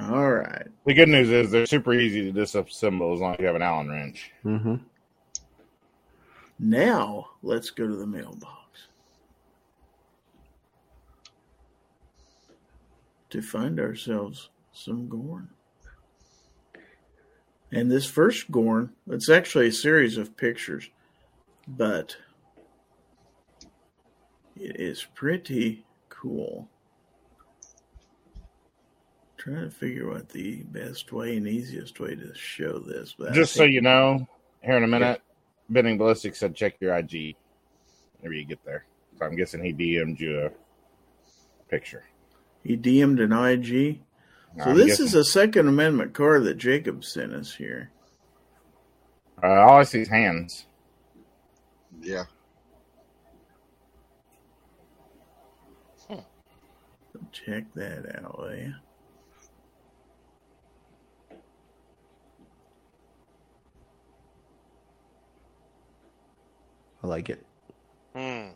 [0.00, 0.66] All right.
[0.84, 3.62] The good news is they're super easy to disassemble as long as you have an
[3.62, 4.30] Allen wrench.
[4.44, 4.74] Mm-hmm.
[6.58, 8.52] Now let's go to the mailbox.
[13.30, 15.48] To find ourselves some Gorn.
[17.76, 20.88] And this first Gorn, it's actually a series of pictures,
[21.68, 22.16] but
[24.58, 26.70] it is pretty cool.
[29.36, 33.14] Trying to figure out the best way and easiest way to show this.
[33.18, 34.26] But Just so you know,
[34.62, 35.20] here in a minute,
[35.68, 37.36] Bending Ballistic said check your IG
[38.20, 38.86] whenever you get there.
[39.18, 40.50] So I'm guessing he DM'd you a
[41.68, 42.04] picture.
[42.64, 44.00] He DM'd an IG.
[44.58, 47.90] So I'm this guessing- is a Second Amendment card that Jacob sent us here.
[49.42, 50.66] Uh, all I see is hands.
[52.00, 52.24] Yeah,
[57.32, 58.74] Check that out, will you?
[67.02, 67.44] I like it.
[68.14, 68.48] Hmm.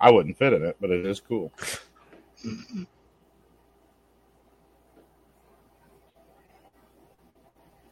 [0.00, 1.52] I wouldn't fit in it, but it is cool.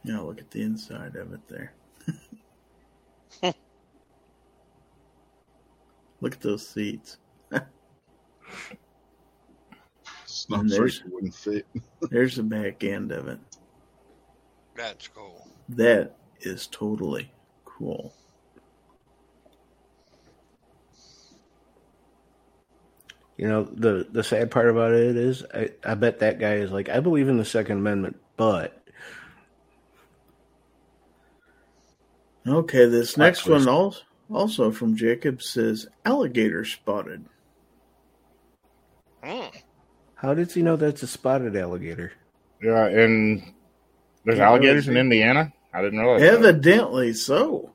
[0.03, 1.73] Now look at the inside of it there.
[6.21, 7.17] look at those seats.
[10.23, 11.65] It's not And there's- it wouldn't fit.
[12.09, 13.39] There's the back end of it.
[14.75, 15.47] That's cool.
[15.69, 17.31] That is totally
[17.65, 18.13] cool.
[23.37, 26.71] You know, the the sad part about it is, I, I bet that guy is
[26.71, 28.82] like, I believe in the Second Amendment, but
[32.47, 34.01] Okay, this Plot next one also
[34.31, 37.25] also from Jacob says alligator spotted.
[39.23, 39.47] Hmm.
[40.15, 42.11] how does he know that's a spotted alligator?
[42.61, 43.41] Yeah, and
[44.25, 44.97] there's Can't alligators in.
[44.97, 45.53] Indiana.
[45.73, 46.21] I didn't realize.
[46.21, 46.33] that.
[46.33, 47.71] Evidently so.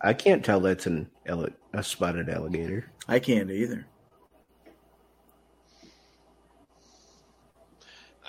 [0.00, 2.90] I can't tell that's an alli- a spotted alligator.
[3.08, 3.86] I can't either.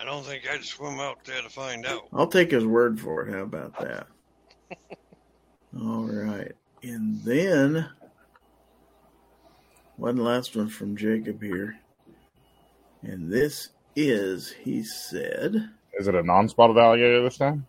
[0.01, 2.07] I don't think I'd swim out there to find out.
[2.11, 3.31] I'll take his word for it.
[3.33, 4.07] How about that?
[5.79, 6.53] All right.
[6.81, 7.87] And then
[9.97, 11.77] one last one from Jacob here.
[13.03, 15.69] And this is, he said,
[15.99, 17.67] Is it a non-spotted alligator this time?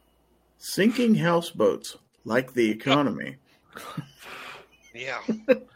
[0.57, 3.37] sinking houseboats like the economy.
[4.95, 5.19] Yeah.
[5.49, 5.69] It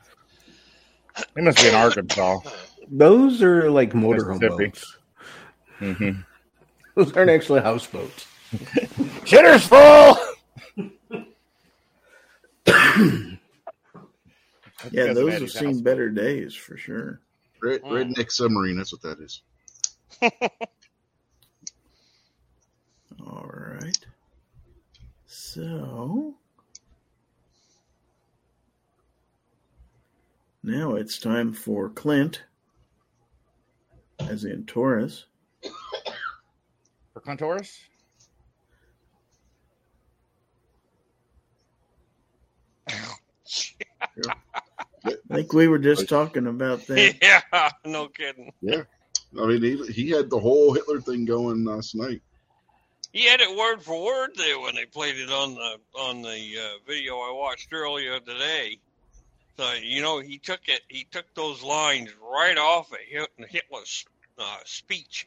[1.36, 2.38] must be in Arkansas.
[2.88, 4.66] Those are like motorhome Mississippi.
[4.66, 4.96] boats.
[5.80, 6.10] hmm
[6.97, 8.27] Those aren't actually houseboats.
[9.24, 10.16] Shitter's full.
[14.93, 15.81] Yeah, those have seen house.
[15.81, 17.20] better days for sure.
[17.60, 18.77] Red, redneck submarine.
[18.77, 19.43] That's what that is.
[23.27, 23.98] All right.
[25.27, 26.35] So
[30.62, 32.43] now it's time for Clint,
[34.20, 35.24] as in Taurus.
[37.16, 37.78] For Clintoris?
[45.06, 47.14] I think we were just talking about that.
[47.22, 48.52] yeah, no kidding.
[48.60, 48.82] Yeah.
[49.40, 52.20] I mean, he, he had the whole Hitler thing going last night.
[53.14, 56.28] He had it word for word there when they played it on the on the
[56.60, 58.78] uh, video I watched earlier today.
[59.56, 60.82] So you know he took it.
[60.88, 64.05] He took those lines right off of Hit- Hitler's
[64.38, 65.26] uh, speech.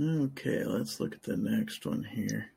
[0.00, 2.52] Okay, let's look at the next one here.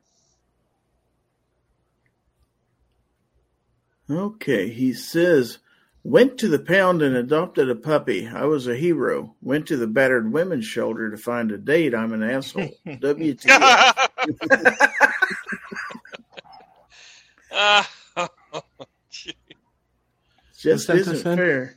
[4.08, 5.58] Okay, he says,
[6.04, 8.28] went to the pound and adopted a puppy.
[8.28, 9.34] I was a hero.
[9.40, 11.94] Went to the battered women's shelter to find a date.
[11.94, 12.70] I'm an asshole.
[12.86, 13.48] WTF.
[17.54, 17.90] Ah,
[20.58, 21.76] Just isn't fair.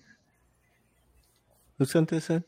[1.80, 2.44] Who sent this in?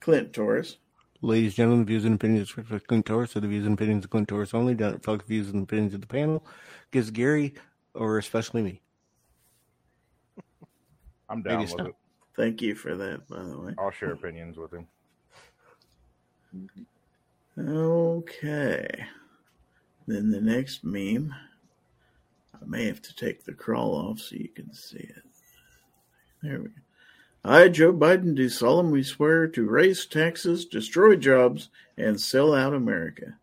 [0.00, 0.76] Clint Torres.
[1.24, 4.04] Ladies and gentlemen, the views and opinions of Clint Torres are the views and opinions
[4.04, 4.74] of Clint Torres only.
[4.74, 6.44] Don't reflect the views and opinions of the panel.
[6.90, 7.54] Gizzard Gary
[7.94, 8.80] or especially me.
[11.28, 11.86] I'm down Maybe with so.
[11.86, 11.94] it.
[12.36, 13.74] Thank you for that, by the way.
[13.78, 14.88] I'll share opinions with him.
[17.56, 19.06] Okay.
[20.08, 21.32] Then the next meme,
[22.52, 25.22] I may have to take the crawl off so you can see it.
[26.42, 26.81] There we go.
[27.44, 33.34] I, Joe Biden, do solemnly swear to raise taxes, destroy jobs, and sell out America.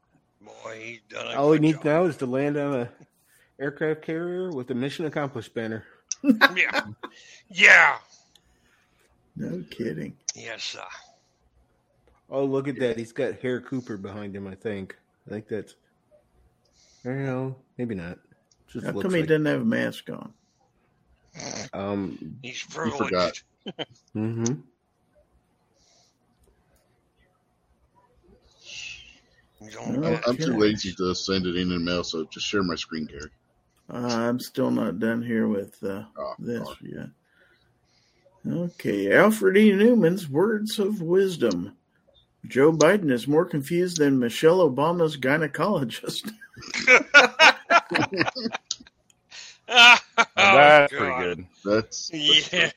[0.41, 1.85] boy, he's done a All we good need job.
[1.85, 2.89] now is to land on a
[3.59, 5.83] aircraft carrier with a mission accomplished banner.
[6.55, 6.81] Yeah,
[7.49, 7.97] yeah,
[9.37, 10.17] No kidding.
[10.35, 10.81] yes, sir.
[12.29, 12.97] Oh, look at that.
[12.97, 14.97] He's got Harry Cooper behind him, I think.
[15.25, 15.75] I think that's.
[17.05, 17.55] I don't know.
[17.77, 18.19] Maybe not.
[18.67, 20.33] Just How looks come he like- doesn't have a mask on?
[21.73, 22.97] Um, He's forgot.
[22.97, 23.43] privileged.
[24.13, 24.53] Hmm
[29.59, 32.47] He's Oh, only I'm, I'm too lazy to send it in the mail, so just
[32.47, 33.31] share my screen, Gary.
[33.93, 36.77] Uh, I'm still not done here with uh, Oh, this sorry.
[36.81, 37.09] yet.
[38.47, 39.71] Okay, Alfred E.
[39.73, 41.77] Neuman's words of wisdom.
[42.47, 46.31] Joe Biden is more confused than Michelle Obama's gynecologist.
[50.37, 50.99] Oh, That's God.
[50.99, 51.47] pretty good.
[51.65, 52.71] That's, that's Yeah.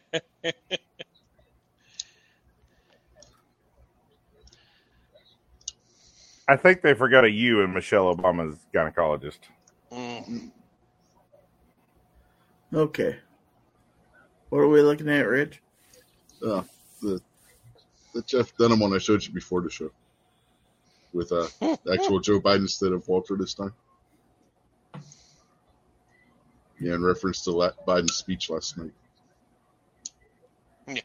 [6.48, 9.39] I think they forgot a U in Michelle Obama's gynecologist.
[9.93, 10.51] Mm.
[12.74, 13.16] Okay,
[14.51, 15.60] What are we looking at, Rich?
[16.44, 16.62] Uh,
[17.02, 17.20] the
[18.14, 19.90] the Jeff Dunham one I showed you before the show,
[21.12, 21.48] with uh,
[21.93, 23.74] actual Joe Biden instead of Walter this time.
[26.82, 27.50] Yeah, in reference to
[27.86, 28.90] Biden's speech last night.
[30.88, 31.00] Yeah.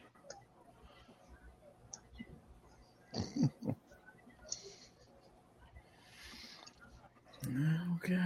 [7.96, 8.20] Okay.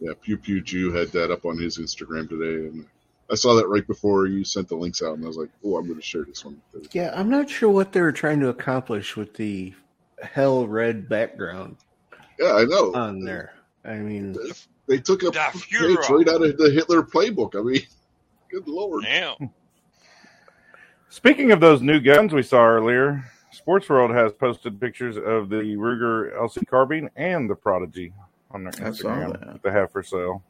[0.00, 2.86] Yeah, Pew Pew Jew had that up on his Instagram today, and
[3.30, 5.76] I saw that right before you sent the links out, and I was like, "Oh,
[5.76, 6.60] I'm going to share this one."
[6.92, 9.74] Yeah, I'm not sure what they were trying to accomplish with the
[10.22, 11.76] hell red background
[12.38, 12.94] Yeah, I know.
[12.94, 13.52] on there.
[13.84, 14.36] I mean,
[14.90, 15.70] They took a Da page
[16.10, 17.54] right out of the Hitler playbook.
[17.54, 17.86] I mean,
[18.50, 19.04] good lord.
[19.06, 19.36] Yeah.
[21.08, 25.76] Speaking of those new guns we saw earlier, Sports World has posted pictures of the
[25.76, 28.12] Ruger LC carbine and the Prodigy
[28.50, 29.52] on their I saw Instagram that.
[29.52, 30.42] that they have for sale.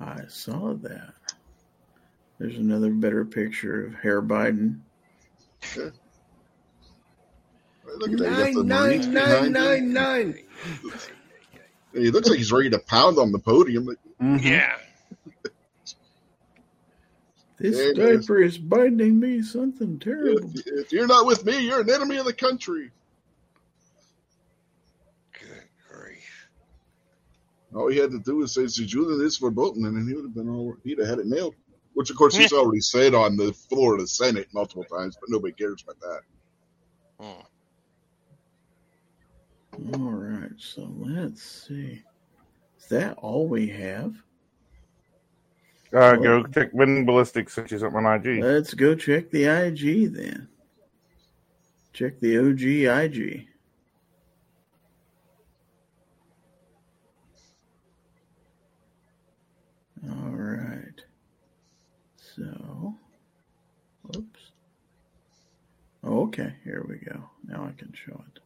[0.00, 1.14] I saw that.
[2.38, 4.80] There's another better picture of Herr Biden.
[5.76, 5.86] Look
[8.12, 8.52] at that.
[8.52, 9.52] You got the nine Marines nine nine behind him.
[9.52, 10.38] nine nine.
[11.94, 13.86] He looks like he's ready to pound on the podium.
[13.86, 14.42] Like, Mhm.
[14.42, 14.76] Yeah.
[17.58, 20.50] This There diaper is binding me something terrible.
[20.52, 22.90] if, if you're not with me, you're an enemy of the country.
[25.38, 26.48] Good grief.
[27.72, 30.24] All he had to do was say, "So Julian is verboten," and then he would
[30.24, 30.74] have been all.
[30.82, 31.54] He'd have had it nailed.
[31.94, 35.30] Which, of course, he's already said on the floor of the Senate multiple times, but
[35.30, 36.20] nobody cares about that.
[37.20, 37.40] Hmm.
[39.74, 42.02] All right, so let's see.
[42.78, 44.14] Is that all we have?
[45.94, 48.42] Uh, go check Ballistics sent you something on IG.
[48.42, 50.48] Let's go check the IG then.
[51.92, 53.46] Check the OG IG.
[60.10, 61.00] All right.
[62.16, 62.94] So,
[64.16, 64.40] oops.
[66.04, 67.30] Okay, here we go.
[67.46, 68.41] Now I can show it.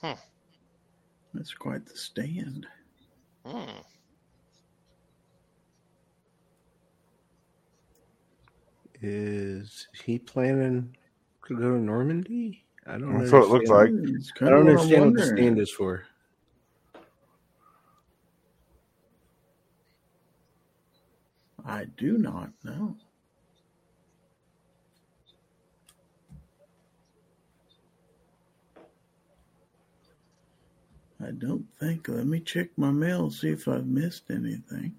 [0.00, 0.12] Hmm.
[1.34, 2.66] That's quite the stand.
[3.46, 3.80] Hmm.
[9.02, 10.96] Is he planning
[11.46, 12.64] to go to Normandy?
[12.86, 13.12] I don't.
[13.12, 13.20] Know.
[13.20, 13.90] That's what it looks like.
[14.42, 16.04] I don't what understand what the stand is for.
[21.64, 22.96] I do not know.
[31.30, 32.08] I don't think.
[32.08, 34.96] Let me check my mail, see if I've missed anything.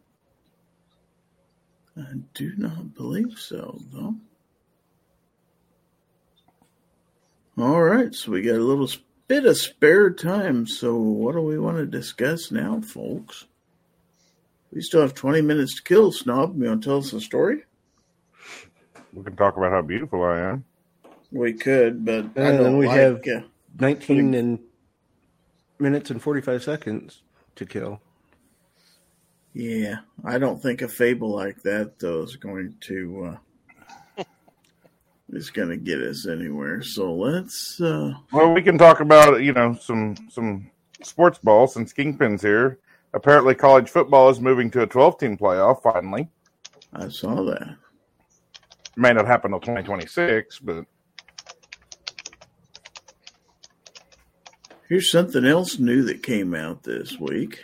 [1.98, 4.16] I do not believe so, though.
[7.58, 8.90] All right, so we got a little
[9.28, 10.66] bit of spare time.
[10.68, 13.46] So, what do we want to discuss now, folks?
[14.72, 16.58] We still have 20 minutes to kill, Snob.
[16.62, 17.66] You want to tell us a story?
[19.12, 20.64] We can talk about how beautiful I am.
[21.30, 22.98] We could, but I don't then we like.
[22.98, 23.42] have uh,
[23.82, 24.60] 19 and
[25.82, 27.22] minutes and 45 seconds
[27.56, 28.02] to kill.
[29.54, 33.38] yeah, I don't think a fable like that though is going to
[34.18, 34.24] uh,
[35.34, 36.82] is going to get us anywhere.
[36.84, 37.82] So let's.
[37.82, 40.70] Uh, Well, we can talk about you know some some
[41.04, 42.80] sports ball since Kingpin's here.
[43.14, 46.30] Apparently, college football is moving to a 12 team playoff finally.
[46.94, 47.76] I saw that.
[48.96, 50.86] May not happen until 2026, but
[54.92, 57.64] Here's something else new that came out this week.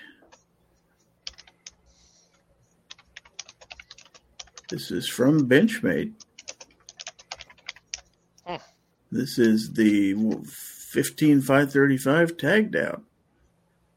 [4.69, 6.13] This is from Benchmade.
[8.45, 8.55] Hmm.
[9.11, 13.03] This is the 15535 tagged out.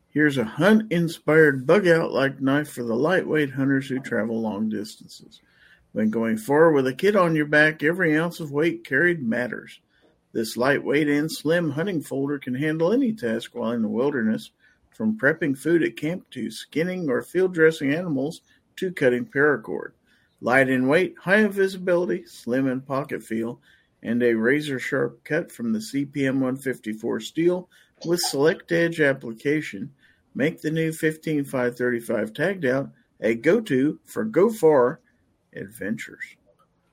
[0.08, 4.68] Here's a hunt inspired bug out like knife for the lightweight hunters who travel long
[4.68, 5.40] distances.
[5.92, 9.78] When going forward with a kit on your back, every ounce of weight carried matters.
[10.32, 14.50] This lightweight and slim hunting folder can handle any task while in the wilderness,
[14.90, 18.42] from prepping food at camp to skinning or field dressing animals
[18.76, 19.92] to cutting paracord.
[20.40, 23.60] Light in weight, high in visibility, slim in pocket feel,
[24.02, 27.68] and a razor sharp cut from the CPM 154 steel
[28.04, 29.92] with select edge application
[30.34, 32.90] make the new 15535 tagged out
[33.20, 35.00] a go to for go far
[35.54, 36.36] adventures.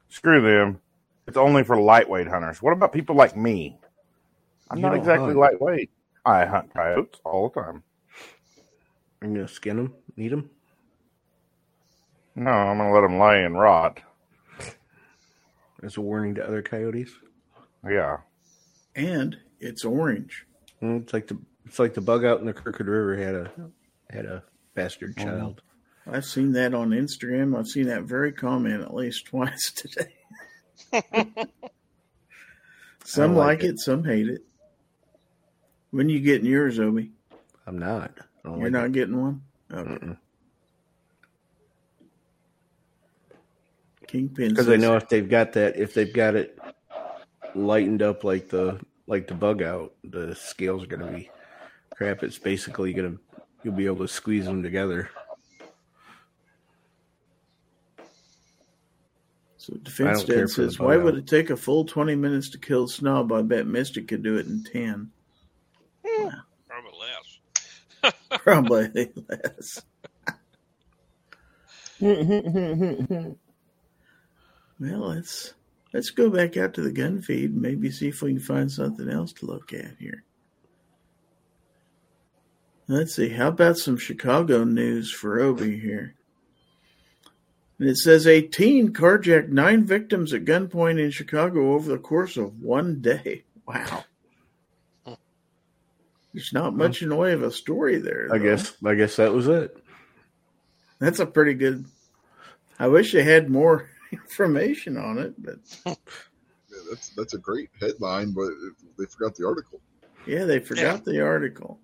[0.09, 0.81] screw them.
[1.27, 2.61] It's only for lightweight hunters.
[2.61, 3.77] What about people like me?
[4.69, 5.39] I'm You not exactly hunt.
[5.39, 5.89] lightweight.
[6.25, 7.83] I hunt coyotes all the time.
[9.21, 10.49] I'm going to skin them, eat them.
[12.35, 13.99] No, I'm going to let them lay and rot.
[15.83, 17.11] as a warning to other coyotes.
[17.87, 18.17] Yeah.
[18.95, 20.45] And it's orange.
[20.81, 23.51] Mm, It's like the it's like the bug out in the Crooked River had a
[24.09, 24.43] had a
[24.75, 25.23] bastard Oh.
[25.23, 25.61] child.
[26.09, 27.57] I've seen that on Instagram.
[27.57, 30.13] I've seen that very comment at least twice today.
[33.03, 33.79] some like like it.
[33.79, 34.41] some hate it.
[35.91, 37.11] When you getting yours, Obi?
[37.65, 38.11] I'm not.
[38.45, 38.91] I You're like not it.
[38.93, 39.41] getting one?
[39.73, 39.89] Okay.
[39.89, 40.17] Mm-mm.
[44.07, 46.57] Kingpin because I says- know if they've got that, if they've got it
[47.55, 51.29] lightened up like the like the bug out, the scales are going to be
[51.93, 52.23] crap.
[52.23, 53.19] It's basically going to
[53.63, 55.09] you'll be able to squeeze them together.
[59.67, 62.57] So Defense don't Dad says, bug "Why would it take a full twenty minutes to
[62.57, 63.33] kill Snob?
[63.33, 65.11] I bet Mystic could do it in ten.
[66.05, 66.31] Eh.
[66.69, 66.93] Probably
[68.01, 68.13] less.
[68.29, 69.81] Probably less."
[74.79, 75.53] Well, let's
[75.93, 78.71] let's go back out to the gun feed and maybe see if we can find
[78.71, 80.23] something else to look at here.
[82.87, 83.27] Let's see.
[83.27, 86.15] How about some Chicago news for Obi here?
[87.79, 92.35] And it says a teen carjacked nine victims at gunpoint in Chicago over the course
[92.37, 93.43] of one day.
[93.67, 94.03] Wow.
[96.33, 98.29] There's not much in the way of a story there.
[98.31, 99.75] I guess I guess that was it.
[100.99, 101.85] That's a pretty good.
[102.79, 105.95] I wish they had more information on it, but Yeah,
[106.91, 108.49] that's that's a great headline, but
[108.99, 109.79] they forgot the article.
[110.27, 111.79] yeah, they forgot the article.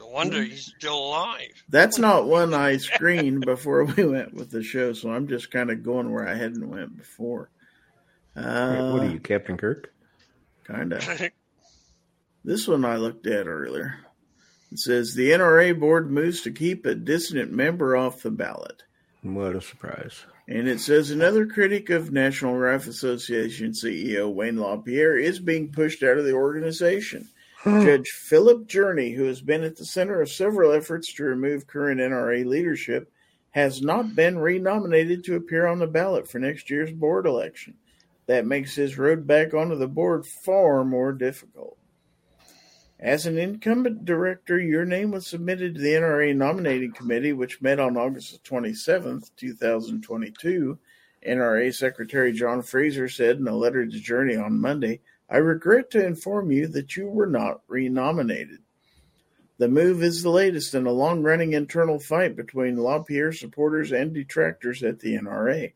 [0.00, 1.64] No wonder he's still alive.
[1.68, 5.70] That's not one I screened before we went with the show, so I'm just kind
[5.70, 7.50] of going where I hadn't went before.
[8.36, 9.92] Uh, what are you, Captain Kirk?
[10.64, 11.30] Kind of.
[12.44, 13.98] This one I looked at earlier.
[14.72, 18.84] It says the NRA board moves to keep a dissident member off the ballot.
[19.22, 20.24] What a surprise!
[20.46, 26.02] And it says another critic of National Rifle Association CEO Wayne LaPierre is being pushed
[26.02, 27.28] out of the organization.
[27.62, 27.84] Hmm.
[27.84, 32.00] Judge Phillip Journey, who has been at the center of several efforts to remove current
[32.00, 33.10] NRA leadership,
[33.50, 37.74] has not been renominated to appear on the ballot for next year's board election.
[38.26, 41.78] That makes his road back onto the board far more difficult.
[43.00, 47.80] As an incumbent director, your name was submitted to the NRA nominating committee, which met
[47.80, 50.78] on August 27, 2022.
[51.26, 55.00] NRA Secretary John Frazer said in a letter to Journey on Monday,
[55.30, 58.60] I regret to inform you that you were not renominated.
[59.58, 64.14] The move is the latest in a long running internal fight between LaPierre supporters and
[64.14, 65.72] detractors at the NRA.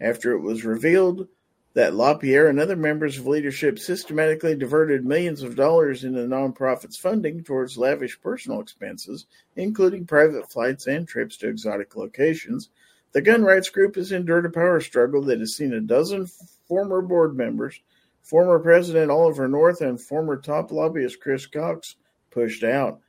[0.00, 1.26] After it was revealed
[1.74, 6.96] that LaPierre and other members of leadership systematically diverted millions of dollars into the nonprofit's
[6.96, 9.26] funding towards lavish personal expenses,
[9.56, 12.68] including private flights and trips to exotic locations,
[13.12, 16.26] the gun rights group has endured a power struggle that has seen a dozen
[16.68, 17.80] former board members,
[18.28, 21.96] former President Oliver North, and former top lobbyist Chris Cox
[22.30, 23.00] pushed out.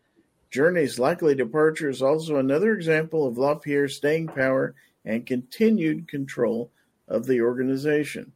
[0.50, 6.72] Journey's likely departure is also another example of LaPierre's staying power and continued control
[7.10, 8.32] of the organization.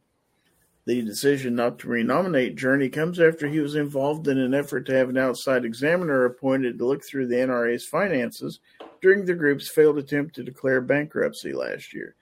[0.84, 4.94] The decision not to renominate Journey comes after he was involved in an effort to
[4.94, 8.60] have an outside examiner appointed to look through the NRA's finances
[9.00, 12.14] during the group's failed attempt to declare bankruptcy last year.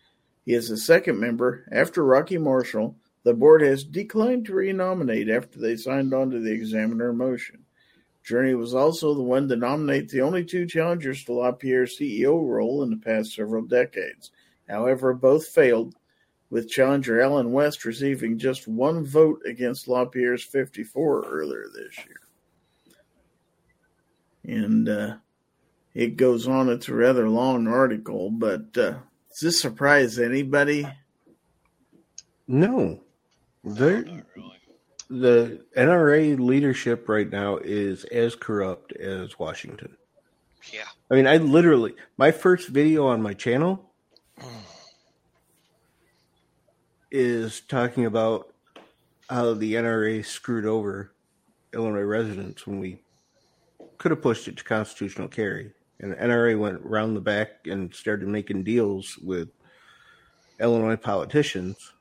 [0.46, 2.94] He is the second member after Rocky Marshall.
[3.24, 7.64] The board has declined to renominate after they signed on to the examiner motion.
[8.24, 12.82] Journey was also the one to nominate the only two challengers to LaPierre's CEO role
[12.82, 14.30] in the past several decades.
[14.68, 15.94] However, both failed,
[16.52, 22.20] with challenger Allen West receiving just one vote against LaPierre's 54 earlier this year.
[24.58, 25.16] And uh,
[25.94, 26.68] it goes on.
[26.68, 28.98] It's a rather long article, but uh,
[29.30, 30.86] does this surprise anybody?
[32.46, 33.00] No,
[33.64, 34.04] They're,
[35.08, 39.96] the NRA leadership right now is as corrupt as Washington.
[40.72, 40.84] Yeah.
[41.10, 43.92] I mean, I literally my first video on my channel
[47.10, 48.52] is talking about
[49.28, 51.12] how the NRA screwed over
[51.74, 53.02] Illinois residents when we
[53.98, 55.72] could have pushed it to constitutional carry.
[56.00, 59.48] And the NRA went round the back and started making deals with
[60.58, 61.92] Illinois politicians.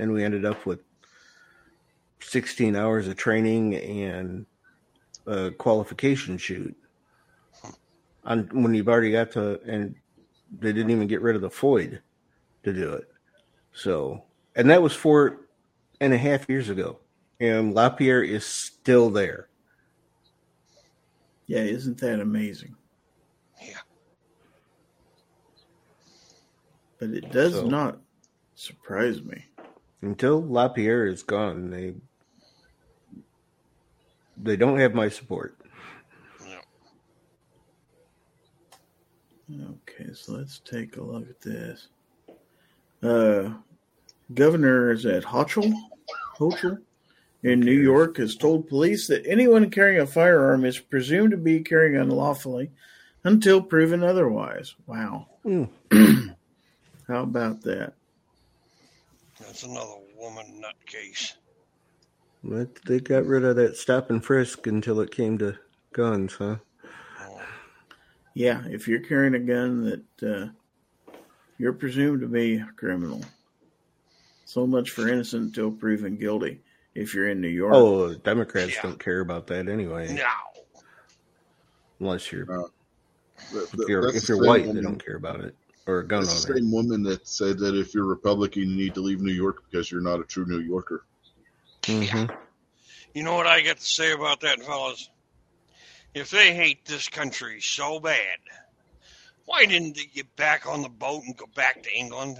[0.00, 0.80] And we ended up with
[2.20, 4.46] 16 hours of training and
[5.26, 6.74] a qualification shoot.
[8.24, 9.94] On when you've already got to, and
[10.58, 12.00] they didn't even get rid of the FOID
[12.64, 13.10] to do it.
[13.72, 14.24] So,
[14.56, 15.42] and that was four
[16.00, 16.98] and a half years ago.
[17.38, 19.48] And LaPierre is still there.
[21.46, 22.74] Yeah, isn't that amazing?
[23.62, 23.78] Yeah.
[26.98, 28.00] But it does So- not
[28.54, 29.46] surprise me.
[30.02, 31.94] Until LaPierre is gone, they
[34.36, 35.56] they don't have my support.
[39.52, 41.88] Okay, so let's take a look at this.
[43.02, 43.54] Uh,
[44.32, 45.72] Governor is at Hochul,
[46.38, 46.78] Hochul
[47.42, 51.60] in New York has told police that anyone carrying a firearm is presumed to be
[51.60, 52.70] carrying unlawfully
[53.24, 54.74] until proven otherwise.
[54.86, 55.26] Wow.
[55.42, 55.64] Hmm.
[57.08, 57.94] How about that?
[59.40, 61.32] That's another woman nutcase.
[62.42, 65.58] But they got rid of that stop and frisk until it came to
[65.92, 66.56] guns, huh?
[68.34, 69.84] Yeah, if you're carrying a gun
[70.20, 70.22] that
[71.10, 71.12] uh,
[71.58, 73.22] you're presumed to be a criminal.
[74.44, 76.60] So much for innocent until proven guilty.
[76.94, 78.82] If you're in New York, Oh, Democrats Yeah.
[78.82, 80.12] don't care about that anyway.
[80.14, 80.24] No.
[81.98, 82.68] Unless you're Uh,
[83.52, 85.54] That- if you're if you're white, they don't care about it.
[85.86, 88.94] Or a gun That's the same woman that said that if you're Republican, you need
[88.94, 91.04] to leave New York because you're not a true New Yorker.
[91.82, 92.36] Mhm.
[93.14, 95.08] You know what I got to say about that, fellas?
[96.14, 98.38] If they hate this country so bad,
[99.46, 102.38] why didn't they get back on the boat and go back to England?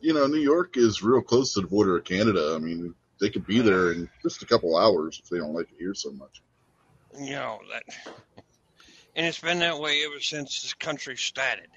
[0.00, 2.54] You know, New York is real close to the border of Canada.
[2.54, 5.70] I mean, they could be there in just a couple hours if they don't like
[5.70, 6.42] it here so much.
[7.18, 7.82] You know that,
[9.14, 11.68] and it's been that way ever since this country started.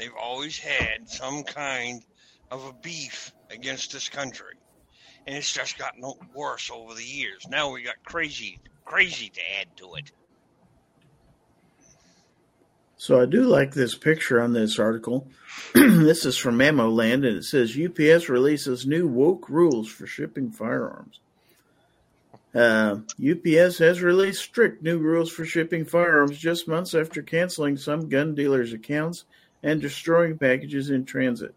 [0.00, 2.02] They've always had some kind
[2.50, 4.54] of a beef against this country,
[5.26, 6.02] and it's just gotten
[6.34, 7.46] worse over the years.
[7.50, 10.10] Now we got crazy, crazy to add to it.
[12.96, 15.28] So I do like this picture on this article.
[15.74, 20.50] this is from Ammo Land, and it says UPS releases new woke rules for shipping
[20.50, 21.20] firearms.
[22.54, 28.08] Uh, UPS has released strict new rules for shipping firearms just months after canceling some
[28.08, 29.26] gun dealers' accounts
[29.62, 31.54] and destroying packages in transit.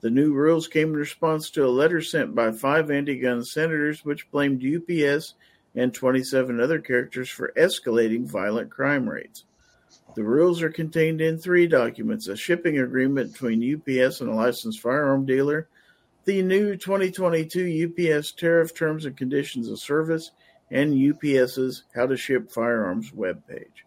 [0.00, 4.04] The new rules came in response to a letter sent by five anti gun senators,
[4.04, 5.34] which blamed UPS
[5.74, 9.44] and 27 other characters for escalating violent crime rates.
[10.14, 14.80] The rules are contained in three documents a shipping agreement between UPS and a licensed
[14.80, 15.68] firearm dealer,
[16.24, 20.30] the new 2022 UPS tariff terms and conditions of service,
[20.70, 23.84] and UPS's How to Ship Firearms webpage.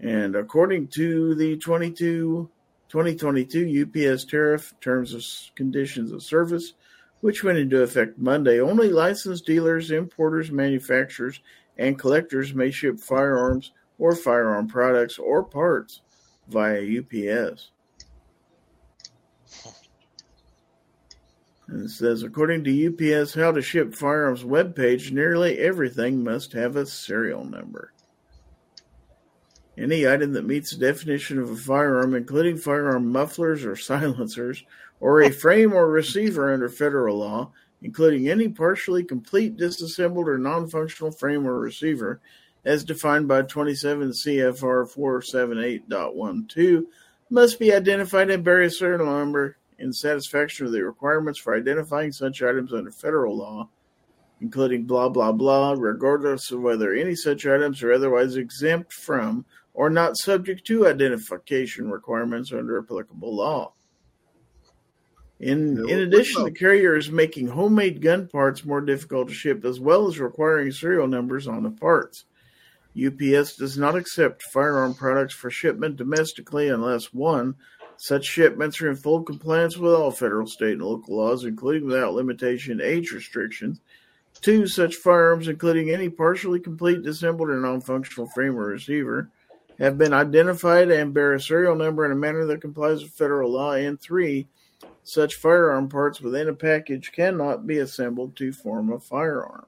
[0.00, 2.48] And according to the 22,
[2.88, 5.24] 2022 UPS tariff terms of
[5.54, 6.72] conditions of service,
[7.20, 11.40] which went into effect Monday, only licensed dealers, importers, manufacturers,
[11.76, 16.00] and collectors may ship firearms or firearm products or parts
[16.48, 17.70] via UPS.
[21.68, 26.74] And it says, according to UPS How to Ship Firearms webpage, nearly everything must have
[26.74, 27.92] a serial number.
[29.80, 34.62] Any item that meets the definition of a firearm, including firearm mufflers or silencers,
[35.00, 40.68] or a frame or receiver under federal law, including any partially complete, disassembled, or non
[40.68, 42.20] functional frame or receiver,
[42.62, 44.94] as defined by 27 CFR
[45.88, 46.84] 478.12,
[47.30, 52.12] must be identified and bear a serial number in satisfaction of the requirements for identifying
[52.12, 53.66] such items under federal law,
[54.42, 59.46] including blah blah blah, regardless of whether any such items are otherwise exempt from
[59.80, 63.72] or not subject to identification requirements under applicable law.
[65.38, 69.80] In, in addition, the carrier is making homemade gun parts more difficult to ship, as
[69.80, 72.26] well as requiring serial numbers on the parts.
[72.94, 77.54] UPS does not accept firearm products for shipment domestically unless one,
[77.96, 82.12] such shipments are in full compliance with all federal, state, and local laws, including without
[82.12, 83.80] limitation age restrictions.
[84.42, 89.30] Two, such firearms, including any partially complete, disassembled, or non functional frame or receiver,
[89.80, 93.50] have been identified and bear a serial number in a manner that complies with federal
[93.50, 93.72] law.
[93.72, 94.46] And three,
[95.02, 99.66] such firearm parts within a package cannot be assembled to form a firearm.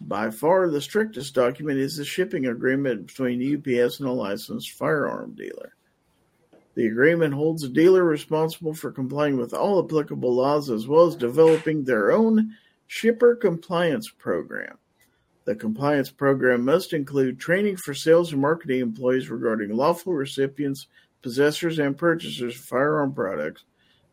[0.00, 5.36] By far, the strictest document is the shipping agreement between UPS and a licensed firearm
[5.36, 5.76] dealer.
[6.74, 11.14] The agreement holds the dealer responsible for complying with all applicable laws as well as
[11.14, 12.56] developing their own
[12.88, 14.78] shipper compliance program.
[15.44, 20.86] The compliance program must include training for sales and marketing employees regarding lawful recipients,
[21.20, 23.64] possessors, and purchasers of firearm products,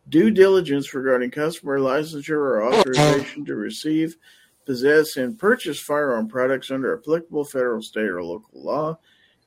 [0.08, 4.18] due diligence regarding customer licensure or authorization to receive,
[4.66, 8.98] possess, and purchase firearm products under applicable federal, state, or local law,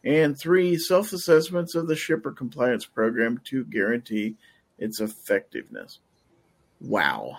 [0.05, 4.37] and three, self assessments of the shipper compliance program to guarantee
[4.79, 5.99] its effectiveness.
[6.81, 7.39] Wow.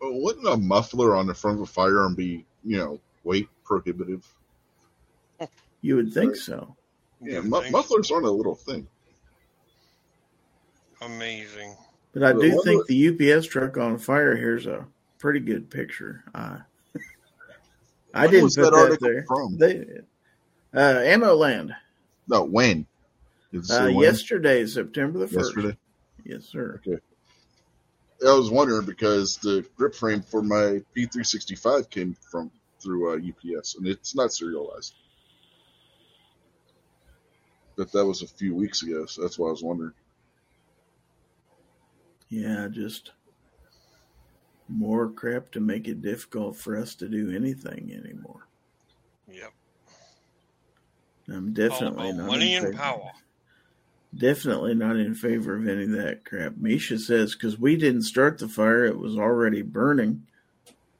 [0.00, 4.26] Wouldn't a muffler on the front of a firearm be, you know, weight prohibitive?
[5.80, 6.76] You would think so.
[7.20, 8.86] Yeah, mu- mufflers aren't a little thing.
[11.00, 11.76] Amazing.
[12.12, 14.86] But I Well, do what think was- the UPS truck on fire here's a
[15.18, 16.24] pretty good picture.
[16.34, 16.58] Uh,
[18.14, 19.24] I didn't was put that that, there.
[19.26, 19.56] from?
[19.58, 19.86] They,
[20.74, 21.74] uh, Ammo Land.
[22.28, 22.86] No, when?
[23.52, 23.98] Did Uh, when?
[23.98, 25.56] yesterday, September the first.
[25.56, 25.76] Yesterday.
[26.24, 26.80] Yes, sir.
[28.26, 32.50] I was wondering because the grip frame for my P365 came from
[32.80, 34.94] through uh, UPS, and it's not serialized.
[37.76, 39.94] But that was a few weeks ago, so that's why I was wondering.
[42.28, 43.12] Yeah, just
[44.68, 48.46] more crap to make it difficult for us to do anything anymore.
[49.28, 49.52] Yep.
[51.28, 53.12] I'm definitely not money in and power.
[54.16, 56.56] Definitely not in favor of any of that crap.
[56.56, 60.26] Misha says because we didn't start the fire, it was already burning.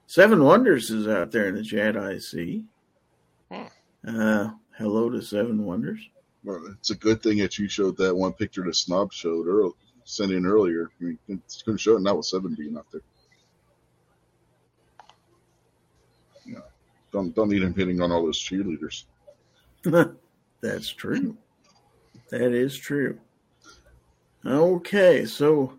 [0.07, 1.97] Seven Wonders is out there in the chat.
[1.97, 2.65] I see.
[3.51, 3.65] Hmm.
[4.07, 6.01] Uh, hello to Seven Wonders.
[6.45, 9.73] Well, it's a good thing that you showed that one picture that Snob showed earlier,
[10.05, 10.91] sent in earlier.
[11.01, 13.03] I mean, you couldn't show it now with seven being out there.
[16.47, 16.59] Yeah,
[17.13, 19.05] don't don't need him hitting on all those cheerleaders.
[20.61, 21.37] That's true.
[22.33, 23.19] That is true.
[24.43, 25.75] Okay, so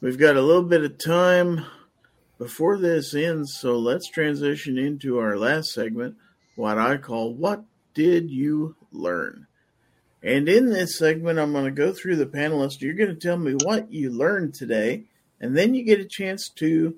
[0.00, 1.66] we've got a little bit of time
[2.38, 6.16] before this ends, so let's transition into our last segment,
[6.56, 9.46] what I call What Did You Learn?
[10.22, 12.80] And in this segment, I'm going to go through the panelists.
[12.80, 15.04] You're going to tell me what you learned today,
[15.38, 16.96] and then you get a chance to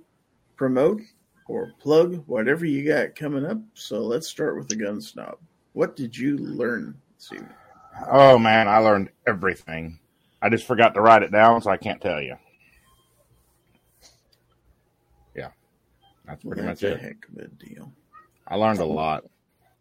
[0.55, 1.01] promote
[1.49, 3.59] or plug whatever you got coming up.
[3.75, 5.39] So let's start with the gun snob.
[5.73, 7.51] What did you learn this evening?
[8.09, 9.99] Oh man, I learned everything.
[10.43, 12.37] I just forgot to write it down, so I can't tell you.
[15.35, 15.49] Yeah,
[16.27, 17.01] that's pretty That's much a it.
[17.01, 17.93] heck of a deal.
[18.47, 19.25] I learned a lot.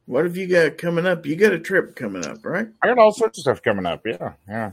[0.05, 1.25] What have you got coming up?
[1.25, 2.67] You got a trip coming up, right?
[2.81, 4.05] I got all sorts of stuff coming up.
[4.05, 4.71] Yeah, yeah.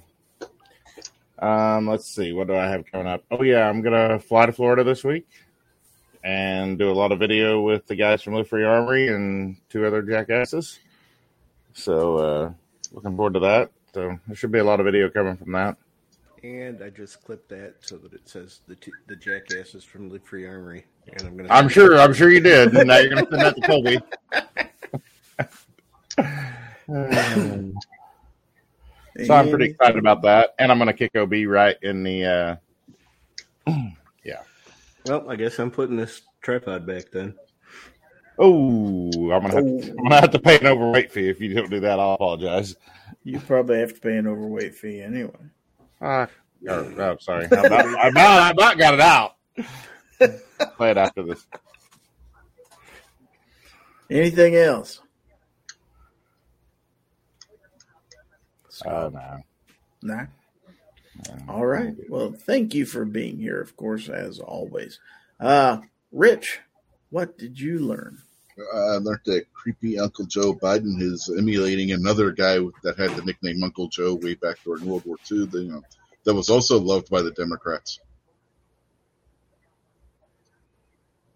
[1.38, 2.32] Um, let's see.
[2.32, 3.24] What do I have coming up?
[3.30, 5.26] Oh yeah, I'm gonna fly to Florida this week
[6.22, 9.84] and do a lot of video with the guys from Live Free Armory and two
[9.84, 10.78] other jackasses.
[11.72, 12.52] So uh,
[12.92, 13.70] looking forward to that.
[13.94, 15.76] So there should be a lot of video coming from that.
[16.42, 20.24] And I just clipped that so that it says the t- the jackasses from Live
[20.24, 20.84] Free Armory.
[21.12, 21.48] And I'm gonna.
[21.50, 21.98] I'm sure.
[21.98, 22.72] I'm sure you did.
[22.86, 23.98] Now you're gonna send that to Kobe.
[26.88, 27.74] Um,
[29.24, 32.60] so I'm pretty excited about that, and I'm gonna kick OB right in the.
[33.68, 33.72] Uh,
[34.24, 34.42] yeah.
[35.06, 37.36] Well, I guess I'm putting this tripod back then.
[38.42, 41.54] Oh, I'm gonna have to, I'm gonna have to pay an overweight fee if you
[41.54, 41.98] don't do that.
[41.98, 42.76] I'll apologize.
[43.24, 45.30] You probably have to pay an overweight fee anyway.
[46.00, 46.28] Ah,
[46.68, 47.44] oh, oh, sorry.
[47.44, 49.36] I about, I about, I about got it out.
[50.76, 51.46] Play it after this.
[54.10, 55.00] Anything else?
[58.84, 59.38] Oh no.
[60.02, 60.26] Nah.
[61.48, 61.94] All right.
[62.08, 64.98] Well, thank you for being here, of course, as always.
[65.38, 65.78] Uh,
[66.10, 66.60] Rich,
[67.10, 68.18] what did you learn?
[68.58, 73.22] Uh, I learned that creepy Uncle Joe Biden is emulating another guy that had the
[73.22, 75.46] nickname Uncle Joe way back during World War II.
[75.46, 75.82] That, you know,
[76.24, 78.00] that was also loved by the Democrats.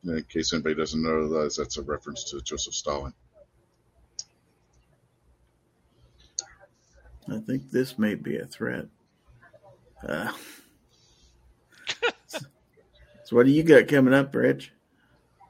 [0.05, 3.13] In case anybody doesn't know, that's that's a reference to Joseph Stalin.
[7.29, 8.87] I think this may be a threat.
[10.07, 10.31] Uh,
[12.29, 12.41] so,
[13.31, 14.71] what do you got coming up, Rich?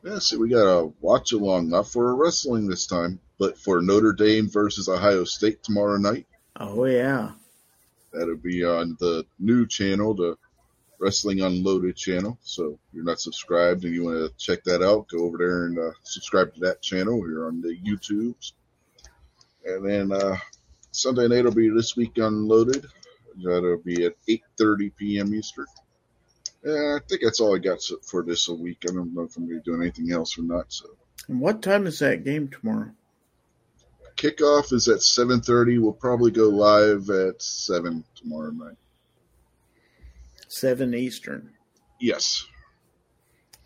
[0.06, 4.12] Yeah, see, we got a watch along, not for wrestling this time, but for Notre
[4.12, 6.28] Dame versus Ohio State tomorrow night.
[6.60, 7.32] Oh, yeah.
[8.12, 10.36] That'll be on the new channel, the
[11.00, 12.38] Wrestling Unloaded channel.
[12.42, 15.64] So if you're not subscribed and you want to check that out, go over there
[15.64, 17.20] and uh, subscribe to that channel.
[17.20, 18.52] We're on the YouTubes.
[19.64, 20.36] And then uh,
[20.92, 22.86] Sunday night will be This Week Unloaded.
[23.42, 25.34] That'll be at 8.30 p.m.
[25.34, 25.66] Eastern.
[26.64, 27.78] Yeah, I think that's all I got
[28.08, 28.78] for this week.
[28.88, 30.72] I don't know if I'm going to be doing anything else or not.
[30.72, 30.86] So
[31.28, 32.90] And what time is that game tomorrow?
[34.16, 35.80] kickoff is at 7.30.
[35.80, 38.76] We'll probably go live at 7 tomorrow night.
[40.48, 41.52] 7 Eastern.
[42.00, 42.46] Yes.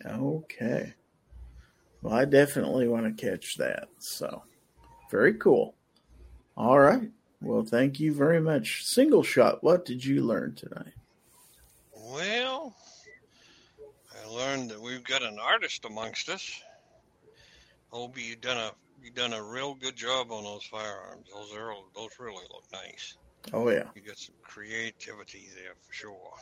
[0.05, 0.93] Okay.
[2.01, 3.87] Well, I definitely want to catch that.
[3.99, 4.43] So,
[5.09, 5.75] very cool.
[6.57, 7.09] All right.
[7.41, 8.83] Well, thank you very much.
[8.83, 10.93] Single shot, what did you learn tonight?
[12.11, 12.75] Well,
[14.13, 16.61] I learned that we've got an artist amongst us.
[17.93, 18.71] Obi, you done a
[19.01, 21.27] you done a real good job on those firearms.
[21.33, 23.15] Those are those really look nice.
[23.53, 23.85] Oh, yeah.
[23.95, 26.33] You got some creativity there for sure.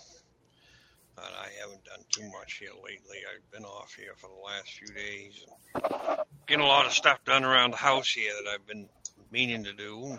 [1.15, 3.17] But I haven't done too much here lately.
[3.31, 5.45] I've been off here for the last few days.
[5.75, 8.89] And getting a lot of stuff done around the house here that I've been
[9.31, 10.17] meaning to do,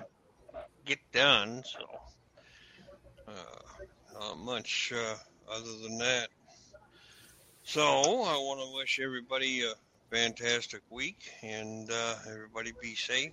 [0.85, 1.65] get done.
[1.65, 1.85] So,
[3.29, 5.17] uh, not much uh,
[5.51, 6.29] other than that.
[7.65, 9.73] So I want to wish everybody a
[10.11, 13.33] fantastic week and uh, everybody be safe.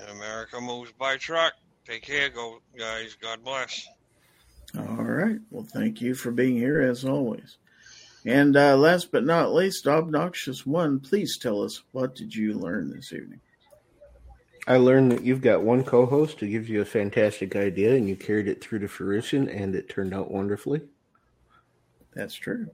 [0.00, 1.54] And America moves by truck.
[1.86, 3.16] Take care, go guys.
[3.20, 3.86] God bless.
[4.78, 5.38] All right.
[5.50, 7.58] Well, thank you for being here as always.
[8.24, 11.00] And uh, last but not least, obnoxious one.
[11.00, 13.40] Please tell us what did you learn this evening?
[14.70, 18.14] I learned that you've got one co-host who gives you a fantastic idea, and you
[18.14, 20.82] carried it through to fruition, and it turned out wonderfully.
[22.14, 22.68] That's true.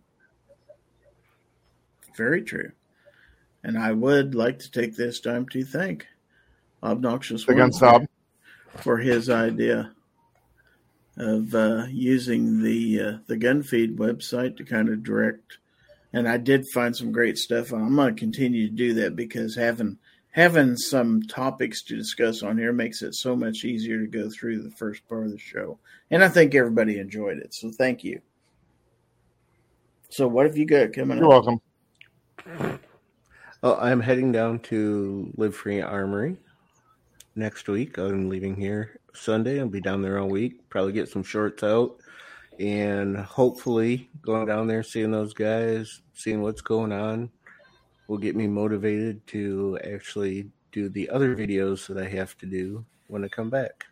[2.14, 2.72] Very true.
[3.64, 6.06] And I would like to take this time to thank
[6.82, 8.06] Obnoxious The One gun snob.
[8.74, 9.92] for his idea
[11.16, 15.56] of uh, using the uh, the gun feed website to kind of direct.
[16.12, 17.72] And I did find some great stuff.
[17.72, 19.96] and I'm going to continue to do that because having
[20.36, 24.62] having some topics to discuss on here makes it so much easier to go through
[24.62, 25.78] the first part of the show.
[26.10, 27.54] And I think everybody enjoyed it.
[27.54, 28.20] So thank you.
[30.10, 31.22] So what have you got coming up?
[31.22, 31.60] You're up?
[32.46, 32.80] welcome.
[33.62, 36.36] Oh, I'm heading down to Live Free Armory
[37.34, 37.96] next week.
[37.96, 39.58] I'm leaving here Sunday.
[39.58, 40.68] I'll be down there all week.
[40.68, 41.96] Probably get some shorts out,
[42.60, 47.30] and hopefully going down there, seeing those guys, seeing what's going on,
[48.08, 52.84] will get me motivated to actually do the other videos that I have to do
[53.08, 53.86] when I come back.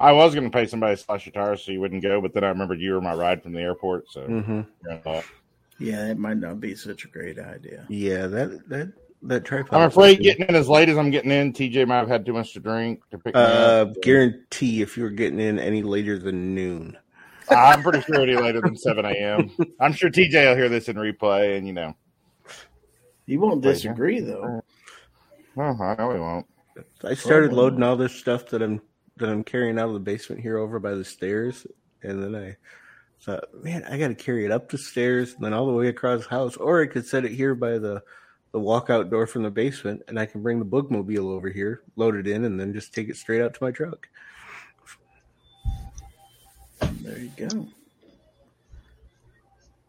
[0.00, 2.32] I was going to pay somebody to slash your tires so you wouldn't go, but
[2.32, 4.10] then I remembered you were my ride from the airport.
[4.12, 5.24] So hmm you're in luck.
[5.78, 7.86] Yeah, that might not be such a great idea.
[7.88, 9.74] Yeah, that that that tripod.
[9.74, 12.32] I'm afraid getting in as late as I'm getting in, TJ might have had too
[12.32, 14.02] much to drink to pick me Uh, up.
[14.02, 16.96] guarantee if you were getting in any later than noon.
[17.48, 19.50] I'm pretty sure it'll be later than 7 a.m.
[19.80, 21.94] I'm sure TJ will hear this in replay, and you know,
[23.28, 24.64] You won't disagree though.
[25.54, 26.46] well, I know he won't.
[27.04, 28.80] I started loading all this stuff that I'm
[29.18, 31.66] that I'm carrying out of the basement here over by the stairs,
[32.02, 32.56] and then I
[33.20, 35.88] thought, man, I got to carry it up the stairs and then all the way
[35.88, 38.02] across the house, or I could set it here by the
[38.52, 42.16] the walkout door from the basement, and I can bring the bookmobile over here, load
[42.16, 44.08] it in, and then just take it straight out to my truck.
[47.02, 47.68] There you go.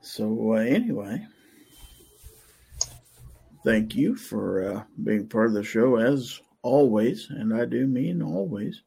[0.01, 1.25] So uh, anyway,
[3.63, 8.21] thank you for uh, being part of the show as always, and I do mean
[8.21, 8.81] always.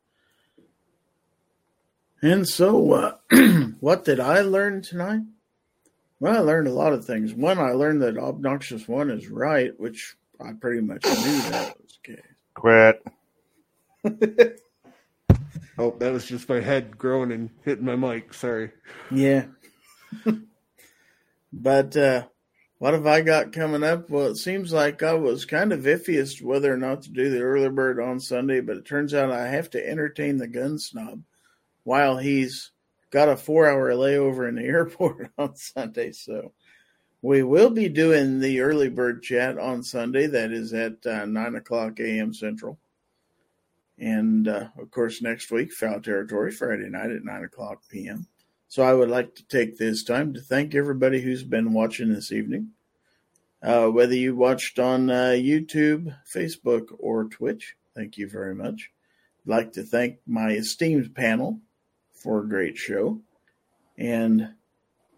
[2.23, 3.17] And so, uh,
[3.81, 5.23] what did I learn tonight?
[6.21, 7.35] Well, I learned a lot of things.
[7.35, 11.99] One, I learned that obnoxious one is right, which I pretty much knew that was
[12.05, 12.25] the case.
[12.55, 13.05] Quit.
[15.79, 18.35] Oh, that was just my head growing and hitting my mic.
[18.35, 18.73] Sorry.
[19.11, 19.47] Yeah.
[21.53, 22.27] but uh,
[22.83, 24.11] what have I got coming up?
[24.11, 27.11] Well, it seems like I was kind of iffy as to whether or not to
[27.11, 30.49] do the early bird on Sunday, but it turns out I have to entertain the
[30.49, 31.23] gun snob
[31.85, 32.73] while he's
[33.11, 36.11] got a four hour layover in the airport on Sunday.
[36.11, 36.55] So
[37.23, 40.27] we will be doing the early bird chat on Sunday.
[40.27, 42.35] That is at uh, 9 o'clock a.m.
[42.35, 42.81] Central.
[43.97, 48.27] And uh, of course, next week, Fowl Territory, Friday night at 9 o'clock p.m.
[48.73, 52.33] So I would like to take this time to thank everybody who's been watching this
[52.33, 52.71] evening.
[53.63, 58.91] Uh, whether you watched on uh, YouTube, Facebook, or Twitch, thank you very much.
[59.45, 61.61] I'd like to thank my esteemed panel
[62.15, 63.21] for a great show.
[63.99, 64.55] And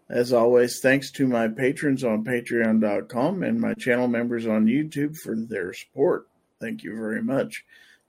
[0.09, 5.33] as always, thanks to my patrons on patreon.com and my channel members on YouTube for
[5.33, 6.27] their support.
[6.59, 7.63] Thank you very much.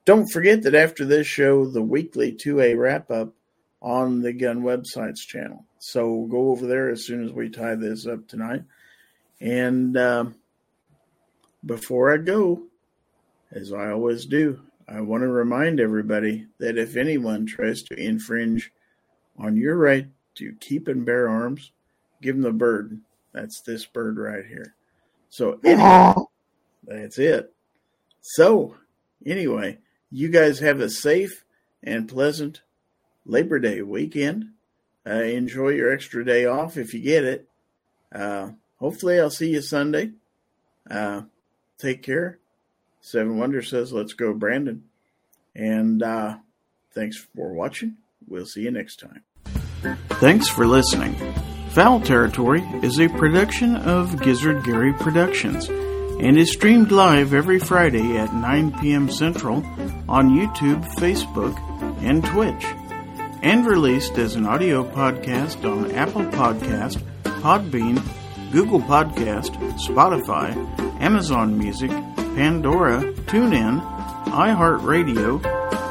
[0.07, 3.33] Don't forget that after this show, the weekly 2A wrap up
[3.81, 5.65] on the Gun Websites channel.
[5.79, 8.63] So go over there as soon as we tie this up tonight.
[9.41, 10.35] And um,
[11.65, 12.63] before I go,
[13.53, 18.73] as I always do, I want to remind everybody that if anyone tries to infringe
[19.39, 21.73] on your right to keep and bear arms,
[22.23, 23.01] give them the bird.
[23.33, 24.75] That's this bird right here.
[25.29, 26.15] So, anyway,
[26.85, 27.53] that's it.
[28.21, 28.77] So,
[29.25, 29.79] anyway,
[30.11, 31.45] you guys have a safe
[31.83, 32.63] and pleasant
[33.27, 34.51] Labor Day weekend.
[35.07, 37.49] Uh, enjoy your extra day off if you get it.
[38.13, 40.13] Uh, hopefully, I'll see you Sunday.
[40.91, 41.23] Uh,
[41.79, 42.39] take care.
[43.01, 44.85] Seven Wonder says, let's go, Brandon.
[45.55, 46.39] And uh,
[46.93, 47.97] thanks for watching.
[48.27, 49.23] We'll see you next time.
[50.19, 51.15] Thanks for listening.
[51.71, 58.17] Fowl Territory is a production of Gizzard Gary Productions and is streamed live every Friday
[58.17, 59.11] at 9 p.m.
[59.11, 59.57] Central
[60.09, 61.55] on YouTube, Facebook,
[62.03, 62.65] and Twitch,
[63.47, 68.03] and released as an audio podcast on Apple Podcast, Podbean,
[68.51, 69.53] Google Podcast,
[69.87, 70.51] Spotify,
[71.01, 73.81] Amazon Music, Pandora, TuneIn,
[74.25, 75.41] iHeartRadio,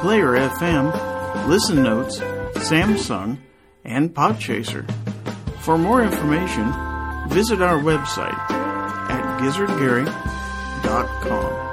[0.02, 2.20] Player FM, Listen Notes,
[2.68, 3.38] Samsung,
[3.86, 4.86] and Podchaser.
[5.62, 6.74] For more information,
[7.30, 11.65] visit our website at gizzardgary.com.